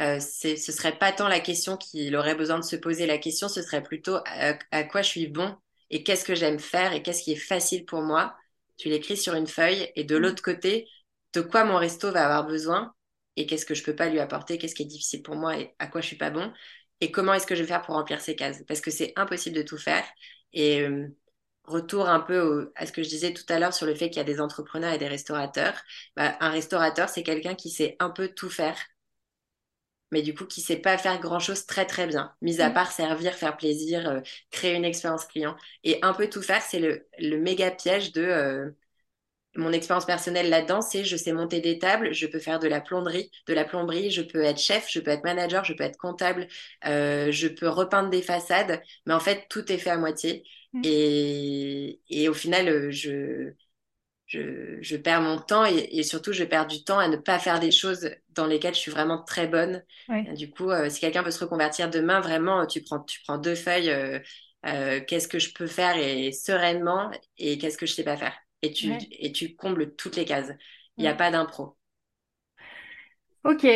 euh, 0.00 0.18
ce 0.18 0.56
serait 0.56 0.98
pas 0.98 1.12
tant 1.12 1.28
la 1.28 1.40
question 1.40 1.76
qu'il 1.76 2.16
aurait 2.16 2.34
besoin 2.34 2.58
de 2.58 2.64
se 2.64 2.76
poser. 2.76 3.06
La 3.06 3.18
question, 3.18 3.48
ce 3.48 3.62
serait 3.62 3.82
plutôt 3.82 4.16
à, 4.26 4.84
quoi 4.84 5.02
je 5.02 5.08
suis 5.08 5.26
bon 5.26 5.54
et 5.90 6.02
qu'est-ce 6.02 6.24
que 6.24 6.34
j'aime 6.34 6.58
faire 6.58 6.92
et 6.92 7.02
qu'est-ce 7.02 7.22
qui 7.22 7.32
est 7.32 7.36
facile 7.36 7.84
pour 7.84 8.02
moi. 8.02 8.34
Tu 8.78 8.88
l'écris 8.88 9.16
sur 9.16 9.34
une 9.34 9.46
feuille 9.46 9.90
et 9.96 10.04
de 10.04 10.16
mm. 10.16 10.22
l'autre 10.22 10.42
côté, 10.42 10.88
de 11.34 11.40
quoi 11.42 11.64
mon 11.64 11.76
resto 11.76 12.10
va 12.12 12.24
avoir 12.24 12.46
besoin 12.46 12.94
et 13.36 13.46
qu'est-ce 13.46 13.66
que 13.66 13.74
je 13.74 13.84
peux 13.84 13.94
pas 13.94 14.08
lui 14.08 14.20
apporter, 14.20 14.58
qu'est-ce 14.58 14.74
qui 14.74 14.82
est 14.82 14.86
difficile 14.86 15.22
pour 15.22 15.36
moi 15.36 15.58
et 15.58 15.74
à 15.78 15.86
quoi 15.86 16.00
je 16.00 16.06
suis 16.06 16.16
pas 16.16 16.30
bon 16.30 16.52
et 17.02 17.10
comment 17.10 17.32
est-ce 17.32 17.46
que 17.46 17.54
je 17.54 17.62
vais 17.62 17.68
faire 17.68 17.82
pour 17.82 17.94
remplir 17.94 18.20
ces 18.20 18.36
cases 18.36 18.62
parce 18.66 18.80
que 18.80 18.90
c'est 18.90 19.12
impossible 19.16 19.56
de 19.56 19.62
tout 19.62 19.78
faire 19.78 20.04
et 20.52 20.82
euh, 20.82 21.08
retour 21.64 22.08
un 22.08 22.20
peu 22.20 22.72
à 22.74 22.86
ce 22.86 22.92
que 22.92 23.02
je 23.02 23.08
disais 23.08 23.32
tout 23.32 23.44
à 23.48 23.58
l'heure 23.58 23.74
sur 23.74 23.86
le 23.86 23.94
fait 23.94 24.08
qu'il 24.08 24.18
y 24.18 24.20
a 24.20 24.24
des 24.24 24.40
entrepreneurs 24.40 24.92
et 24.92 24.98
des 24.98 25.08
restaurateurs. 25.08 25.80
Bah, 26.16 26.36
un 26.40 26.50
restaurateur, 26.50 27.08
c'est 27.08 27.22
quelqu'un 27.22 27.54
qui 27.54 27.70
sait 27.70 27.96
un 28.00 28.10
peu 28.10 28.28
tout 28.28 28.50
faire 28.50 28.76
mais 30.10 30.22
du 30.22 30.34
coup 30.34 30.46
qui 30.46 30.60
sait 30.60 30.76
pas 30.76 30.98
faire 30.98 31.20
grand 31.20 31.40
chose 31.40 31.66
très 31.66 31.86
très 31.86 32.06
bien, 32.06 32.34
mis 32.42 32.60
à 32.60 32.70
mm. 32.70 32.74
part 32.74 32.92
servir, 32.92 33.34
faire 33.34 33.56
plaisir, 33.56 34.08
euh, 34.08 34.20
créer 34.50 34.74
une 34.74 34.84
expérience 34.84 35.24
client 35.26 35.56
et 35.84 35.98
un 36.02 36.12
peu 36.14 36.28
tout 36.28 36.42
faire. 36.42 36.62
C'est 36.62 36.80
le, 36.80 37.06
le 37.18 37.36
méga 37.38 37.70
piège 37.70 38.12
de 38.12 38.22
euh, 38.22 38.70
mon 39.56 39.72
expérience 39.72 40.06
personnelle 40.06 40.48
là-dedans, 40.48 40.80
c'est 40.80 41.04
je 41.04 41.16
sais 41.16 41.32
monter 41.32 41.60
des 41.60 41.78
tables, 41.78 42.12
je 42.14 42.26
peux 42.26 42.38
faire 42.38 42.60
de 42.60 42.68
la 42.68 42.80
plomberie, 42.80 43.30
de 43.46 43.54
la 43.54 43.64
plomberie, 43.64 44.10
je 44.10 44.22
peux 44.22 44.42
être 44.44 44.60
chef, 44.60 44.86
je 44.90 45.00
peux 45.00 45.10
être 45.10 45.24
manager, 45.24 45.64
je 45.64 45.72
peux 45.74 45.82
être 45.84 45.96
comptable, 45.98 46.46
euh, 46.86 47.32
je 47.32 47.48
peux 47.48 47.68
repeindre 47.68 48.10
des 48.10 48.22
façades, 48.22 48.80
mais 49.06 49.14
en 49.14 49.20
fait 49.20 49.46
tout 49.50 49.70
est 49.72 49.78
fait 49.78 49.90
à 49.90 49.96
moitié 49.98 50.44
mm. 50.72 50.82
et, 50.84 52.00
et 52.10 52.28
au 52.28 52.34
final 52.34 52.90
je 52.92 53.52
je, 54.30 54.96
perds 54.96 55.22
mon 55.22 55.38
temps 55.38 55.64
et, 55.64 56.02
surtout 56.02 56.32
je 56.32 56.44
perds 56.44 56.66
du 56.66 56.84
temps 56.84 56.98
à 56.98 57.08
ne 57.08 57.16
pas 57.16 57.38
faire 57.38 57.60
des 57.60 57.70
choses 57.70 58.10
dans 58.30 58.46
lesquelles 58.46 58.74
je 58.74 58.80
suis 58.80 58.90
vraiment 58.90 59.22
très 59.22 59.46
bonne. 59.48 59.82
Du 60.34 60.50
coup, 60.50 60.70
euh, 60.70 60.88
si 60.88 61.00
quelqu'un 61.00 61.22
veut 61.22 61.30
se 61.30 61.42
reconvertir 61.42 61.90
demain, 61.90 62.20
vraiment, 62.20 62.66
tu 62.66 62.82
prends, 62.82 63.00
tu 63.00 63.20
prends 63.22 63.38
deux 63.38 63.54
feuilles. 63.56 63.90
Euh, 63.90 64.18
euh, 64.66 65.00
qu'est-ce 65.06 65.28
que 65.28 65.38
je 65.38 65.54
peux 65.54 65.66
faire 65.66 65.96
et 65.96 66.32
sereinement 66.32 67.10
et 67.38 67.56
qu'est-ce 67.58 67.78
que 67.78 67.86
je 67.86 67.94
sais 67.94 68.04
pas 68.04 68.16
faire. 68.16 68.34
Et 68.62 68.72
tu, 68.72 68.92
et 69.10 69.32
tu 69.32 69.56
combles 69.56 69.94
toutes 69.96 70.16
les 70.16 70.26
cases. 70.26 70.52
Il 70.98 71.02
n'y 71.02 71.08
a 71.08 71.14
pas 71.14 71.30
d'impro. 71.30 71.78
Ok, 73.44 73.66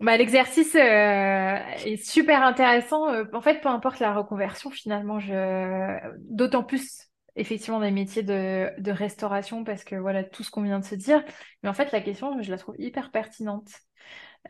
Bah, 0.00 0.16
l'exercice 0.18 0.74
euh, 0.74 1.58
est 1.84 1.96
super 1.96 2.42
intéressant. 2.42 3.08
Euh, 3.08 3.24
en 3.32 3.40
fait, 3.40 3.60
peu 3.62 3.68
importe 3.68 4.00
la 4.00 4.12
reconversion, 4.12 4.70
finalement, 4.70 5.18
je... 5.18 5.98
d'autant 6.18 6.62
plus 6.62 7.07
effectivement 7.38 7.80
des 7.80 7.90
métiers 7.90 8.22
de, 8.22 8.70
de 8.78 8.90
restauration 8.90 9.64
parce 9.64 9.84
que 9.84 9.94
voilà 9.96 10.24
tout 10.24 10.42
ce 10.42 10.50
qu'on 10.50 10.62
vient 10.62 10.80
de 10.80 10.84
se 10.84 10.94
dire. 10.94 11.24
Mais 11.62 11.68
en 11.68 11.74
fait, 11.74 11.92
la 11.92 12.00
question, 12.00 12.40
je 12.42 12.50
la 12.50 12.58
trouve 12.58 12.74
hyper 12.78 13.10
pertinente. 13.10 13.70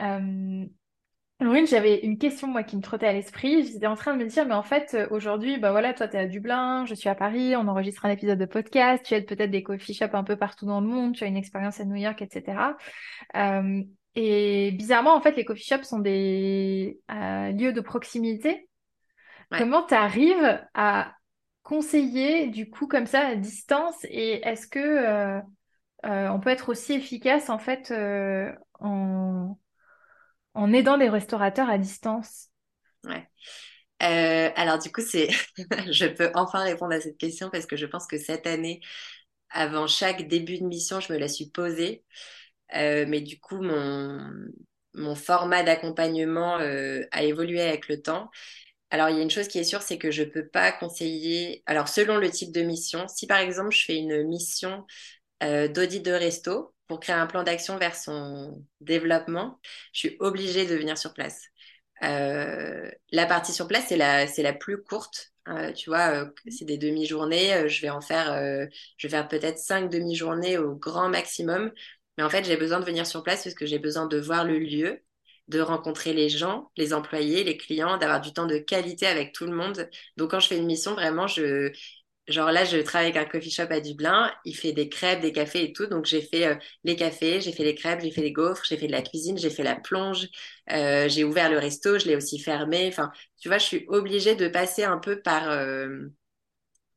Euh... 0.00 0.64
Laurine, 1.40 1.68
j'avais 1.68 2.00
une 2.00 2.18
question 2.18 2.48
moi 2.48 2.64
qui 2.64 2.76
me 2.76 2.82
trottait 2.82 3.06
à 3.06 3.12
l'esprit. 3.12 3.64
J'étais 3.64 3.86
en 3.86 3.94
train 3.94 4.12
de 4.16 4.24
me 4.24 4.28
dire, 4.28 4.44
mais 4.44 4.54
en 4.54 4.64
fait, 4.64 4.96
aujourd'hui, 5.12 5.56
bah 5.56 5.70
voilà, 5.70 5.94
toi, 5.94 6.08
tu 6.08 6.16
es 6.16 6.18
à 6.18 6.26
Dublin, 6.26 6.84
je 6.84 6.94
suis 6.94 7.08
à 7.08 7.14
Paris, 7.14 7.54
on 7.54 7.68
enregistre 7.68 8.04
un 8.04 8.10
épisode 8.10 8.40
de 8.40 8.44
podcast, 8.44 9.04
tu 9.06 9.14
aides 9.14 9.26
peut-être 9.26 9.52
des 9.52 9.62
coffee 9.62 9.94
shops 9.94 10.14
un 10.14 10.24
peu 10.24 10.34
partout 10.34 10.66
dans 10.66 10.80
le 10.80 10.88
monde, 10.88 11.14
tu 11.14 11.22
as 11.22 11.28
une 11.28 11.36
expérience 11.36 11.78
à 11.78 11.84
New 11.84 11.94
York, 11.94 12.20
etc. 12.22 12.76
Euh, 13.36 13.84
et 14.16 14.72
bizarrement, 14.72 15.14
en 15.14 15.20
fait, 15.20 15.36
les 15.36 15.44
coffee 15.44 15.62
shops 15.62 15.84
sont 15.84 16.00
des 16.00 16.98
euh, 17.12 17.52
lieux 17.52 17.72
de 17.72 17.80
proximité. 17.80 18.68
Comment 19.56 19.84
tu 19.84 19.94
arrives 19.94 20.60
à 20.74 21.14
conseiller 21.68 22.48
du 22.48 22.70
coup 22.70 22.86
comme 22.86 23.06
ça 23.06 23.26
à 23.26 23.36
distance? 23.36 23.96
Et 24.04 24.40
est-ce 24.46 24.66
que 24.66 24.78
euh, 24.78 25.40
euh, 26.06 26.28
on 26.28 26.40
peut 26.40 26.50
être 26.50 26.70
aussi 26.70 26.94
efficace 26.94 27.50
en 27.50 27.58
fait 27.58 27.92
en, 28.80 29.58
en 30.54 30.72
aidant 30.72 30.96
des 30.96 31.08
restaurateurs 31.08 31.68
à 31.68 31.78
distance? 31.78 32.48
Ouais. 33.04 33.28
alors 34.00 34.78
du 34.78 34.90
coup, 34.90 35.02
c'est, 35.02 35.28
je 35.92 36.06
peux 36.06 36.30
enfin 36.34 36.60
répondre 36.60 36.92
à 36.94 37.00
cette 37.00 37.18
question 37.18 37.50
parce 37.50 37.66
que 37.66 37.76
je 37.76 37.86
pense 37.86 38.06
que 38.06 38.18
cette 38.18 38.46
année, 38.46 38.80
avant 39.50 39.86
chaque 39.86 40.28
début 40.28 40.58
de 40.58 40.64
mission, 40.64 41.00
je 41.00 41.12
me 41.12 41.18
la 41.18 41.28
suis 41.28 41.50
posée. 41.50 42.04
Euh, 42.74 43.06
mais 43.08 43.20
du 43.20 43.40
coup, 43.40 43.60
mon, 43.62 45.14
format 45.14 45.62
d'accompagnement 45.62 46.58
euh, 46.58 47.02
a 47.12 47.22
évolué 47.22 47.60
avec 47.60 47.88
le 47.88 48.02
temps. 48.02 48.30
Alors, 48.90 49.10
il 49.10 49.16
y 49.16 49.20
a 49.20 49.22
une 49.22 49.30
chose 49.30 49.48
qui 49.48 49.58
est 49.58 49.64
sûre, 49.64 49.82
c'est 49.82 49.98
que 49.98 50.10
je 50.10 50.22
ne 50.22 50.28
peux 50.28 50.46
pas 50.48 50.72
conseiller. 50.72 51.62
Alors, 51.66 51.88
selon 51.88 52.16
le 52.18 52.30
type 52.30 52.52
de 52.52 52.62
mission, 52.62 53.06
si 53.08 53.26
par 53.26 53.38
exemple 53.38 53.70
je 53.72 53.84
fais 53.84 53.96
une 53.96 54.22
mission 54.26 54.86
euh, 55.42 55.68
d'audit 55.68 56.02
de 56.04 56.12
resto 56.12 56.74
pour 56.86 57.00
créer 57.00 57.16
un 57.16 57.26
plan 57.26 57.42
d'action 57.42 57.76
vers 57.78 57.94
son 57.94 58.64
développement, 58.80 59.60
je 59.92 60.00
suis 60.00 60.16
obligée 60.20 60.66
de 60.66 60.74
venir 60.74 60.96
sur 60.98 61.14
place. 61.14 61.42
la 62.00 63.26
partie 63.26 63.52
sur 63.52 63.68
place, 63.68 63.84
c'est 63.88 63.96
la, 63.96 64.26
c'est 64.26 64.42
la 64.42 64.52
plus 64.54 64.82
courte. 64.82 65.32
tu 65.76 65.90
vois, 65.90 66.30
c'est 66.50 66.64
des 66.64 66.78
demi-journées. 66.78 67.68
je 67.68 67.82
vais 67.82 67.90
en 67.90 68.00
faire, 68.00 68.34
je 68.96 69.06
vais 69.06 69.10
faire 69.10 69.28
peut-être 69.28 69.58
cinq 69.58 69.90
demi-journées 69.90 70.58
au 70.58 70.74
grand 70.74 71.08
maximum 71.10 71.72
mais 72.18 72.24
en 72.24 72.30
fait, 72.30 72.44
j'ai 72.44 72.56
besoin 72.56 72.80
de 72.80 72.84
venir 72.84 73.06
sur 73.06 73.22
place 73.22 73.44
parce 73.44 73.54
que 73.54 73.64
j'ai 73.64 73.78
besoin 73.78 74.06
de 74.06 74.18
voir 74.18 74.44
le 74.44 74.58
lieu, 74.58 75.00
de 75.48 75.60
rencontrer 75.60 76.12
les 76.12 76.28
gens, 76.28 76.70
les 76.76 76.92
employés, 76.92 77.44
les 77.44 77.56
clients, 77.56 77.96
d'avoir 77.96 78.20
du 78.20 78.32
temps 78.32 78.46
de 78.46 78.58
qualité 78.58 79.06
avec 79.06 79.32
tout 79.32 79.46
le 79.46 79.52
monde. 79.54 79.88
Donc, 80.16 80.30
quand 80.30 80.40
je 80.40 80.48
fais 80.48 80.58
une 80.58 80.66
mission, 80.66 80.94
vraiment, 80.94 81.26
je, 81.26 81.72
genre 82.28 82.52
là, 82.52 82.64
je 82.64 82.78
travaille 82.78 83.08
avec 83.10 83.16
un 83.16 83.24
coffee 83.24 83.50
shop 83.50 83.66
à 83.70 83.80
Dublin. 83.80 84.30
Il 84.44 84.54
fait 84.56 84.72
des 84.72 84.88
crêpes, 84.88 85.20
des 85.20 85.32
cafés 85.32 85.64
et 85.64 85.72
tout. 85.72 85.86
Donc, 85.86 86.04
j'ai 86.04 86.22
fait 86.22 86.46
euh, 86.46 86.54
les 86.84 86.96
cafés, 86.96 87.40
j'ai 87.40 87.52
fait 87.52 87.64
les 87.64 87.74
crêpes, 87.74 88.00
j'ai 88.02 88.10
fait 88.10 88.22
les 88.22 88.32
gaufres, 88.32 88.64
j'ai 88.68 88.76
fait 88.76 88.86
de 88.86 88.92
la 88.92 89.02
cuisine, 89.02 89.38
j'ai 89.38 89.50
fait 89.50 89.62
la 89.62 89.76
plonge, 89.76 90.28
euh, 90.70 91.08
j'ai 91.08 91.24
ouvert 91.24 91.50
le 91.50 91.58
resto, 91.58 91.98
je 91.98 92.06
l'ai 92.06 92.16
aussi 92.16 92.38
fermé. 92.38 92.88
Enfin, 92.88 93.10
tu 93.40 93.48
vois, 93.48 93.58
je 93.58 93.64
suis 93.64 93.84
obligée 93.88 94.34
de 94.36 94.48
passer 94.48 94.84
un 94.84 94.98
peu 94.98 95.20
par, 95.22 95.50
euh, 95.50 96.08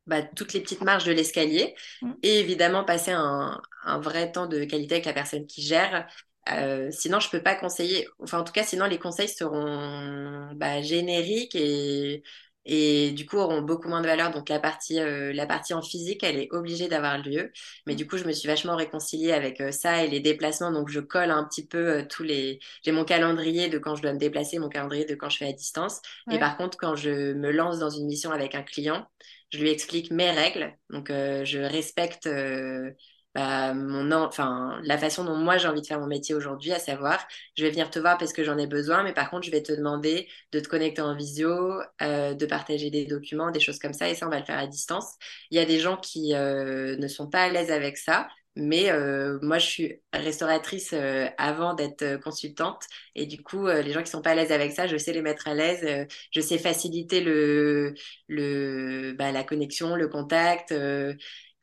bah, 0.07 0.23
toutes 0.23 0.53
les 0.53 0.61
petites 0.61 0.81
marches 0.81 1.05
de 1.05 1.11
l'escalier 1.13 1.75
mm. 2.01 2.11
et 2.23 2.39
évidemment 2.39 2.83
passer 2.83 3.11
un, 3.11 3.61
un, 3.83 3.99
vrai 3.99 4.31
temps 4.31 4.47
de 4.47 4.65
qualité 4.65 4.95
avec 4.95 5.05
la 5.05 5.13
personne 5.13 5.45
qui 5.47 5.61
gère. 5.61 6.07
Euh, 6.49 6.89
sinon, 6.91 7.19
je 7.19 7.29
peux 7.29 7.41
pas 7.43 7.55
conseiller. 7.55 8.07
Enfin, 8.19 8.39
en 8.39 8.43
tout 8.43 8.53
cas, 8.53 8.63
sinon 8.63 8.85
les 8.85 8.97
conseils 8.99 9.29
seront 9.29 10.51
bah, 10.55 10.81
génériques 10.81 11.55
et, 11.55 12.23
et 12.65 13.11
du 13.11 13.25
coup 13.25 13.37
auront 13.37 13.61
beaucoup 13.61 13.87
moins 13.89 14.01
de 14.01 14.07
valeur. 14.07 14.31
Donc 14.31 14.49
la 14.49 14.59
partie, 14.59 14.99
euh, 14.99 15.33
la 15.33 15.45
partie 15.45 15.73
en 15.73 15.81
physique, 15.83 16.23
elle 16.23 16.37
est 16.39 16.51
obligée 16.51 16.87
d'avoir 16.87 17.19
lieu. 17.19 17.51
Mais 17.85 17.95
du 17.95 18.07
coup, 18.07 18.17
je 18.17 18.25
me 18.25 18.31
suis 18.31 18.47
vachement 18.47 18.75
réconciliée 18.75 19.33
avec 19.33 19.61
euh, 19.61 19.71
ça 19.71 20.03
et 20.03 20.07
les 20.09 20.19
déplacements. 20.19 20.71
Donc 20.71 20.89
je 20.89 20.99
colle 20.99 21.29
un 21.31 21.43
petit 21.45 21.65
peu 21.67 21.99
euh, 21.99 22.05
tous 22.09 22.23
les. 22.23 22.59
J'ai 22.83 22.91
mon 22.91 23.05
calendrier 23.05 23.69
de 23.69 23.77
quand 23.77 23.95
je 23.95 24.01
dois 24.01 24.13
me 24.13 24.19
déplacer, 24.19 24.57
mon 24.59 24.69
calendrier 24.69 25.05
de 25.05 25.15
quand 25.15 25.29
je 25.29 25.37
fais 25.37 25.47
à 25.47 25.53
distance. 25.53 26.01
Et 26.31 26.39
par 26.39 26.57
contre, 26.57 26.77
quand 26.77 26.95
je 26.95 27.33
me 27.33 27.51
lance 27.51 27.79
dans 27.79 27.89
une 27.91 28.07
mission 28.07 28.31
avec 28.31 28.55
un 28.55 28.63
client, 28.63 29.05
je 29.51 29.59
lui 29.59 29.69
explique 29.69 30.11
mes 30.11 30.31
règles. 30.31 30.73
Donc, 30.89 31.09
euh, 31.09 31.45
je 31.45 31.59
respecte 31.59 32.25
euh, 32.27 32.91
bah, 33.35 33.73
mon, 33.73 34.11
enfin, 34.11 34.79
la 34.83 34.97
façon 34.97 35.23
dont 35.23 35.35
moi 35.37 35.57
j'ai 35.57 35.67
envie 35.67 35.81
de 35.81 35.87
faire 35.87 35.99
mon 35.99 36.07
métier 36.07 36.35
aujourd'hui, 36.35 36.71
à 36.73 36.79
savoir, 36.79 37.25
je 37.57 37.63
vais 37.63 37.69
venir 37.71 37.89
te 37.89 37.99
voir 37.99 38.17
parce 38.17 38.33
que 38.33 38.43
j'en 38.43 38.57
ai 38.57 38.67
besoin, 38.67 39.03
mais 39.03 39.13
par 39.13 39.29
contre, 39.29 39.45
je 39.45 39.51
vais 39.51 39.63
te 39.63 39.71
demander 39.73 40.27
de 40.51 40.59
te 40.59 40.67
connecter 40.67 41.01
en 41.01 41.15
visio, 41.15 41.79
euh, 42.01 42.33
de 42.33 42.45
partager 42.45 42.89
des 42.89 43.05
documents, 43.05 43.51
des 43.51 43.59
choses 43.59 43.79
comme 43.79 43.93
ça, 43.93 44.09
et 44.09 44.15
ça, 44.15 44.27
on 44.27 44.29
va 44.29 44.39
le 44.39 44.45
faire 44.45 44.59
à 44.59 44.67
distance. 44.67 45.15
Il 45.49 45.57
y 45.57 45.59
a 45.59 45.65
des 45.65 45.79
gens 45.79 45.97
qui 45.97 46.33
ne 46.33 47.07
sont 47.07 47.29
pas 47.29 47.43
à 47.43 47.49
l'aise 47.49 47.71
avec 47.71 47.97
ça. 47.97 48.27
Mais 48.57 48.91
euh, 48.91 49.39
moi, 49.41 49.59
je 49.59 49.65
suis 49.65 50.01
restauratrice 50.11 50.91
euh, 50.93 51.27
avant 51.37 51.73
d'être 51.73 52.01
euh, 52.01 52.17
consultante. 52.17 52.83
Et 53.15 53.25
du 53.25 53.41
coup, 53.41 53.67
les 53.67 53.93
gens 53.93 54.03
qui 54.03 54.11
sont 54.11 54.21
pas 54.21 54.31
à 54.31 54.35
l'aise 54.35 54.51
avec 54.51 54.73
ça, 54.73 54.87
je 54.87 54.97
sais 54.97 55.13
les 55.13 55.21
mettre 55.21 55.47
à 55.47 55.53
l'aise. 55.53 56.07
je 56.31 56.41
sais 56.41 56.57
faciliter 56.57 57.21
le, 57.21 57.93
le, 58.27 59.13
bah, 59.17 59.31
la 59.31 59.43
connexion, 59.43 59.95
le 59.95 60.07
contact, 60.09 60.73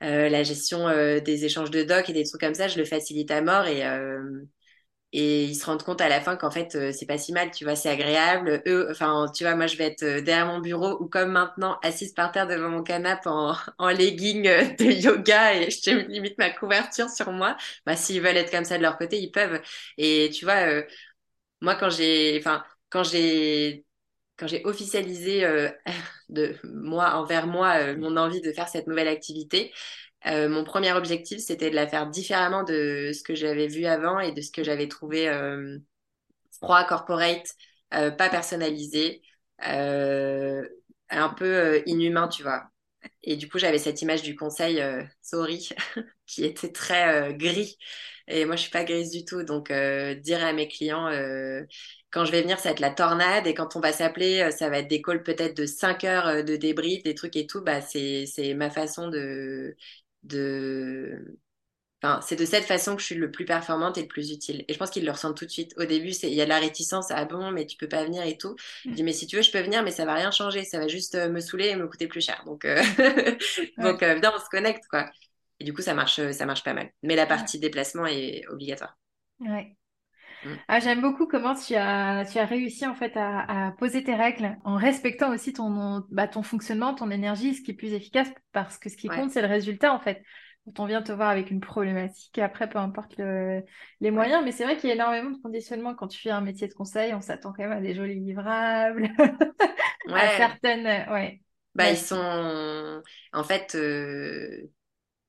la 0.00 0.42
gestion 0.42 0.88
des 1.20 1.44
échanges 1.44 1.70
de 1.70 1.82
docs 1.82 2.08
et 2.10 2.12
des 2.12 2.24
trucs 2.24 2.40
comme 2.40 2.54
ça. 2.54 2.68
Je 2.68 2.78
le 2.78 2.84
facilite 2.84 3.30
à 3.30 3.40
mort. 3.42 3.66
Et, 3.66 3.82
et 5.12 5.44
ils 5.44 5.54
se 5.54 5.64
rendent 5.64 5.82
compte 5.82 6.02
à 6.02 6.08
la 6.10 6.20
fin 6.20 6.36
qu'en 6.36 6.50
fait 6.50 6.74
euh, 6.74 6.92
c'est 6.92 7.06
pas 7.06 7.16
si 7.16 7.32
mal 7.32 7.50
tu 7.50 7.64
vois 7.64 7.76
c'est 7.76 7.88
agréable 7.88 8.62
eux 8.66 8.88
enfin 8.90 9.24
tu 9.34 9.44
vois 9.44 9.54
moi 9.54 9.66
je 9.66 9.76
vais 9.78 9.84
être 9.86 10.02
euh, 10.02 10.20
derrière 10.20 10.46
mon 10.46 10.58
bureau 10.60 10.98
ou 11.02 11.08
comme 11.08 11.30
maintenant 11.32 11.78
assise 11.82 12.12
par 12.12 12.30
terre 12.30 12.46
devant 12.46 12.68
mon 12.68 12.82
canapé 12.82 13.26
en, 13.30 13.54
en 13.78 13.88
legging 13.88 14.46
euh, 14.46 14.64
de 14.78 14.84
yoga 14.84 15.54
et 15.54 15.70
je 15.84 15.90
limite 16.08 16.36
ma 16.36 16.50
couverture 16.50 17.08
sur 17.08 17.32
moi 17.32 17.56
bah 17.86 17.96
s'ils 17.96 18.20
veulent 18.20 18.36
être 18.36 18.50
comme 18.50 18.64
ça 18.64 18.76
de 18.76 18.82
leur 18.82 18.98
côté 18.98 19.18
ils 19.18 19.30
peuvent 19.32 19.62
et 19.96 20.28
tu 20.34 20.44
vois 20.44 20.82
moi 21.60 21.74
quand 21.76 21.90
j'ai 21.90 22.36
enfin 22.38 22.64
quand 22.90 23.04
j'ai 23.04 23.84
quand 24.38 24.46
j'ai 24.46 24.64
officialisé 24.64 25.42
de 26.28 26.56
moi 26.64 27.14
envers 27.14 27.46
moi 27.46 27.94
mon 27.96 28.16
envie 28.16 28.40
de 28.40 28.52
faire 28.52 28.68
cette 28.68 28.86
nouvelle 28.86 29.08
activité 29.08 29.72
euh, 30.26 30.48
mon 30.48 30.64
premier 30.64 30.92
objectif, 30.92 31.38
c'était 31.40 31.70
de 31.70 31.74
la 31.76 31.86
faire 31.86 32.08
différemment 32.08 32.64
de 32.64 33.12
ce 33.14 33.22
que 33.22 33.34
j'avais 33.34 33.68
vu 33.68 33.86
avant 33.86 34.18
et 34.18 34.32
de 34.32 34.40
ce 34.40 34.50
que 34.50 34.64
j'avais 34.64 34.88
trouvé 34.88 35.28
euh, 35.28 35.78
froid, 36.52 36.84
corporate, 36.84 37.46
euh, 37.94 38.10
pas 38.10 38.28
personnalisé, 38.28 39.22
euh, 39.66 40.66
un 41.10 41.28
peu 41.30 41.44
euh, 41.46 41.82
inhumain, 41.86 42.28
tu 42.28 42.42
vois. 42.42 42.64
Et 43.22 43.36
du 43.36 43.48
coup, 43.48 43.58
j'avais 43.58 43.78
cette 43.78 44.02
image 44.02 44.22
du 44.22 44.36
conseil 44.36 44.82
sorry 45.22 45.68
qui 46.26 46.44
était 46.44 46.72
très 46.72 47.34
gris. 47.34 47.78
Et 48.26 48.44
moi, 48.44 48.56
je 48.56 48.62
suis 48.62 48.70
pas 48.70 48.84
grise 48.84 49.10
du 49.10 49.24
tout. 49.24 49.44
Donc, 49.44 49.72
dire 49.72 50.44
à 50.44 50.52
mes 50.52 50.68
clients, 50.68 51.08
quand 52.10 52.24
je 52.24 52.32
vais 52.32 52.42
venir, 52.42 52.58
ça 52.58 52.70
va 52.70 52.72
être 52.72 52.80
la 52.80 52.90
tornade. 52.90 53.46
Et 53.46 53.54
quand 53.54 53.76
on 53.76 53.80
va 53.80 53.92
s'appeler, 53.92 54.50
ça 54.52 54.68
va 54.70 54.78
être 54.78 54.88
des 54.88 55.02
calls 55.02 55.22
peut-être 55.22 55.56
de 55.56 55.66
5 55.66 56.04
heures 56.04 56.44
de 56.44 56.56
débrief, 56.56 57.02
des 57.02 57.14
trucs 57.14 57.36
et 57.36 57.46
tout. 57.46 57.62
Bah, 57.62 57.80
c'est 57.80 58.26
ma 58.54 58.70
façon 58.70 59.08
de 59.08 59.76
de... 60.22 61.38
Enfin, 62.00 62.20
c'est 62.22 62.36
de 62.36 62.44
cette 62.44 62.64
façon 62.64 62.94
que 62.94 63.00
je 63.00 63.06
suis 63.06 63.14
le 63.16 63.30
plus 63.32 63.44
performante 63.44 63.98
et 63.98 64.02
le 64.02 64.06
plus 64.08 64.30
utile. 64.30 64.64
Et 64.68 64.72
je 64.72 64.78
pense 64.78 64.90
qu'ils 64.90 65.04
le 65.04 65.10
ressentent 65.10 65.36
tout 65.36 65.44
de 65.44 65.50
suite. 65.50 65.74
Au 65.78 65.84
début, 65.84 66.10
il 66.10 66.32
y 66.34 66.40
a 66.40 66.44
de 66.44 66.48
la 66.48 66.60
réticence. 66.60 67.06
Ah 67.10 67.24
bon, 67.24 67.50
mais 67.50 67.66
tu 67.66 67.76
peux 67.76 67.88
pas 67.88 68.04
venir 68.04 68.22
et 68.22 68.38
tout. 68.38 68.54
Je 68.84 68.94
dis, 68.94 69.02
mais 69.02 69.12
si 69.12 69.26
tu 69.26 69.34
veux, 69.36 69.42
je 69.42 69.50
peux 69.50 69.60
venir, 69.60 69.82
mais 69.82 69.90
ça 69.90 70.04
va 70.04 70.14
rien 70.14 70.30
changer. 70.30 70.64
Ça 70.64 70.78
va 70.78 70.86
juste 70.86 71.16
euh, 71.16 71.28
me 71.28 71.40
saouler 71.40 71.68
et 71.68 71.76
me 71.76 71.88
coûter 71.88 72.06
plus 72.06 72.20
cher. 72.20 72.40
Donc, 72.46 72.64
euh... 72.64 72.80
donc 73.78 74.02
euh, 74.04 74.14
viens, 74.20 74.32
on 74.34 74.38
se 74.38 74.48
connecte, 74.48 74.84
quoi. 74.88 75.10
Et 75.58 75.64
du 75.64 75.72
coup, 75.72 75.82
ça 75.82 75.94
marche, 75.94 76.20
ça 76.30 76.46
marche 76.46 76.62
pas 76.62 76.72
mal. 76.72 76.92
Mais 77.02 77.16
la 77.16 77.26
partie 77.26 77.58
déplacement 77.58 78.06
est 78.06 78.46
obligatoire. 78.48 78.96
Ouais. 79.40 79.77
Mm. 80.44 80.54
Ah, 80.68 80.80
j'aime 80.80 81.00
beaucoup 81.00 81.26
comment 81.26 81.54
tu 81.54 81.74
as, 81.74 82.24
tu 82.30 82.38
as 82.38 82.44
réussi 82.44 82.86
en 82.86 82.94
fait 82.94 83.12
à, 83.16 83.72
poser 83.78 84.04
tes 84.04 84.14
règles 84.14 84.56
en 84.64 84.76
respectant 84.76 85.32
aussi 85.32 85.52
ton, 85.52 86.04
bah, 86.10 86.28
ton 86.28 86.42
fonctionnement, 86.42 86.94
ton 86.94 87.10
énergie, 87.10 87.54
ce 87.54 87.62
qui 87.62 87.72
est 87.72 87.74
plus 87.74 87.92
efficace 87.92 88.28
parce 88.52 88.78
que 88.78 88.88
ce 88.88 88.96
qui 88.96 89.08
compte, 89.08 89.30
c'est 89.30 89.42
le 89.42 89.48
résultat 89.48 89.92
en 89.92 90.00
fait. 90.00 90.22
Quand 90.64 90.82
on 90.82 90.86
vient 90.86 91.02
te 91.02 91.12
voir 91.12 91.30
avec 91.30 91.50
une 91.50 91.60
problématique, 91.60 92.36
et 92.36 92.42
après, 92.42 92.68
peu 92.68 92.78
importe 92.78 93.16
les 93.16 94.10
moyens, 94.10 94.44
mais 94.44 94.52
c'est 94.52 94.64
vrai 94.64 94.76
qu'il 94.76 94.88
y 94.88 94.92
a 94.92 94.96
énormément 94.96 95.30
de 95.30 95.40
conditionnement 95.40 95.94
quand 95.94 96.08
tu 96.08 96.20
fais 96.20 96.30
un 96.30 96.42
métier 96.42 96.68
de 96.68 96.74
conseil, 96.74 97.14
on 97.14 97.22
s'attend 97.22 97.54
quand 97.54 97.62
même 97.62 97.72
à 97.72 97.80
des 97.80 97.94
jolis 97.94 98.20
livrables, 98.20 99.08
à 100.12 100.36
certaines. 100.36 101.10
Ouais. 101.10 101.40
Bah, 101.74 101.90
ils 101.90 101.96
sont. 101.96 103.02
En 103.32 103.44
fait, 103.44 103.74
euh, 103.76 104.68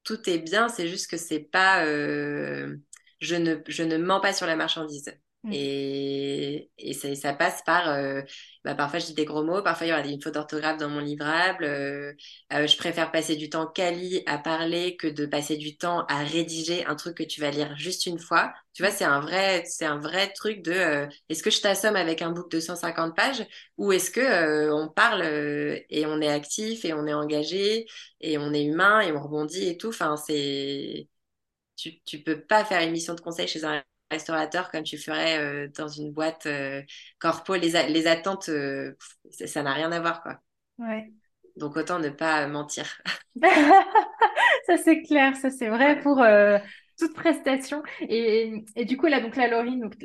tout 0.03 0.29
est 0.29 0.39
bien, 0.39 0.67
c'est 0.67 0.87
juste 0.87 1.09
que 1.09 1.17
c'est 1.17 1.39
pas. 1.39 1.85
Euh, 1.85 2.75
je 3.19 3.35
ne, 3.35 3.57
je 3.67 3.83
ne 3.83 3.97
mens 3.97 4.19
pas 4.19 4.33
sur 4.33 4.47
la 4.47 4.55
marchandise. 4.55 5.11
Mm. 5.43 5.51
Et, 5.53 6.71
et 6.77 6.93
ça, 6.93 7.15
ça, 7.15 7.33
passe 7.33 7.61
par, 7.65 7.87
euh, 7.89 8.21
bah, 8.65 8.75
parfois 8.75 8.99
je 8.99 9.05
dis 9.05 9.13
des 9.13 9.23
gros 9.23 9.43
mots, 9.43 9.61
parfois 9.63 9.87
il 9.87 9.89
y 9.89 9.93
aura 9.93 10.05
une 10.05 10.21
faute 10.21 10.33
d'orthographe 10.33 10.77
dans 10.77 10.89
mon 10.89 10.99
livrable. 10.99 11.63
Euh, 11.63 12.13
euh, 12.53 12.67
je 12.67 12.75
préfère 12.75 13.09
passer 13.11 13.37
du 13.37 13.49
temps 13.49 13.65
quali 13.65 14.21
à 14.25 14.37
parler 14.37 14.97
que 14.97 15.07
de 15.07 15.25
passer 15.25 15.55
du 15.55 15.77
temps 15.77 16.05
à 16.07 16.23
rédiger 16.25 16.85
un 16.87 16.95
truc 16.95 17.15
que 17.17 17.23
tu 17.23 17.39
vas 17.39 17.51
lire 17.51 17.73
juste 17.77 18.05
une 18.05 18.19
fois. 18.19 18.53
Tu 18.73 18.83
vois, 18.83 18.91
c'est 18.91 19.05
un 19.05 19.21
vrai, 19.21 19.63
c'est 19.65 19.85
un 19.85 19.97
vrai 19.97 20.31
truc 20.33 20.61
de, 20.61 20.71
euh, 20.73 21.07
est-ce 21.29 21.41
que 21.41 21.51
je 21.51 21.61
t'assomme 21.61 21.95
avec 21.95 22.21
un 22.21 22.31
book 22.31 22.51
de 22.51 22.59
150 22.59 23.15
pages 23.15 23.45
ou 23.77 23.93
est-ce 23.93 24.11
que 24.11 24.19
euh, 24.19 24.75
on 24.75 24.89
parle 24.89 25.23
et 25.23 26.05
on 26.05 26.19
est 26.21 26.27
actif 26.29 26.83
et 26.85 26.93
on 26.93 27.07
est 27.07 27.13
engagé 27.13 27.85
et 28.19 28.37
on 28.37 28.53
est 28.53 28.63
humain 28.65 28.99
et 29.01 29.11
on 29.13 29.21
rebondit 29.21 29.69
et 29.69 29.77
tout. 29.77 29.89
Enfin, 29.89 30.17
c'est, 30.17 31.07
tu, 31.79 32.01
tu 32.01 32.19
peux 32.19 32.41
pas 32.41 32.65
faire 32.65 32.81
une 32.81 32.91
mission 32.91 33.13
de 33.13 33.21
conseil 33.21 33.47
chez 33.47 33.63
un 33.63 33.81
restaurateur 34.11 34.71
comme 34.71 34.83
tu 34.83 34.97
ferais 34.97 35.39
euh, 35.39 35.67
dans 35.77 35.87
une 35.87 36.11
boîte 36.11 36.45
euh, 36.45 36.81
corpo. 37.19 37.55
Les, 37.55 37.71
les 37.89 38.07
attentes, 38.07 38.49
euh, 38.49 38.95
ça 39.31 39.63
n'a 39.63 39.73
rien 39.73 39.91
à 39.91 39.99
voir, 39.99 40.21
quoi. 40.21 40.39
Ouais. 40.77 41.11
Donc 41.55 41.77
autant 41.77 41.99
ne 41.99 42.09
pas 42.09 42.47
mentir. 42.47 43.01
ça 44.65 44.77
c'est 44.77 45.01
clair, 45.03 45.35
ça 45.35 45.49
c'est 45.49 45.69
vrai 45.69 45.99
pour 46.01 46.23
toute 46.97 47.13
prestation. 47.13 47.83
Et, 48.01 48.65
et, 48.75 48.85
du 48.85 48.97
coup 48.97 49.07
là, 49.07 49.19
donc 49.19 49.35
la 49.35 49.47
Laurie, 49.47 49.79
donc 49.79 49.95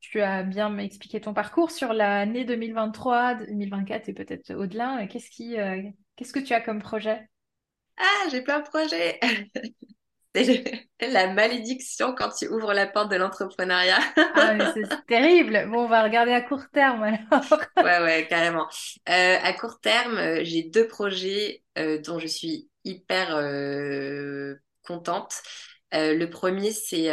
tu 0.00 0.20
as 0.20 0.42
bien 0.42 0.76
expliqué 0.78 1.20
ton 1.20 1.34
parcours 1.34 1.70
sur 1.70 1.92
l'année 1.92 2.44
2023, 2.44 3.34
2024 3.34 4.08
et 4.08 4.12
peut-être 4.12 4.54
au-delà. 4.54 5.06
Qu'est-ce 5.06 5.30
qui, 5.30 5.56
qu'est-ce 6.16 6.32
que 6.32 6.40
tu 6.40 6.52
as 6.52 6.60
comme 6.60 6.80
projet? 6.80 7.28
Ah, 7.96 8.28
j'ai 8.30 8.42
plein 8.42 8.60
de 8.60 8.64
projets. 8.64 9.20
C'est 11.00 11.10
la 11.10 11.32
malédiction 11.32 12.14
quand 12.14 12.30
tu 12.30 12.48
ouvres 12.48 12.72
la 12.72 12.86
porte 12.86 13.10
de 13.10 13.16
l'entrepreneuriat. 13.16 13.98
ah, 14.34 14.54
c'est 14.74 14.88
terrible. 15.06 15.68
Bon, 15.70 15.84
on 15.84 15.88
va 15.88 16.02
regarder 16.02 16.32
à 16.32 16.40
court 16.40 16.68
terme 16.72 17.02
alors. 17.04 17.44
ouais, 17.82 18.00
ouais, 18.02 18.26
carrément. 18.28 18.66
Euh, 19.08 19.36
à 19.42 19.52
court 19.52 19.80
terme, 19.80 20.16
euh, 20.18 20.40
j'ai 20.44 20.62
deux 20.62 20.86
projets 20.88 21.62
euh, 21.78 22.00
dont 22.00 22.18
je 22.18 22.26
suis 22.26 22.68
hyper 22.84 23.34
euh, 23.36 24.54
contente. 24.82 25.34
Le 25.96 26.26
premier, 26.26 26.72
c'est 26.72 27.08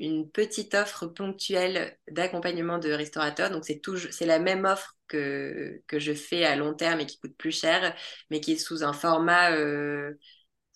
une 0.00 0.28
petite 0.28 0.74
offre 0.74 1.06
ponctuelle 1.06 1.96
d'accompagnement 2.10 2.78
de 2.78 2.90
restaurateurs. 2.90 3.50
Donc, 3.50 3.64
c'est 3.64 3.80
c'est 4.10 4.26
la 4.26 4.40
même 4.40 4.64
offre 4.64 4.96
que, 5.06 5.80
que 5.86 6.00
je 6.00 6.12
fais 6.12 6.44
à 6.44 6.56
long 6.56 6.74
terme 6.74 6.98
et 6.98 7.06
qui 7.06 7.20
coûte 7.20 7.36
plus 7.36 7.52
cher, 7.52 7.94
mais 8.28 8.40
qui 8.40 8.54
est 8.54 8.56
sous 8.56 8.82
un 8.82 8.92
format 8.92 9.52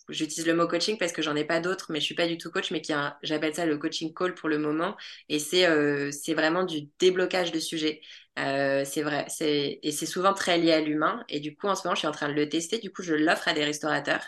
j'utilise 0.09 0.47
le 0.47 0.55
mot 0.55 0.67
coaching 0.69 0.99
parce 0.99 1.13
que 1.13 1.23
j'en 1.23 1.37
ai 1.37 1.45
pas 1.45 1.61
d'autres, 1.61 1.87
mais 1.91 2.01
je 2.01 2.05
suis 2.05 2.15
pas 2.15 2.27
du 2.27 2.39
tout 2.39 2.51
coach, 2.51 2.71
mais 2.71 2.81
qui 2.83 2.93
j'appelle 3.23 3.55
ça 3.55 3.67
le 3.67 3.79
coaching 3.79 4.13
call 4.15 4.35
pour 4.35 4.49
le 4.49 4.59
moment. 4.59 4.97
Et 5.29 5.39
c'est 5.39 5.67
euh, 5.67 6.11
c'est 6.13 6.35
vraiment 6.35 6.65
du 6.65 6.89
déblocage 6.99 7.53
de 7.53 7.59
sujets. 7.61 8.01
Euh, 8.39 8.85
c'est 8.85 9.03
vrai, 9.03 9.25
c'est 9.29 9.79
et 9.83 9.93
c'est 9.93 10.07
souvent 10.07 10.35
très 10.35 10.59
lié 10.59 10.73
à 10.73 10.81
l'humain. 10.81 11.25
Et 11.29 11.41
du 11.41 11.57
coup, 11.57 11.69
en 11.69 11.75
ce 11.75 11.85
moment, 11.87 11.95
je 11.95 12.01
suis 12.01 12.09
en 12.09 12.13
train 12.13 12.29
de 12.29 12.35
le 12.35 12.49
tester. 12.49 12.79
Du 12.79 12.91
coup, 12.93 13.03
je 13.03 13.15
l'offre 13.15 13.49
à 13.49 13.53
des 13.55 13.65
restaurateurs 13.65 14.23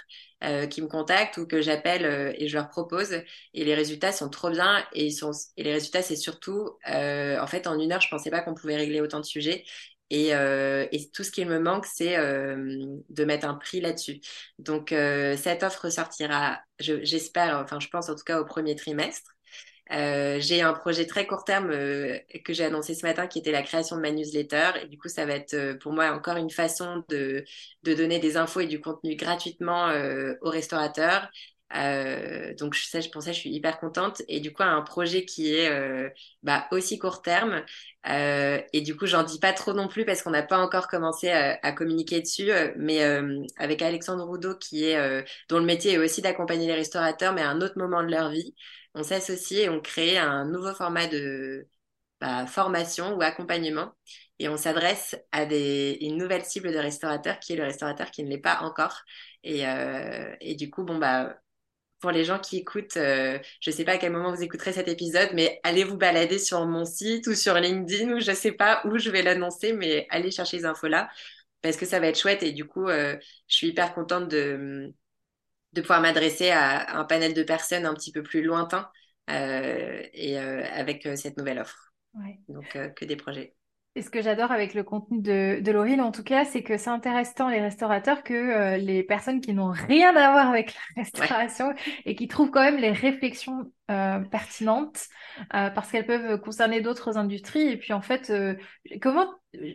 euh, 0.45 0.66
qui 0.66 0.83
me 0.83 0.87
contactent 0.89 1.39
ou 1.39 1.47
que 1.47 1.61
j'appelle 1.62 2.05
euh, 2.05 2.33
et 2.37 2.49
je 2.49 2.57
leur 2.57 2.68
propose. 2.68 3.12
Et 3.55 3.64
les 3.64 3.74
résultats 3.74 4.12
sont 4.12 4.29
trop 4.29 4.51
bien. 4.51 4.85
Et 4.93 5.11
sont 5.11 5.33
et 5.57 5.62
les 5.64 5.72
résultats, 5.72 6.03
c'est 6.03 6.16
surtout, 6.16 6.70
euh, 6.91 7.39
en 7.41 7.47
fait, 7.47 7.66
en 7.66 7.79
une 7.79 7.93
heure, 7.93 8.01
je 8.01 8.09
pensais 8.09 8.31
pas 8.31 8.41
qu'on 8.43 8.55
pouvait 8.55 8.77
régler 8.77 9.01
autant 9.01 9.20
de 9.20 9.24
sujets. 9.27 9.64
Et, 10.11 10.34
euh, 10.34 10.86
et, 10.92 11.09
tout 11.11 11.24
ce 11.24 11.30
qui 11.32 11.44
me 11.44 11.59
manque, 11.59 11.86
c'est 11.86 12.16
euh, 12.16 12.96
de 13.09 13.24
mettre 13.24 13.46
un 13.46 13.54
prix 13.54 13.80
là-dessus. 13.80 14.20
Donc, 14.59 14.92
euh, 14.92 15.36
cette 15.36 15.62
offre 15.62 15.90
sortira, 15.90 16.61
j'espère, 16.78 17.59
enfin, 17.59 17.80
je 17.80 17.88
pense 17.88 18.09
en 18.09 18.14
tout 18.14 18.24
cas 18.24 18.40
au 18.40 18.44
premier 18.44 18.76
trimestre. 18.76 19.32
J'ai 19.90 20.62
un 20.62 20.72
projet 20.72 21.07
très 21.07 21.26
court 21.26 21.44
terme 21.44 21.70
que 21.70 22.52
j'ai 22.52 22.64
annoncé 22.64 22.94
ce 22.94 23.07
matin 23.07 23.28
qui 23.28 23.38
était 23.38 23.52
la 23.52 23.62
création 23.62 23.96
de 23.96 24.00
ma 24.02 24.11
newsletter. 24.11 24.72
Et 24.82 24.88
du 24.88 24.98
coup, 24.98 25.09
ça 25.09 25.26
va 25.26 25.34
être 25.34 25.78
pour 25.78 25.92
moi 25.92 26.11
encore 26.11 26.36
une 26.36 26.50
façon 26.50 27.04
de 27.09 27.44
donner 27.84 28.18
des 28.18 28.36
infos 28.36 28.61
et 28.61 28.66
du 28.66 28.80
contenu 28.80 29.14
gratuitement 29.16 29.92
aux 30.40 30.50
restaurateurs. 30.50 31.30
Euh, 31.74 32.54
donc 32.54 32.76
ça, 32.76 33.00
pour 33.12 33.22
ça, 33.22 33.32
je 33.32 33.38
suis 33.40 33.50
hyper 33.50 33.78
contente. 33.80 34.22
Et 34.28 34.40
du 34.40 34.52
coup, 34.52 34.62
un 34.62 34.82
projet 34.82 35.24
qui 35.24 35.52
est 35.54 35.68
euh, 35.68 36.08
bah, 36.42 36.66
aussi 36.70 36.98
court 36.98 37.22
terme. 37.22 37.64
Euh, 38.08 38.60
et 38.72 38.80
du 38.82 38.96
coup, 38.96 39.06
j'en 39.06 39.24
dis 39.24 39.38
pas 39.40 39.52
trop 39.52 39.72
non 39.72 39.88
plus 39.88 40.04
parce 40.04 40.22
qu'on 40.22 40.30
n'a 40.30 40.42
pas 40.42 40.58
encore 40.58 40.88
commencé 40.88 41.28
à, 41.30 41.58
à 41.62 41.72
communiquer 41.72 42.20
dessus. 42.20 42.50
mais 42.76 43.02
avec 43.56 43.82
Alexandre 43.82 44.24
Roudot, 44.24 44.56
qui 44.56 44.84
est 44.84 45.24
dont 45.48 45.58
le 45.58 45.64
métier 45.64 45.92
est 45.94 45.98
aussi 45.98 46.22
d'accompagner 46.22 46.66
les 46.66 46.74
restaurateurs, 46.74 47.32
mais 47.34 47.42
à 47.42 47.50
un 47.50 47.60
autre 47.60 47.78
moment 47.78 48.02
de 48.02 48.10
leur 48.10 48.30
vie, 48.30 48.54
on 48.94 49.02
s'associe 49.02 49.60
et 49.64 49.68
on 49.68 49.80
crée 49.80 50.18
un 50.18 50.44
nouveau 50.46 50.72
format 50.74 51.06
de 51.08 51.68
bah, 52.20 52.46
formation 52.46 53.16
ou 53.16 53.22
accompagnement. 53.22 53.92
Et 54.38 54.48
on 54.48 54.56
s'adresse 54.56 55.16
à 55.32 55.46
des, 55.46 55.98
une 56.02 56.16
nouvelle 56.18 56.44
cible 56.44 56.72
de 56.72 56.78
restaurateur 56.78 57.38
qui 57.40 57.54
est 57.54 57.56
le 57.56 57.64
restaurateur 57.64 58.10
qui 58.10 58.22
ne 58.24 58.28
l'est 58.30 58.38
pas 58.38 58.60
encore. 58.62 59.02
Et, 59.44 59.62
et 60.40 60.54
du 60.56 60.70
coup, 60.70 60.84
bon, 60.84 60.98
bah, 60.98 61.36
pour 62.07 62.12
les 62.12 62.22
gens 62.22 62.38
qui 62.38 62.59
écoutent, 62.59 62.96
euh, 62.98 63.36
je 63.61 63.70
ne 63.70 63.74
sais 63.74 63.82
pas 63.82 63.94
à 63.94 63.98
quel 63.98 64.12
moment 64.12 64.32
vous 64.32 64.40
écouterez 64.40 64.72
cet 64.72 64.86
épisode, 64.86 65.30
mais 65.34 65.59
allez 65.64 65.82
vous 65.82 65.96
balader 65.96 66.38
sur 66.38 66.64
mon 66.64 66.84
site 66.84 67.26
ou 67.26 67.34
sur 67.34 67.54
LinkedIn 67.54 68.12
ou 68.12 68.20
je 68.20 68.30
ne 68.30 68.36
sais 68.36 68.52
pas 68.52 68.80
où 68.84 68.96
je 68.96 69.11
vais 69.11 69.22
l'annoncer, 69.22 69.72
mais 69.72 70.07
allez 70.11 70.30
chercher 70.30 70.59
les 70.59 70.66
infos 70.66 70.86
là 70.86 71.11
parce 71.62 71.76
que 71.76 71.84
ça 71.84 71.98
va 71.98 72.07
être 72.07 72.16
chouette 72.16 72.44
et 72.44 72.52
du 72.52 72.64
coup, 72.64 72.86
euh, 72.86 73.16
je 73.48 73.57
suis 73.57 73.66
hyper 73.66 73.92
contente 73.92 74.28
de, 74.28 74.94
de 75.72 75.80
pouvoir 75.80 76.00
m'adresser 76.00 76.50
à, 76.50 76.96
un 76.96 77.04
panel 77.04 77.34
de 77.34 77.42
personnes 77.42 77.86
un 77.86 77.94
petit 77.94 78.12
peu 78.12 78.22
plus 78.22 78.44
lointain 78.44 78.88
euh, 79.28 80.00
et 80.12 80.38
avec 80.38 81.09
cette 81.16 81.36
nouvelle 81.36 81.59
offre. 81.59 81.92
Donc, 82.48 82.78
que 82.94 83.04
des 83.04 83.16
projets. 83.16 83.57
Et 83.97 84.03
ce 84.03 84.11
que 84.11 84.20
j'adore 84.20 84.53
avec 84.53 84.74
le 84.74 84.84
contenu 84.84 85.22
de, 85.22 85.59
de 85.61 86.01
en 86.01 86.12
tout 86.12 86.22
cas, 86.22 86.44
c'est 86.44 86.62
que 86.62 86.76
ça 86.76 86.92
intéresse 86.92 87.34
tant 87.34 87.49
les 87.49 87.62
restaurateurs 87.62 88.22
que 88.22 88.34
euh, 88.34 88.76
les 88.76 89.03
personnes 89.03 89.40
qui 89.40 89.55
n'ont 89.55 89.70
rien 89.70 90.14
à 90.14 90.32
voir 90.32 90.51
avec 90.51 90.74
la 90.74 91.03
restauration 91.03 91.72
et 92.05 92.14
qui 92.14 92.28
trouvent 92.28 92.51
quand 92.51 92.61
même 92.61 92.76
les 92.76 92.92
réflexions 92.92 93.72
euh, 93.90 94.18
pertinentes 94.18 95.07
euh, 95.55 95.70
parce 95.70 95.90
qu'elles 95.90 96.05
peuvent 96.05 96.38
concerner 96.40 96.82
d'autres 96.82 97.16
industries. 97.16 97.68
Et 97.68 97.78
puis 97.78 97.94
en 97.94 98.03
fait, 98.03 98.28
euh, 98.28 98.55
comment, 99.01 99.32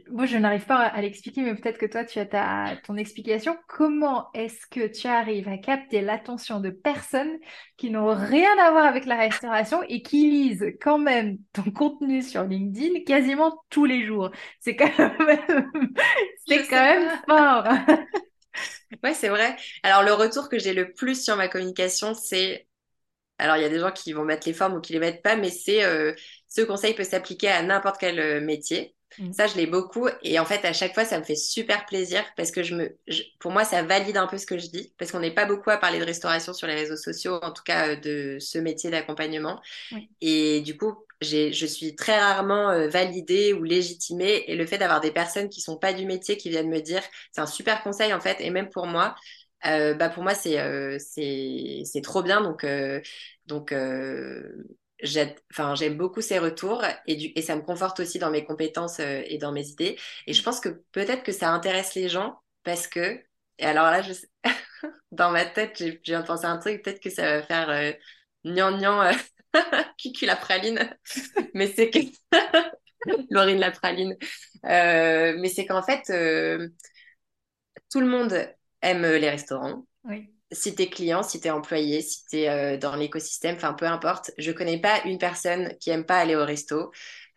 moi 0.10 0.26
je 0.26 0.38
n'arrive 0.38 0.66
pas 0.66 0.78
à, 0.78 1.02
l'expliquer, 1.02 1.42
mais 1.42 1.56
peut-être 1.56 1.78
que 1.78 1.86
toi 1.86 2.04
tu 2.06 2.20
as 2.20 2.26
ta, 2.26 2.76
ton 2.86 2.98
explication. 2.98 3.58
Comment 3.68 4.30
est-ce 4.34 4.66
que 4.68 4.88
tu 4.88 5.08
arrives 5.08 5.48
à 5.48 5.58
capter 5.58 6.02
l'attention 6.02 6.60
de 6.60 6.70
personnes 6.70 7.38
qui 7.78 7.90
n'ont 7.90 8.14
rien 8.14 8.52
à 8.60 8.72
voir 8.72 8.86
avec 8.86 9.06
la 9.06 9.18
restauration 9.18 9.84
et 9.84 10.02
qui 10.02 10.30
lisent 10.30 10.74
quand 10.82 10.98
même 10.98 11.38
ton 11.54 11.70
contenu 11.72 12.22
sur 12.22 12.44
LinkedIn 12.44 13.04
quasiment 13.06 13.64
tous 13.70 13.86
les 13.86 14.06
jours? 14.06 14.32
C'est 14.60 14.76
quand 14.76 14.98
même, 14.98 15.70
c'est 16.48 16.68
quand 16.68 16.84
même 16.84 17.10
fort. 17.28 17.68
Ouais, 19.04 19.14
c'est 19.14 19.30
vrai. 19.30 19.56
Alors, 19.84 20.04
le 20.04 20.12
retour 20.14 20.50
que 20.50 20.60
j'ai 20.60 20.74
le 20.74 20.92
plus 20.92 21.24
sur 21.24 21.38
ma 21.38 21.48
communication, 21.48 22.14
c'est 22.14 22.68
alors, 23.42 23.58
il 23.58 23.64
y 23.64 23.66
a 23.66 23.70
des 23.70 23.80
gens 23.80 23.92
qui 23.92 24.14
vont 24.14 24.24
mettre 24.24 24.48
les 24.48 24.54
formes 24.54 24.76
ou 24.76 24.82
qui 24.82 24.94
les 24.94 25.00
mettent 25.00 25.24
pas, 25.24 25.36
mais 25.36 25.50
c'est 25.50 25.84
euh, 25.84 26.14
ce 26.48 26.62
conseil 26.62 26.94
peut 26.94 27.04
s'appliquer 27.04 27.48
à 27.50 27.64
n'importe 27.64 27.98
quel 28.00 28.20
euh, 28.20 28.40
métier. 28.40 28.96
Mm. 29.18 29.32
Ça, 29.34 29.48
je 29.48 29.56
l'ai 29.56 29.68
beaucoup. 29.68 30.08
Et 30.24 30.40
en 30.40 30.46
fait, 30.46 30.66
à 30.66 30.74
chaque 30.74 30.94
fois, 30.94 31.06
ça 31.06 31.20
me 31.20 31.24
fait 31.24 31.36
super 31.36 31.86
plaisir 31.86 32.24
parce 32.38 32.52
que 32.52 32.64
je 32.64 32.76
me, 32.76 32.98
pour 33.40 33.52
moi, 33.52 33.64
ça 33.64 33.84
valide 33.84 34.18
un 34.18 34.28
peu 34.28 34.38
ce 34.38 34.46
que 34.46 34.58
je 34.58 34.68
dis 34.68 34.94
parce 34.98 35.12
qu'on 35.12 35.20
n'est 35.20 35.34
pas 35.34 35.46
beaucoup 35.46 35.70
à 35.70 35.78
parler 35.78 36.00
de 36.00 36.06
restauration 36.06 36.54
sur 36.54 36.68
les 36.68 36.76
réseaux 36.76 36.98
sociaux, 36.98 37.40
en 37.42 37.52
tout 37.52 37.64
cas 37.64 37.90
euh, 37.90 37.96
de 37.96 38.38
ce 38.40 38.58
métier 38.58 38.90
d'accompagnement. 38.90 39.62
Et 40.22 40.62
du 40.62 40.78
coup, 40.78 40.96
je 41.22 41.66
suis 41.66 41.96
très 41.96 42.20
rarement 42.20 42.88
validée 42.88 43.54
ou 43.54 43.64
légitimée. 43.64 44.44
Et 44.48 44.56
le 44.56 44.66
fait 44.66 44.78
d'avoir 44.78 45.02
des 45.02 45.12
personnes 45.12 45.50
qui 45.50 45.62
sont 45.62 45.78
pas 45.78 45.94
du 45.94 46.06
métier 46.06 46.38
qui 46.38 46.50
viennent 46.50 46.70
me 46.70 46.82
dire, 46.82 47.02
c'est 47.32 47.42
un 47.42 47.48
super 47.48 47.84
conseil 47.84 48.14
en 48.14 48.20
fait. 48.20 48.38
Et 48.40 48.50
même 48.50 48.70
pour 48.70 48.88
moi, 48.88 49.16
euh, 49.66 49.94
bah 49.94 50.10
pour 50.10 50.24
moi 50.24 50.34
c'est 50.34 50.60
euh, 50.60 50.98
c'est 51.00 51.84
c'est 51.86 52.02
trop 52.02 52.24
bien 52.24 52.42
donc 52.42 52.64
euh, 52.64 53.00
donc 53.46 53.74
j'aime 55.02 55.98
beaucoup 55.98 56.22
ces 56.22 56.40
retours 56.40 56.84
et 57.08 57.42
ça 57.42 57.56
me 57.56 57.62
conforte 57.62 58.00
aussi 58.00 58.20
dans 58.20 58.32
mes 58.32 58.44
compétences 58.44 59.00
et 59.00 59.38
dans 59.40 59.52
mes 59.52 59.68
idées 59.68 59.98
et 60.28 60.34
je 60.34 60.44
pense 60.44 60.60
que 60.60 60.70
peut-être 60.92 61.24
que 61.24 61.32
ça 61.32 61.52
intéresse 61.52 61.96
les 61.96 62.10
gens 62.10 62.40
parce 62.64 62.88
que 62.88 63.20
et 63.58 63.66
alors 63.66 63.86
là 63.86 64.02
je 64.02 64.14
dans 65.12 65.32
ma 65.32 65.46
tête 65.46 65.78
j'ai 65.78 66.02
viens 66.04 66.22
de 66.22 66.46
un 66.46 66.58
truc 66.58 66.84
peut-être 66.84 67.02
que 67.02 67.10
ça 67.10 67.24
va 67.24 67.44
faire 67.44 67.70
euh, 67.70 67.92
gnan 68.46 68.78
gnan 68.78 69.12
cucu 69.98 70.26
la 70.26 70.36
praline 70.36 70.98
mais 71.54 71.68
c'est 71.68 71.90
que 71.90 72.00
Laurine 73.30 73.60
la 73.60 73.72
praline 73.72 74.16
mais 74.64 75.50
c'est 75.50 75.66
qu'en 75.66 75.84
fait 75.84 76.04
tout 77.92 78.00
le 78.00 78.08
monde 78.08 78.34
aime 78.82 79.04
les 79.04 79.30
restaurants. 79.30 79.86
Oui. 80.06 80.30
Si 80.52 80.76
t'es 80.76 80.88
client, 80.90 81.24
si 81.24 81.40
t'es 81.40 81.50
employé, 81.50 82.02
si 82.02 82.26
t'es 82.26 82.50
euh, 82.50 82.78
dans 82.78 82.96
l'écosystème, 82.96 83.56
enfin 83.56 83.74
peu 83.74 83.86
importe, 83.86 84.32
je 84.38 84.52
connais 84.52 84.80
pas 84.80 85.02
une 85.06 85.18
personne 85.18 85.74
qui 85.80 85.90
aime 85.92 86.06
pas 86.06 86.18
aller 86.18 86.36
au 86.36 86.46
resto. 86.46 86.92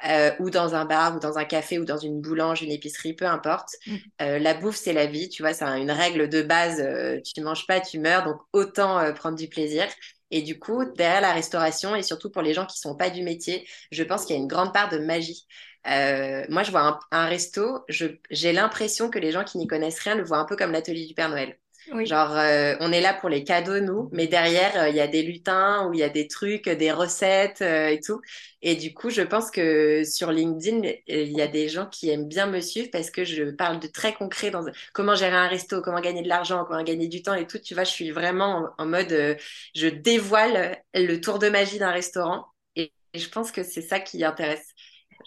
Euh, 0.07 0.33
ou 0.41 0.51
dans 0.51 0.75
un 0.75 0.85
bar, 0.85 1.17
ou 1.17 1.21
dans 1.21 1.39
un 1.39 1.45
café, 1.45 1.79
ou 1.79 1.85
dans 1.85 1.97
une 1.97 2.21
boulange, 2.21 2.62
une 2.62 2.73
épicerie, 2.73 3.15
peu 3.15 3.27
importe. 3.27 3.71
Mm. 3.87 3.97
Euh, 4.23 4.39
la 4.39 4.55
bouffe, 4.55 4.77
c'est 4.77 4.93
la 4.93 5.07
vie, 5.07 5.29
tu 5.29 5.43
vois, 5.43 5.55
c'est 5.55 5.65
une 5.65 5.91
règle 5.91 6.29
de 6.29 6.43
base. 6.43 6.81
Euh, 6.81 7.21
tu 7.23 7.41
ne 7.41 7.45
manges 7.45 7.67
pas, 7.67 7.81
tu 7.81 7.99
meurs, 8.01 8.25
donc 8.25 8.37
autant 8.53 8.99
euh, 8.99 9.12
prendre 9.12 9.39
du 9.39 9.49
plaisir. 9.49 9.87
Et 10.31 10.43
du 10.43 10.59
coup, 10.59 10.85
derrière 10.85 11.21
la 11.21 11.33
restauration, 11.33 11.95
et 11.95 12.03
surtout 12.03 12.31
pour 12.31 12.43
les 12.43 12.55
gens 12.55 12.67
qui 12.67 12.79
sont 12.79 12.97
pas 12.97 13.09
du 13.11 13.23
métier, 13.23 13.67
je 13.93 14.03
pense 14.03 14.25
qu'il 14.27 14.35
y 14.37 14.39
a 14.39 14.43
une 14.43 14.49
grande 14.49 14.73
part 14.75 14.89
de 14.89 14.99
magie. 14.99 15.47
Euh, 15.87 16.45
moi, 16.49 16.62
je 16.65 16.71
vois 16.71 16.83
un, 16.83 16.99
un 17.12 17.27
resto, 17.27 17.85
j'ai 17.89 18.53
l'impression 18.53 19.11
que 19.11 19.19
les 19.19 19.33
gens 19.33 19.45
qui 19.45 19.59
n'y 19.59 19.67
connaissent 19.67 20.01
rien 20.01 20.17
le 20.17 20.25
voient 20.25 20.39
un 20.39 20.45
peu 20.45 20.57
comme 20.57 20.73
l'atelier 20.73 21.07
du 21.07 21.15
Père 21.15 21.29
Noël. 21.29 21.57
Genre, 21.87 22.37
euh, 22.37 22.76
on 22.80 22.93
est 22.93 23.01
là 23.01 23.12
pour 23.14 23.28
les 23.28 23.45
cadeaux, 23.45 23.78
nous, 23.80 24.09
mais 24.12 24.26
derrière, 24.26 24.76
euh, 24.80 24.89
il 24.89 24.97
y 24.97 25.01
a 25.01 25.07
des 25.07 25.22
lutins 25.22 25.87
où 25.87 25.93
il 25.93 26.01
y 26.01 26.03
a 26.03 26.09
des 26.09 26.28
trucs, 26.28 26.68
des 26.68 26.93
recettes 26.93 27.61
euh, 27.62 27.89
et 27.89 28.01
tout. 28.01 28.20
Et 28.62 28.74
du 28.74 28.95
coup, 28.95 29.11
je 29.11 29.22
pense 29.22 29.51
que 29.51 30.03
sur 30.05 30.32
LinkedIn, 30.32 30.89
il 31.07 31.32
y 31.32 31.43
a 31.43 31.47
des 31.47 31.68
gens 31.68 31.87
qui 31.87 32.09
aiment 32.11 32.28
bien 32.28 32.47
me 32.47 32.61
suivre 32.61 32.89
parce 32.91 33.11
que 33.11 33.24
je 33.24 33.45
parle 33.51 33.80
de 33.80 33.87
très 33.87 34.14
concret 34.14 34.51
dans 34.51 34.64
comment 34.95 35.14
gérer 35.14 35.37
un 35.37 35.49
resto, 35.49 35.82
comment 35.82 36.01
gagner 36.01 36.22
de 36.22 36.28
l'argent, 36.28 36.64
comment 36.66 36.82
gagner 36.82 37.09
du 37.09 37.22
temps 37.22 37.35
et 37.35 37.47
tout. 37.47 37.59
Tu 37.59 37.74
vois, 37.74 37.85
je 37.85 37.91
suis 37.91 38.11
vraiment 38.11 38.70
en, 38.78 38.87
mode, 38.87 39.37
je 39.74 39.89
dévoile 39.89 40.82
le 40.95 41.16
tour 41.20 41.39
de 41.39 41.49
magie 41.49 41.78
d'un 41.78 41.91
restaurant. 41.91 42.47
et 42.76 42.93
je 43.14 43.28
pense 43.28 43.53
que 43.53 43.62
c'est 43.62 43.82
ça 43.82 44.01
qui 44.01 44.24
intéresse. 44.24 44.74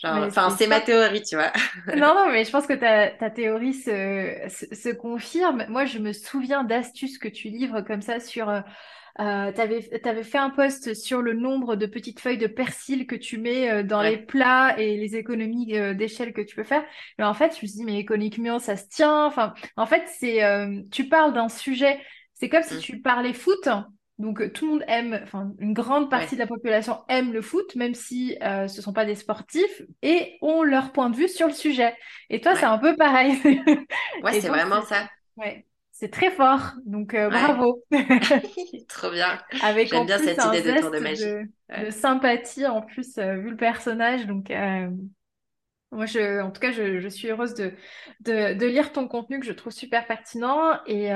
Enfin, 0.03 0.49
c'est 0.51 0.67
ma 0.67 0.81
théorie, 0.81 1.23
tu 1.23 1.35
vois. 1.35 1.51
non, 1.95 2.13
non, 2.13 2.31
mais 2.31 2.45
je 2.45 2.51
pense 2.51 2.67
que 2.67 2.73
ta, 2.73 3.09
ta 3.09 3.29
théorie 3.29 3.73
se, 3.73 4.47
se, 4.49 4.89
confirme. 4.89 5.65
Moi, 5.69 5.85
je 5.85 5.99
me 5.99 6.13
souviens 6.13 6.63
d'astuces 6.63 7.17
que 7.17 7.27
tu 7.27 7.49
livres 7.49 7.81
comme 7.81 8.01
ça 8.01 8.19
sur. 8.19 8.49
Euh, 8.49 8.61
euh 9.19 9.51
tu 9.51 9.61
avais, 9.61 10.23
fait 10.23 10.37
un 10.37 10.51
post 10.51 10.93
sur 10.93 11.21
le 11.21 11.33
nombre 11.33 11.75
de 11.75 11.87
petites 11.87 12.19
feuilles 12.19 12.37
de 12.37 12.47
persil 12.47 13.07
que 13.07 13.15
tu 13.15 13.39
mets 13.39 13.71
euh, 13.71 13.83
dans 13.83 14.03
les 14.03 14.17
plats 14.17 14.79
et 14.79 14.97
les 14.97 15.15
économies 15.15 15.75
euh, 15.75 15.93
d'échelle 15.93 16.33
que 16.33 16.41
tu 16.41 16.55
peux 16.55 16.63
faire. 16.63 16.83
Mais 17.17 17.25
en 17.25 17.33
fait, 17.33 17.55
je 17.57 17.63
me 17.63 17.67
suis 17.67 17.79
dit, 17.79 17.83
mais 17.83 17.97
économiquement, 17.97 18.59
ça 18.59 18.77
se 18.77 18.87
tient. 18.87 19.25
Enfin, 19.25 19.53
en 19.75 19.85
fait, 19.85 20.03
c'est, 20.19 20.41
tu 20.91 21.09
parles 21.09 21.33
d'un 21.33 21.49
sujet. 21.49 21.99
C'est 22.33 22.49
comme 22.49 22.61
si 22.61 22.75
mmh. 22.75 22.79
tu 22.79 23.01
parlais 23.01 23.33
foot 23.33 23.67
donc 24.19 24.41
euh, 24.41 24.49
tout 24.49 24.65
le 24.65 24.71
monde 24.71 24.83
aime, 24.87 25.19
enfin 25.23 25.51
une 25.59 25.73
grande 25.73 26.09
partie 26.09 26.35
de 26.35 26.39
la 26.39 26.47
population 26.47 27.03
aime 27.07 27.31
le 27.31 27.41
foot, 27.41 27.75
même 27.75 27.93
si 27.93 28.35
euh, 28.41 28.67
ce 28.67 28.77
ne 28.77 28.81
sont 28.81 28.93
pas 28.93 29.05
des 29.05 29.15
sportifs, 29.15 29.83
et 30.01 30.37
ont 30.41 30.63
leur 30.63 30.91
point 30.91 31.09
de 31.09 31.15
vue 31.15 31.27
sur 31.27 31.47
le 31.47 31.53
sujet. 31.53 31.95
Et 32.29 32.41
toi, 32.41 32.55
c'est 32.55 32.65
un 32.65 32.79
peu 32.79 32.95
pareil. 32.95 33.37
ouais, 34.23 34.41
c'est 34.41 34.47
vraiment 34.47 34.81
ça. 34.81 35.07
Ouais. 35.35 35.65
C'est 35.91 36.11
très 36.11 36.29
fort, 36.29 36.73
donc 36.85 37.15
euh, 37.15 37.29
bravo. 37.29 37.83
Trop 38.87 39.09
bien. 39.09 39.39
Avec 39.63 39.89
J'aime 39.89 40.05
bien 40.05 40.19
cette 40.19 40.43
idée 40.45 40.61
de 40.61 40.79
tour 40.79 40.91
de 40.91 40.99
magie. 40.99 41.25
De, 41.25 41.89
sympathie 41.89 42.67
en 42.67 42.81
plus, 42.81 43.17
vu 43.17 43.49
le 43.49 43.57
personnage. 43.57 44.27
Donc, 44.27 44.51
moi, 45.91 46.05
je, 46.05 46.41
en 46.41 46.51
tout 46.51 46.59
cas, 46.59 46.71
je, 46.71 46.99
je 46.99 47.07
suis 47.07 47.29
heureuse 47.29 47.55
de, 47.55 47.73
de, 48.19 48.53
de, 48.53 48.65
lire 48.67 48.91
ton 48.91 49.07
contenu 49.07 49.39
que 49.39 49.45
je 49.45 49.53
trouve 49.53 49.73
super 49.73 50.05
pertinent. 50.05 50.79
Et, 50.85 51.11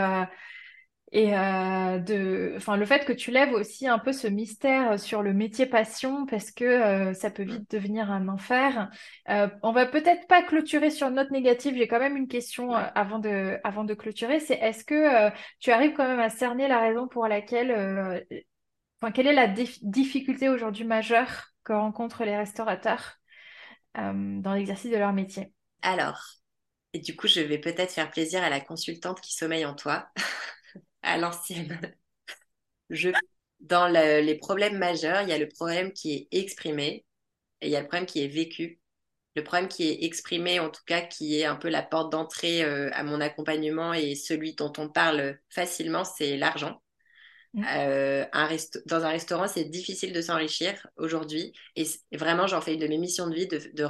et 1.14 1.38
euh, 1.38 2.00
de, 2.00 2.54
enfin, 2.56 2.78
le 2.78 2.86
fait 2.86 3.04
que 3.04 3.12
tu 3.12 3.32
lèves 3.32 3.52
aussi 3.52 3.86
un 3.86 4.00
peu 4.00 4.14
ce 4.14 4.28
mystère 4.28 4.98
sur 4.98 5.22
le 5.22 5.34
métier 5.34 5.66
passion, 5.66 6.26
parce 6.26 6.52
que 6.52 6.64
euh, 6.64 7.14
ça 7.14 7.30
peut 7.30 7.44
vite 7.44 7.70
devenir 7.70 8.10
un 8.10 8.30
enfer. 8.30 8.90
Euh, 9.30 9.50
on 9.62 9.74
va 9.74 9.86
peut-être 9.86 10.26
pas 10.28 10.42
clôturer 10.42 10.90
sur 10.90 11.08
une 11.08 11.16
note 11.16 11.32
négative. 11.32 11.76
J'ai 11.78 11.88
quand 11.90 12.00
même 12.00 12.16
une 12.16 12.30
question 12.30 12.74
euh, 12.74 12.84
avant 12.96 13.20
de, 13.20 13.60
avant 13.66 13.84
de 13.84 13.94
clôturer. 13.94 14.40
C'est 14.40 14.56
est-ce 14.56 14.86
que 14.86 15.30
tu 15.60 15.72
arrives 15.72 15.94
quand 15.94 16.08
même 16.08 16.22
à 16.22 16.30
cerner 16.30 16.70
la 16.70 16.80
raison 16.80 17.10
pour 17.10 17.28
laquelle, 17.28 18.26
enfin, 19.02 19.12
quelle 19.12 19.28
est 19.28 19.34
la 19.34 19.48
difficulté 19.48 20.48
aujourd'hui 20.48 20.86
majeure 20.86 21.48
que 21.66 21.74
rencontrent 21.74 22.24
les 22.24 22.38
restaurateurs 22.38 23.18
dans 23.96 24.54
l'exercice 24.54 24.92
de 24.92 24.98
leur 24.98 25.12
métier? 25.12 25.52
Alors, 25.82 26.22
et 26.94 27.00
du 27.00 27.18
coup, 27.18 27.28
je 27.28 27.42
vais 27.42 27.58
peut-être 27.58 27.92
faire 27.92 28.10
plaisir 28.10 28.42
à 28.44 28.50
la 28.50 28.62
consultante 28.62 29.20
qui 29.20 29.34
sommeille 29.34 29.66
en 29.66 29.76
toi. 29.76 30.08
À 31.02 31.18
l'ancienne. 31.18 31.80
Je, 32.90 33.10
dans 33.60 33.88
les 33.88 34.36
problèmes 34.36 34.78
majeurs, 34.78 35.22
il 35.22 35.30
y 35.30 35.34
a 35.34 35.38
le 35.38 35.48
problème 35.48 35.94
qui 35.94 36.14
est 36.14 36.28
exprimé 36.32 37.06
et 37.62 37.68
il 37.68 37.72
y 37.72 37.76
a 37.76 37.82
le 37.82 37.88
problème 37.88 38.06
qui 38.08 38.24
est 38.24 38.28
vécu. 38.28 38.80
Le 39.36 39.44
problème 39.44 39.70
qui 39.70 39.88
est 39.90 40.04
exprimé, 40.04 40.60
en 40.60 40.70
tout 40.70 40.84
cas, 40.86 41.02
qui 41.02 41.40
est 41.40 41.46
un 41.46 41.56
peu 41.56 41.70
la 41.70 41.84
porte 41.84 42.12
d'entrée 42.12 42.64
euh, 42.64 42.90
à 42.94 43.04
mon 43.04 43.22
accompagnement 43.22 43.94
et 43.94 44.16
celui 44.16 44.56
dont 44.56 44.74
on 44.78 44.90
parle 44.90 45.40
facilement, 45.50 46.04
c'est 46.04 46.38
l'argent. 46.38 46.82
Mm. 47.54 47.66
Euh, 47.68 48.26
un 48.32 48.50
dans 48.86 49.04
un 49.04 49.10
restaurant, 49.10 49.48
c'est 49.48 49.66
difficile 49.66 50.14
de 50.14 50.22
s'enrichir 50.22 50.88
aujourd'hui. 50.98 51.54
Et 51.76 51.86
vraiment, 52.14 52.48
j'en 52.48 52.62
fais 52.62 52.76
une 52.76 52.80
de 52.80 52.88
mes 52.88 52.98
missions 52.98 53.28
de 53.28 53.36
vie 53.36 53.48
de, 53.48 53.58
de, 53.58 53.88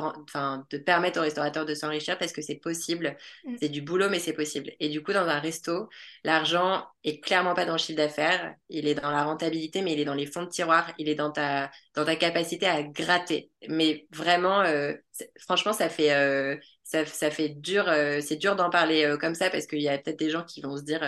de 0.69 0.77
permettre 0.77 1.19
aux 1.19 1.23
restaurateurs 1.23 1.65
de 1.65 1.75
s'enrichir 1.75 2.17
parce 2.17 2.31
que 2.31 2.41
c'est 2.41 2.55
possible. 2.55 3.15
Mm. 3.45 3.55
C'est 3.61 3.69
du 3.69 3.81
boulot, 3.81 4.09
mais 4.09 4.19
c'est 4.19 4.33
possible. 4.33 4.71
Et 4.79 4.89
du 4.89 5.03
coup, 5.03 5.13
dans 5.13 5.27
un 5.27 5.39
resto, 5.39 5.89
l'argent 6.23 6.85
est 7.03 7.19
clairement 7.19 7.53
pas 7.53 7.65
dans 7.65 7.73
le 7.73 7.77
chiffre 7.77 7.97
d'affaires. 7.97 8.55
Il 8.69 8.87
est 8.87 8.95
dans 8.95 9.11
la 9.11 9.23
rentabilité, 9.23 9.81
mais 9.81 9.93
il 9.93 9.99
est 9.99 10.05
dans 10.05 10.13
les 10.15 10.25
fonds 10.25 10.43
de 10.43 10.49
tiroir. 10.49 10.91
Il 10.97 11.09
est 11.09 11.15
dans 11.15 11.31
ta, 11.31 11.69
dans 11.93 12.05
ta 12.05 12.15
capacité 12.15 12.65
à 12.65 12.81
gratter. 12.83 13.51
Mais 13.67 14.07
vraiment, 14.11 14.61
euh, 14.61 14.93
franchement, 15.39 15.73
ça 15.73 15.89
fait, 15.89 16.13
euh, 16.13 16.57
ça, 16.83 17.05
ça, 17.05 17.31
fait 17.31 17.49
dur. 17.49 17.87
Euh, 17.87 18.19
c'est 18.21 18.35
dur 18.37 18.55
d'en 18.55 18.69
parler 18.69 19.03
euh, 19.03 19.17
comme 19.17 19.35
ça 19.35 19.49
parce 19.49 19.65
qu'il 19.67 19.81
y 19.81 19.89
a 19.89 19.97
peut-être 19.97 20.19
des 20.19 20.29
gens 20.29 20.43
qui 20.43 20.61
vont 20.61 20.77
se 20.77 20.83
dire 20.83 21.01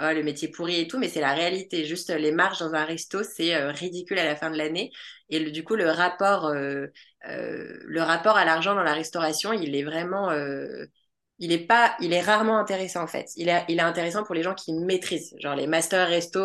oh, 0.00 0.12
le 0.12 0.22
métier 0.22 0.48
pourri 0.48 0.80
et 0.80 0.88
tout, 0.88 0.98
mais 0.98 1.08
c'est 1.08 1.20
la 1.20 1.34
réalité. 1.34 1.84
Juste 1.84 2.10
les 2.10 2.32
marges 2.32 2.58
dans 2.58 2.74
un 2.74 2.84
resto, 2.84 3.22
c'est 3.22 3.54
euh, 3.54 3.70
ridicule 3.70 4.18
à 4.18 4.24
la 4.24 4.36
fin 4.36 4.50
de 4.50 4.56
l'année. 4.56 4.90
Et 5.28 5.50
du 5.50 5.64
coup, 5.64 5.74
le 5.76 5.90
rapport, 5.90 6.46
euh, 6.46 6.86
euh, 7.28 7.78
le 7.84 8.02
rapport 8.02 8.36
à 8.36 8.44
l'argent 8.44 8.74
dans 8.74 8.82
la 8.82 8.94
restauration, 8.94 9.52
il 9.52 9.74
est 9.74 9.84
vraiment, 9.84 10.30
il 11.38 11.52
est 11.52 11.66
pas, 11.66 11.96
il 12.00 12.12
est 12.12 12.20
rarement 12.20 12.58
intéressant 12.58 13.02
en 13.02 13.06
fait. 13.06 13.30
Il 13.36 13.48
est, 13.48 13.64
il 13.68 13.78
est 13.78 13.82
intéressant 13.82 14.24
pour 14.24 14.34
les 14.34 14.42
gens 14.42 14.54
qui 14.54 14.72
maîtrisent, 14.72 15.34
genre 15.40 15.56
les 15.56 15.66
master 15.66 16.08
resto 16.08 16.40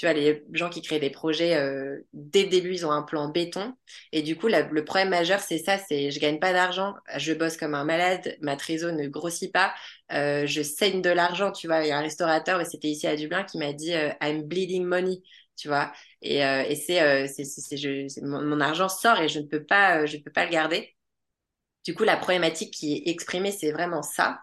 tu 0.00 0.06
vois, 0.06 0.14
les 0.14 0.42
gens 0.54 0.70
qui 0.70 0.80
créent 0.80 0.98
des 0.98 1.10
projets, 1.10 1.56
euh, 1.56 1.98
dès 2.14 2.44
le 2.44 2.48
début, 2.48 2.72
ils 2.72 2.86
ont 2.86 2.90
un 2.90 3.02
plan 3.02 3.28
béton. 3.28 3.74
Et 4.12 4.22
du 4.22 4.34
coup, 4.34 4.48
le 4.48 4.82
problème 4.82 5.10
majeur, 5.10 5.40
c'est 5.40 5.58
ça, 5.58 5.76
c'est 5.76 6.10
je 6.10 6.18
gagne 6.18 6.38
pas 6.38 6.54
d'argent, 6.54 6.94
je 7.18 7.34
bosse 7.34 7.58
comme 7.58 7.74
un 7.74 7.84
malade, 7.84 8.38
ma 8.40 8.56
trésor 8.56 8.92
ne 8.92 9.06
grossit 9.08 9.52
pas, 9.52 9.74
euh, 10.12 10.46
je 10.46 10.62
saigne 10.62 11.02
de 11.02 11.10
l'argent, 11.10 11.52
tu 11.52 11.66
vois. 11.66 11.84
Il 11.84 11.88
y 11.88 11.90
a 11.90 11.98
un 11.98 12.00
restaurateur, 12.00 12.64
c'était 12.64 12.88
ici 12.88 13.06
à 13.06 13.14
Dublin, 13.14 13.44
qui 13.44 13.58
m'a 13.58 13.74
dit 13.74 13.92
euh, 13.92 14.08
I'm 14.22 14.42
bleeding 14.44 14.86
money, 14.86 15.18
tu 15.54 15.68
vois. 15.68 15.92
Et, 16.22 16.38
et 16.38 16.76
c'est, 16.76 18.22
mon, 18.22 18.40
mon, 18.40 18.60
argent 18.60 18.88
sort 18.88 19.20
et 19.20 19.28
je 19.28 19.38
ne 19.38 19.44
peux 19.44 19.64
pas, 19.66 20.06
je 20.06 20.16
ne 20.16 20.22
peux 20.22 20.32
pas 20.32 20.46
le 20.46 20.50
garder. 20.50 20.96
Du 21.84 21.94
coup, 21.94 22.04
la 22.04 22.16
problématique 22.16 22.72
qui 22.72 22.94
est 22.94 23.10
exprimée, 23.10 23.52
c'est 23.52 23.70
vraiment 23.70 24.02
ça. 24.02 24.40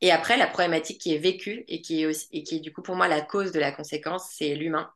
Et 0.00 0.10
après, 0.12 0.36
la 0.36 0.46
problématique 0.46 1.00
qui 1.00 1.14
est 1.14 1.18
vécue 1.18 1.64
et 1.68 1.80
qui 1.80 2.02
est, 2.02 2.06
aussi, 2.06 2.28
et 2.32 2.42
qui 2.42 2.56
est 2.56 2.60
du 2.60 2.72
coup 2.72 2.82
pour 2.82 2.96
moi 2.96 3.08
la 3.08 3.20
cause 3.22 3.52
de 3.52 3.60
la 3.60 3.72
conséquence, 3.72 4.28
c'est 4.36 4.54
l'humain. 4.54 4.90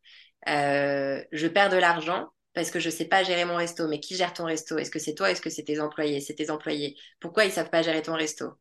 Euh, 0.48 1.22
je 1.32 1.46
perds 1.46 1.70
de 1.70 1.76
l'argent 1.76 2.28
parce 2.54 2.70
que 2.70 2.80
je 2.80 2.90
sais 2.90 3.06
pas 3.06 3.22
gérer 3.22 3.44
mon 3.44 3.56
resto. 3.56 3.88
Mais 3.88 4.00
qui 4.00 4.16
gère 4.16 4.32
ton 4.34 4.44
resto? 4.44 4.78
Est-ce 4.78 4.90
que 4.90 4.98
c'est 4.98 5.14
toi? 5.14 5.30
Est-ce 5.30 5.40
que 5.40 5.50
c'est 5.50 5.64
tes 5.64 5.80
employés? 5.80 6.20
C'est 6.20 6.34
tes 6.34 6.50
employés. 6.50 6.96
Pourquoi 7.20 7.44
ils 7.44 7.52
savent 7.52 7.70
pas 7.70 7.82
gérer 7.82 8.02
ton 8.02 8.14
resto? 8.14 8.52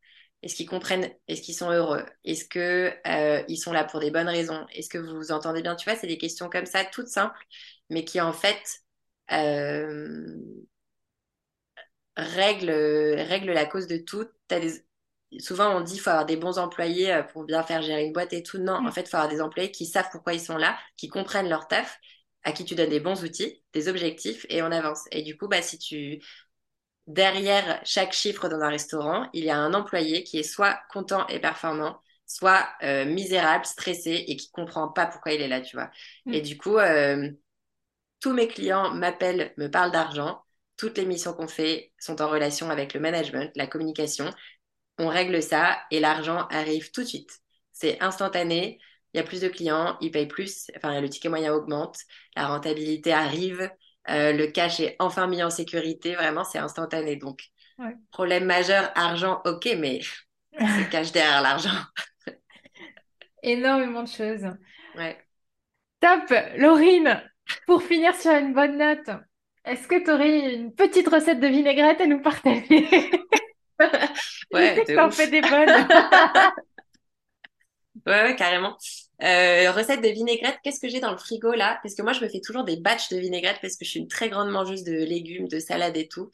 Est-ce 0.42 0.56
qu'ils 0.56 0.70
comprennent? 0.70 1.12
Est-ce 1.28 1.42
qu'ils 1.42 1.56
sont 1.56 1.70
heureux? 1.70 2.06
Est-ce 2.24 2.46
que 2.46 2.94
euh, 3.08 3.44
ils 3.50 3.58
sont 3.58 3.74
là 3.74 3.84
pour 3.84 4.00
des 4.00 4.12
bonnes 4.12 4.30
raisons? 4.30 4.66
Est-ce 4.74 4.90
que 4.90 4.98
vous 4.98 5.16
vous 5.16 5.32
entendez 5.32 5.62
bien? 5.62 5.76
Tu 5.76 5.90
vois, 5.90 6.00
c'est 6.00 6.08
des 6.08 6.18
questions 6.18 6.50
comme 6.50 6.66
ça, 6.66 6.86
toutes 6.86 7.08
simples, 7.10 7.38
mais 7.90 8.06
qui 8.06 8.22
en 8.22 8.32
fait 8.34 8.62
euh, 9.32 10.36
règlent, 12.16 13.52
la 13.52 13.66
cause 13.66 13.88
de 13.88 13.98
tout. 13.98 14.26
Des, 14.50 14.84
souvent 15.38 15.76
on 15.76 15.82
dit 15.82 15.94
qu'il 15.94 16.02
faut 16.02 16.10
avoir 16.10 16.26
des 16.26 16.38
bons 16.38 16.58
employés 16.58 17.14
euh, 17.14 17.24
pour 17.24 17.44
bien 17.44 17.64
faire 17.64 17.82
gérer 17.82 18.04
une 18.06 18.14
boîte 18.14 18.34
et 18.34 18.44
tout. 18.44 18.58
Non, 18.58 18.82
mm. 18.82 18.88
en 18.88 18.92
fait, 18.92 19.02
il 19.02 19.10
faut 19.10 19.18
avoir 19.18 19.32
des 19.32 19.42
employés 19.42 19.72
qui 19.72 19.86
savent 19.86 20.10
pourquoi 20.12 20.34
ils 20.34 20.42
sont 20.42 20.58
là, 20.58 20.78
qui 20.98 21.08
comprennent 21.08 21.50
leur 21.50 21.68
taf, 21.68 22.00
à 22.44 22.52
qui 22.52 22.66
tu 22.66 22.76
donnes 22.76 22.90
des 22.90 23.00
bons 23.00 23.24
outils, 23.24 23.64
des 23.74 23.88
objectifs 23.88 24.46
et 24.50 24.62
on 24.64 24.72
avance. 24.72 25.04
Et 25.12 25.22
du 25.24 25.38
coup, 25.38 25.48
bah, 25.48 25.62
si 25.62 25.78
tu 25.78 26.20
derrière 27.08 27.82
chaque 27.84 28.14
chiffre 28.14 28.50
dans 28.50 28.62
un 28.62 28.70
restaurant, 28.70 29.30
il 29.34 29.44
y 29.44 29.50
a 29.50 29.58
un 29.58 29.74
employé 29.74 30.24
qui 30.24 30.40
est 30.40 30.44
soit 30.44 30.80
content 30.92 31.26
et 31.28 31.40
performant, 31.40 32.02
soit 32.28 32.68
euh, 32.84 33.06
misérable, 33.06 33.66
stressé 33.66 34.26
et 34.28 34.36
qui 34.36 34.52
comprend 34.52 34.90
pas 34.90 35.08
pourquoi 35.08 35.34
il 35.34 35.42
est 35.42 35.48
là, 35.48 35.62
tu 35.62 35.76
vois. 35.76 35.90
Mm. 36.26 36.34
Et 36.34 36.42
du 36.42 36.58
coup, 36.58 36.78
euh, 36.78 37.30
tous 38.20 38.34
mes 38.34 38.48
clients 38.48 38.94
m'appellent, 38.94 39.54
me 39.58 39.68
parlent 39.68 39.92
d'argent. 39.92 40.44
Toutes 40.78 40.98
les 40.98 41.06
missions 41.06 41.34
qu'on 41.34 41.48
fait 41.48 41.92
sont 42.00 42.22
en 42.22 42.30
relation 42.30 42.70
avec 42.70 42.94
le 42.94 43.00
management, 43.00 43.52
la 43.56 43.68
communication 43.68 44.30
on 45.00 45.08
règle 45.08 45.42
ça 45.42 45.80
et 45.92 46.00
l'argent 46.00 46.48
arrive 46.52 46.92
tout 46.92 47.02
de 47.02 47.08
suite. 47.08 47.40
C'est 47.72 48.02
instantané, 48.02 48.80
il 49.14 49.18
y 49.18 49.20
a 49.20 49.24
plus 49.24 49.42
de 49.42 49.48
clients, 49.48 49.98
ils 50.02 50.12
payent 50.12 50.28
plus, 50.28 50.70
enfin 50.76 51.00
le 51.02 51.10
ticket 51.10 51.30
moyen 51.30 51.54
augmente, 51.54 51.98
la 52.36 52.48
rentabilité 52.48 53.12
arrive, 53.12 53.72
euh, 54.10 54.34
le 54.34 54.48
cash 54.48 54.80
est 54.80 54.96
enfin 55.00 55.28
mis 55.28 55.42
en 55.42 55.50
sécurité, 55.50 56.16
vraiment 56.16 56.44
c'est 56.44 56.60
instantané. 56.60 57.16
Donc, 57.16 57.42
problème 58.12 58.46
majeur, 58.46 58.92
argent, 58.96 59.42
ok, 59.46 59.70
mais 59.78 60.02
c'est 60.60 60.90
cash 60.90 61.12
derrière 61.12 61.42
l'argent. 61.42 61.70
Énormément 63.42 64.04
de 64.04 64.10
choses. 64.10 64.46
Ouais. 64.96 65.18
Top, 66.02 66.34
Laurine, 66.58 67.24
pour 67.66 67.82
finir 67.82 68.14
sur 68.16 68.32
une 68.32 68.54
bonne 68.54 68.78
note, 68.78 69.10
est-ce 69.66 69.88
que 69.88 70.04
tu 70.04 70.12
aurais 70.12 70.56
une 70.56 70.74
petite 70.74 71.08
recette 71.08 71.40
de 71.40 71.48
vinaigrette 71.48 72.02
à 72.02 72.08
nous 72.08 72.22
partager? 72.22 73.12
ouais, 74.54 74.84
t'en 74.96 75.12
fais 75.12 75.28
des 75.28 75.42
bonnes. 75.42 75.52
ouais, 78.08 78.24
ouais, 78.24 78.36
carrément. 78.36 78.78
recette 79.20 80.02
de 80.02 80.10
vinaigrette, 80.10 80.58
qu'est-ce 80.64 80.80
que 80.80 80.90
j'ai 80.90 81.00
dans 81.00 81.12
le 81.12 81.18
frigo 81.18 81.54
là? 81.54 81.80
Parce 81.84 81.96
que 81.96 82.02
moi, 82.02 82.14
je 82.14 82.24
me 82.24 82.30
fais 82.30 82.42
toujours 82.42 82.64
des 82.64 82.78
batchs 82.78 83.10
de 83.10 83.18
vinaigrette 83.18 83.60
parce 83.62 83.76
que 83.76 83.86
je 83.86 83.90
suis 83.90 84.00
une 84.00 84.08
très 84.08 84.30
grande 84.30 84.50
mangeuse 84.50 84.84
de 84.84 84.94
légumes, 84.94 85.48
de 85.48 85.60
salades 85.60 85.98
et 85.98 86.08
tout. 86.08 86.32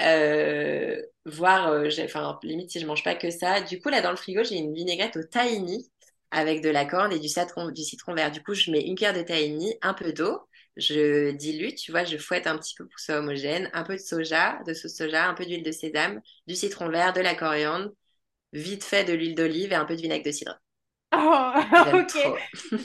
Euh, 0.00 1.00
voire, 1.24 1.82
enfin, 2.04 2.38
limite 2.42 2.70
si 2.70 2.80
je 2.80 2.86
mange 2.86 3.02
pas 3.02 3.14
que 3.14 3.30
ça. 3.30 3.60
Du 3.60 3.80
coup, 3.80 3.88
là, 3.88 4.00
dans 4.00 4.10
le 4.10 4.16
frigo, 4.16 4.44
j'ai 4.44 4.56
une 4.56 4.72
vinaigrette 4.72 5.16
au 5.16 5.22
tahini 5.22 5.90
avec 6.30 6.62
de 6.62 6.68
la 6.68 6.84
corne 6.84 7.12
et 7.12 7.18
du 7.18 7.28
citron, 7.28 7.70
du 7.70 7.82
citron 7.82 8.14
vert. 8.14 8.30
Du 8.30 8.42
coup, 8.42 8.54
je 8.54 8.70
mets 8.70 8.82
une 8.82 8.94
cuillère 8.94 9.14
de 9.14 9.22
tahini, 9.22 9.74
un 9.82 9.94
peu 9.94 10.12
d'eau, 10.12 10.40
je 10.78 11.32
dilue, 11.32 11.74
tu 11.74 11.90
vois, 11.90 12.04
je 12.04 12.16
fouette 12.16 12.46
un 12.46 12.56
petit 12.56 12.74
peu 12.74 12.86
pour 12.86 12.94
que 12.94 13.00
ce 13.00 13.06
soit 13.06 13.20
homogène, 13.20 13.68
un 13.74 13.82
peu 13.82 13.94
de 13.94 14.00
soja, 14.00 14.60
de 14.66 14.72
sauce 14.72 14.94
soja, 14.94 15.28
un 15.28 15.34
peu 15.34 15.44
d'huile 15.44 15.62
de 15.62 15.72
sésame, 15.72 16.22
du 16.46 16.54
citron 16.54 16.88
vert, 16.88 17.12
de 17.12 17.20
la 17.20 17.34
coriandre, 17.34 17.90
vite 18.52 18.84
fait 18.84 19.04
de 19.04 19.12
l'huile 19.12 19.34
d'olive 19.34 19.72
et 19.72 19.76
un 19.76 19.84
peu 19.84 19.96
de 19.96 20.00
vinaigre 20.00 20.24
de 20.24 20.30
cidre. 20.30 20.58
Oh, 21.12 21.52
ok. 21.94 22.16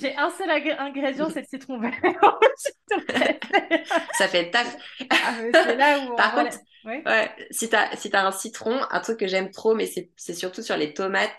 J'ai 0.01 0.15
un 0.15 0.29
seul 0.29 0.49
ingrédient, 0.49 1.29
c'est 1.29 1.41
le 1.41 1.47
citron 1.47 1.79
vert. 1.79 1.93
ça 4.17 4.27
fait 4.27 4.49
taf. 4.49 4.75
Ah, 5.09 5.41
là 5.75 5.99
où 5.99 6.15
Par 6.15 6.33
contre, 6.33 6.57
ouais. 6.85 7.03
si 7.51 7.69
tu 7.69 7.75
as, 7.75 7.95
si 7.97 8.15
as 8.15 8.25
un 8.25 8.31
citron, 8.31 8.79
un 8.89 8.99
truc 9.01 9.19
que 9.19 9.27
j'aime 9.27 9.51
trop, 9.51 9.75
mais 9.75 9.91
c'est 10.15 10.33
surtout 10.33 10.61
sur 10.61 10.77
les 10.77 10.93
tomates 10.93 11.37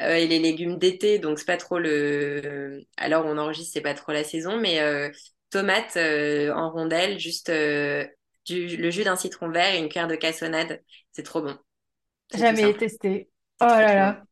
euh, 0.00 0.14
et 0.14 0.26
les 0.26 0.38
légumes 0.38 0.78
d'été, 0.78 1.18
donc 1.18 1.38
c'est 1.38 1.46
pas 1.46 1.58
trop 1.58 1.78
le. 1.78 2.82
Alors 2.96 3.26
on 3.26 3.36
enregistre, 3.36 3.72
c'est 3.74 3.82
pas 3.82 3.94
trop 3.94 4.12
la 4.12 4.24
saison, 4.24 4.58
mais 4.58 4.80
euh, 4.80 5.10
tomates 5.52 5.96
euh, 5.96 6.52
en 6.52 6.70
rondelles, 6.70 7.18
juste 7.18 7.50
du, 7.50 8.76
le 8.76 8.90
jus 8.90 9.04
d'un 9.04 9.16
citron 9.16 9.48
vert 9.50 9.74
et 9.74 9.78
une 9.78 9.88
cuillère 9.88 10.08
de 10.08 10.16
cassonade. 10.16 10.82
C'est 11.12 11.22
trop 11.22 11.42
bon. 11.42 11.56
Jamais 12.34 12.74
testé. 12.74 13.30
Oh 13.60 13.66
là 13.66 13.94
là. 13.94 14.22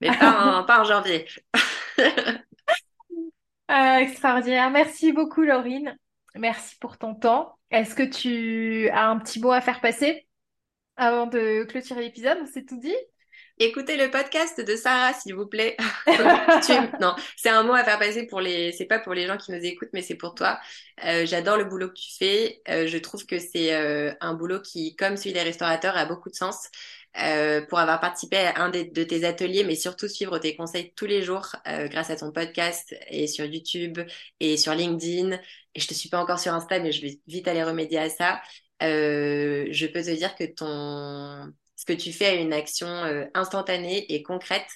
Mais 0.00 0.08
pas 0.16 0.60
en, 0.60 0.64
pas 0.66 0.80
en 0.80 0.84
janvier. 0.84 1.26
extraordinaire. 3.68 4.70
Merci 4.70 5.12
beaucoup, 5.12 5.42
Laurine. 5.42 5.96
Merci 6.34 6.76
pour 6.78 6.98
ton 6.98 7.14
temps. 7.14 7.58
Est-ce 7.70 7.94
que 7.94 8.02
tu 8.02 8.88
as 8.90 9.08
un 9.08 9.18
petit 9.18 9.40
mot 9.40 9.50
à 9.50 9.60
faire 9.60 9.80
passer 9.80 10.26
avant 10.96 11.26
de 11.26 11.64
clôturer 11.64 12.02
l'épisode? 12.02 12.38
On 12.42 12.46
s'est 12.46 12.64
tout 12.64 12.78
dit? 12.78 12.94
Écoutez 13.60 13.96
le 13.96 14.08
podcast 14.08 14.60
de 14.60 14.76
Sarah, 14.76 15.12
s'il 15.14 15.34
vous 15.34 15.46
plaît. 15.46 15.76
non, 17.00 17.16
c'est 17.36 17.48
un 17.48 17.64
mot 17.64 17.72
à 17.72 17.82
faire 17.82 17.98
passer 17.98 18.24
pour 18.24 18.40
les. 18.40 18.70
C'est 18.70 18.84
pas 18.84 19.00
pour 19.00 19.14
les 19.14 19.26
gens 19.26 19.36
qui 19.36 19.50
nous 19.50 19.58
écoutent, 19.58 19.88
mais 19.92 20.02
c'est 20.02 20.14
pour 20.14 20.36
toi. 20.36 20.60
Euh, 21.04 21.26
j'adore 21.26 21.56
le 21.56 21.64
boulot 21.64 21.88
que 21.88 21.94
tu 21.94 22.12
fais. 22.16 22.62
Euh, 22.68 22.86
je 22.86 22.96
trouve 22.98 23.26
que 23.26 23.40
c'est 23.40 23.74
euh, 23.74 24.14
un 24.20 24.34
boulot 24.34 24.60
qui, 24.60 24.94
comme 24.94 25.16
celui 25.16 25.32
des 25.32 25.42
restaurateurs, 25.42 25.96
a 25.96 26.04
beaucoup 26.06 26.30
de 26.30 26.36
sens. 26.36 26.68
pour 27.68 27.78
avoir 27.80 27.98
participé 28.00 28.36
à 28.36 28.62
un 28.62 28.70
de 28.70 29.02
tes 29.04 29.24
ateliers, 29.24 29.64
mais 29.64 29.74
surtout 29.74 30.06
suivre 30.08 30.38
tes 30.38 30.54
conseils 30.54 30.92
tous 30.94 31.06
les 31.06 31.22
jours 31.22 31.56
grâce 31.90 32.10
à 32.10 32.16
ton 32.16 32.30
podcast 32.30 32.94
et 33.08 33.26
sur 33.26 33.44
YouTube 33.44 33.98
et 34.38 34.56
sur 34.56 34.72
LinkedIn. 34.74 35.32
Et 35.74 35.80
je 35.80 35.88
te 35.88 35.94
suis 35.94 36.08
pas 36.08 36.20
encore 36.20 36.38
sur 36.38 36.54
Insta, 36.54 36.78
mais 36.78 36.92
je 36.92 37.02
vais 37.02 37.20
vite 37.26 37.48
aller 37.48 37.64
remédier 37.64 37.98
à 37.98 38.08
ça. 38.10 38.40
je 38.80 39.86
peux 39.86 40.02
te 40.02 40.14
dire 40.16 40.36
que 40.36 40.44
ton 40.44 41.52
que 41.88 41.92
tu 41.94 42.12
fais 42.12 42.26
a 42.26 42.34
une 42.34 42.52
action 42.52 42.86
euh, 42.86 43.24
instantanée 43.34 44.04
et 44.12 44.22
concrète. 44.22 44.68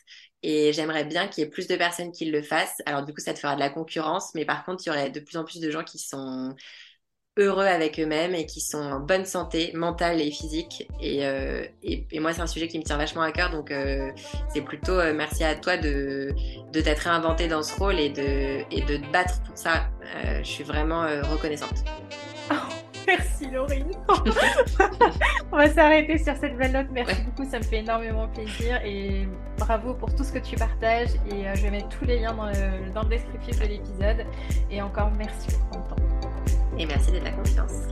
Et 0.43 0.73
j'aimerais 0.73 1.05
bien 1.05 1.29
qu'il 1.29 1.45
y 1.45 1.47
ait 1.47 1.51
plus 1.51 1.69
de 1.69 1.77
personnes 1.77 2.11
qui 2.11 2.25
le 2.25 2.43
fassent. 2.43 2.81
Alors 2.87 3.05
du 3.05 3.13
coup, 3.13 3.21
ça 3.21 3.35
te 3.35 3.39
fera 3.39 3.55
de 3.55 3.61
la 3.61 3.71
concurrence, 3.71 4.35
mais 4.35 4.45
par 4.45 4.65
contre, 4.65 4.83
il 4.85 4.89
y 4.89 4.91
aurait 4.91 5.11
de 5.11 5.21
plus 5.21 5.37
en 5.37 5.45
plus 5.45 5.61
de 5.61 5.71
gens 5.71 5.85
qui 5.85 5.99
sont 5.99 6.55
heureux 7.39 7.65
avec 7.65 7.99
eux-mêmes 8.01 8.35
et 8.35 8.45
qui 8.45 8.61
sont 8.61 8.79
en 8.79 9.01
bonne 9.01 9.25
santé 9.25 9.73
mentale 9.75 10.21
et 10.21 10.31
physique. 10.31 10.89
Et, 11.01 11.25
euh, 11.25 11.65
moi, 12.15 12.33
c'est 12.33 12.41
un 12.41 12.47
sujet 12.47 12.67
qui 12.67 12.79
me 12.79 12.85
tient 12.85 12.97
vachement 12.97 13.23
à 13.23 13.31
cœur. 13.31 13.51
Donc, 13.51 13.71
euh, 13.71 14.11
c'est 14.53 14.63
plutôt 14.63 14.97
merci 15.15 15.45
à 15.45 15.55
toi 15.55 15.77
de, 15.77 16.35
t'être 16.73 17.01
réinventé 17.01 17.47
dans 17.47 17.63
ce 17.63 17.75
rôle 17.79 18.01
et 18.01 18.09
de 18.09 18.65
te 18.71 19.13
battre 19.13 19.43
pour 19.45 19.57
ça. 19.57 19.91
je 20.43 20.49
suis 20.49 20.65
vraiment 20.65 21.03
reconnaissante. 21.31 21.85
Merci 23.17 23.51
Laurine. 23.51 23.91
On 25.53 25.57
va 25.57 25.69
s'arrêter 25.69 26.17
sur 26.19 26.35
cette 26.37 26.57
belle 26.57 26.73
note. 26.73 26.87
Merci 26.93 27.23
beaucoup, 27.23 27.49
ça 27.49 27.59
me 27.59 27.65
fait 27.65 27.79
énormément 27.79 28.27
plaisir 28.29 28.81
et 28.85 29.29
bravo 29.59 29.95
pour 29.95 30.15
tout 30.15 30.25
ce 30.25 30.33
que 30.33 30.39
tu 30.39 30.57
partages. 30.57 31.11
Et 31.31 31.47
euh, 31.47 31.55
je 31.55 31.63
vais 31.63 31.71
mettre 31.71 31.89
tous 31.91 32.05
les 32.07 32.21
liens 32.21 32.35
dans 32.35 32.47
le, 32.47 32.91
dans 32.95 33.03
le 33.03 33.09
descriptif 33.09 33.61
de 33.61 33.67
l'épisode. 33.67 34.27
Et 34.71 34.81
encore 34.81 35.11
merci 35.19 35.49
pour 35.71 35.81
ton 35.81 35.95
temps. 35.95 36.03
Et 36.79 36.87
merci 36.87 37.13
de 37.13 37.19
ta 37.19 37.31
confiance. 37.31 37.89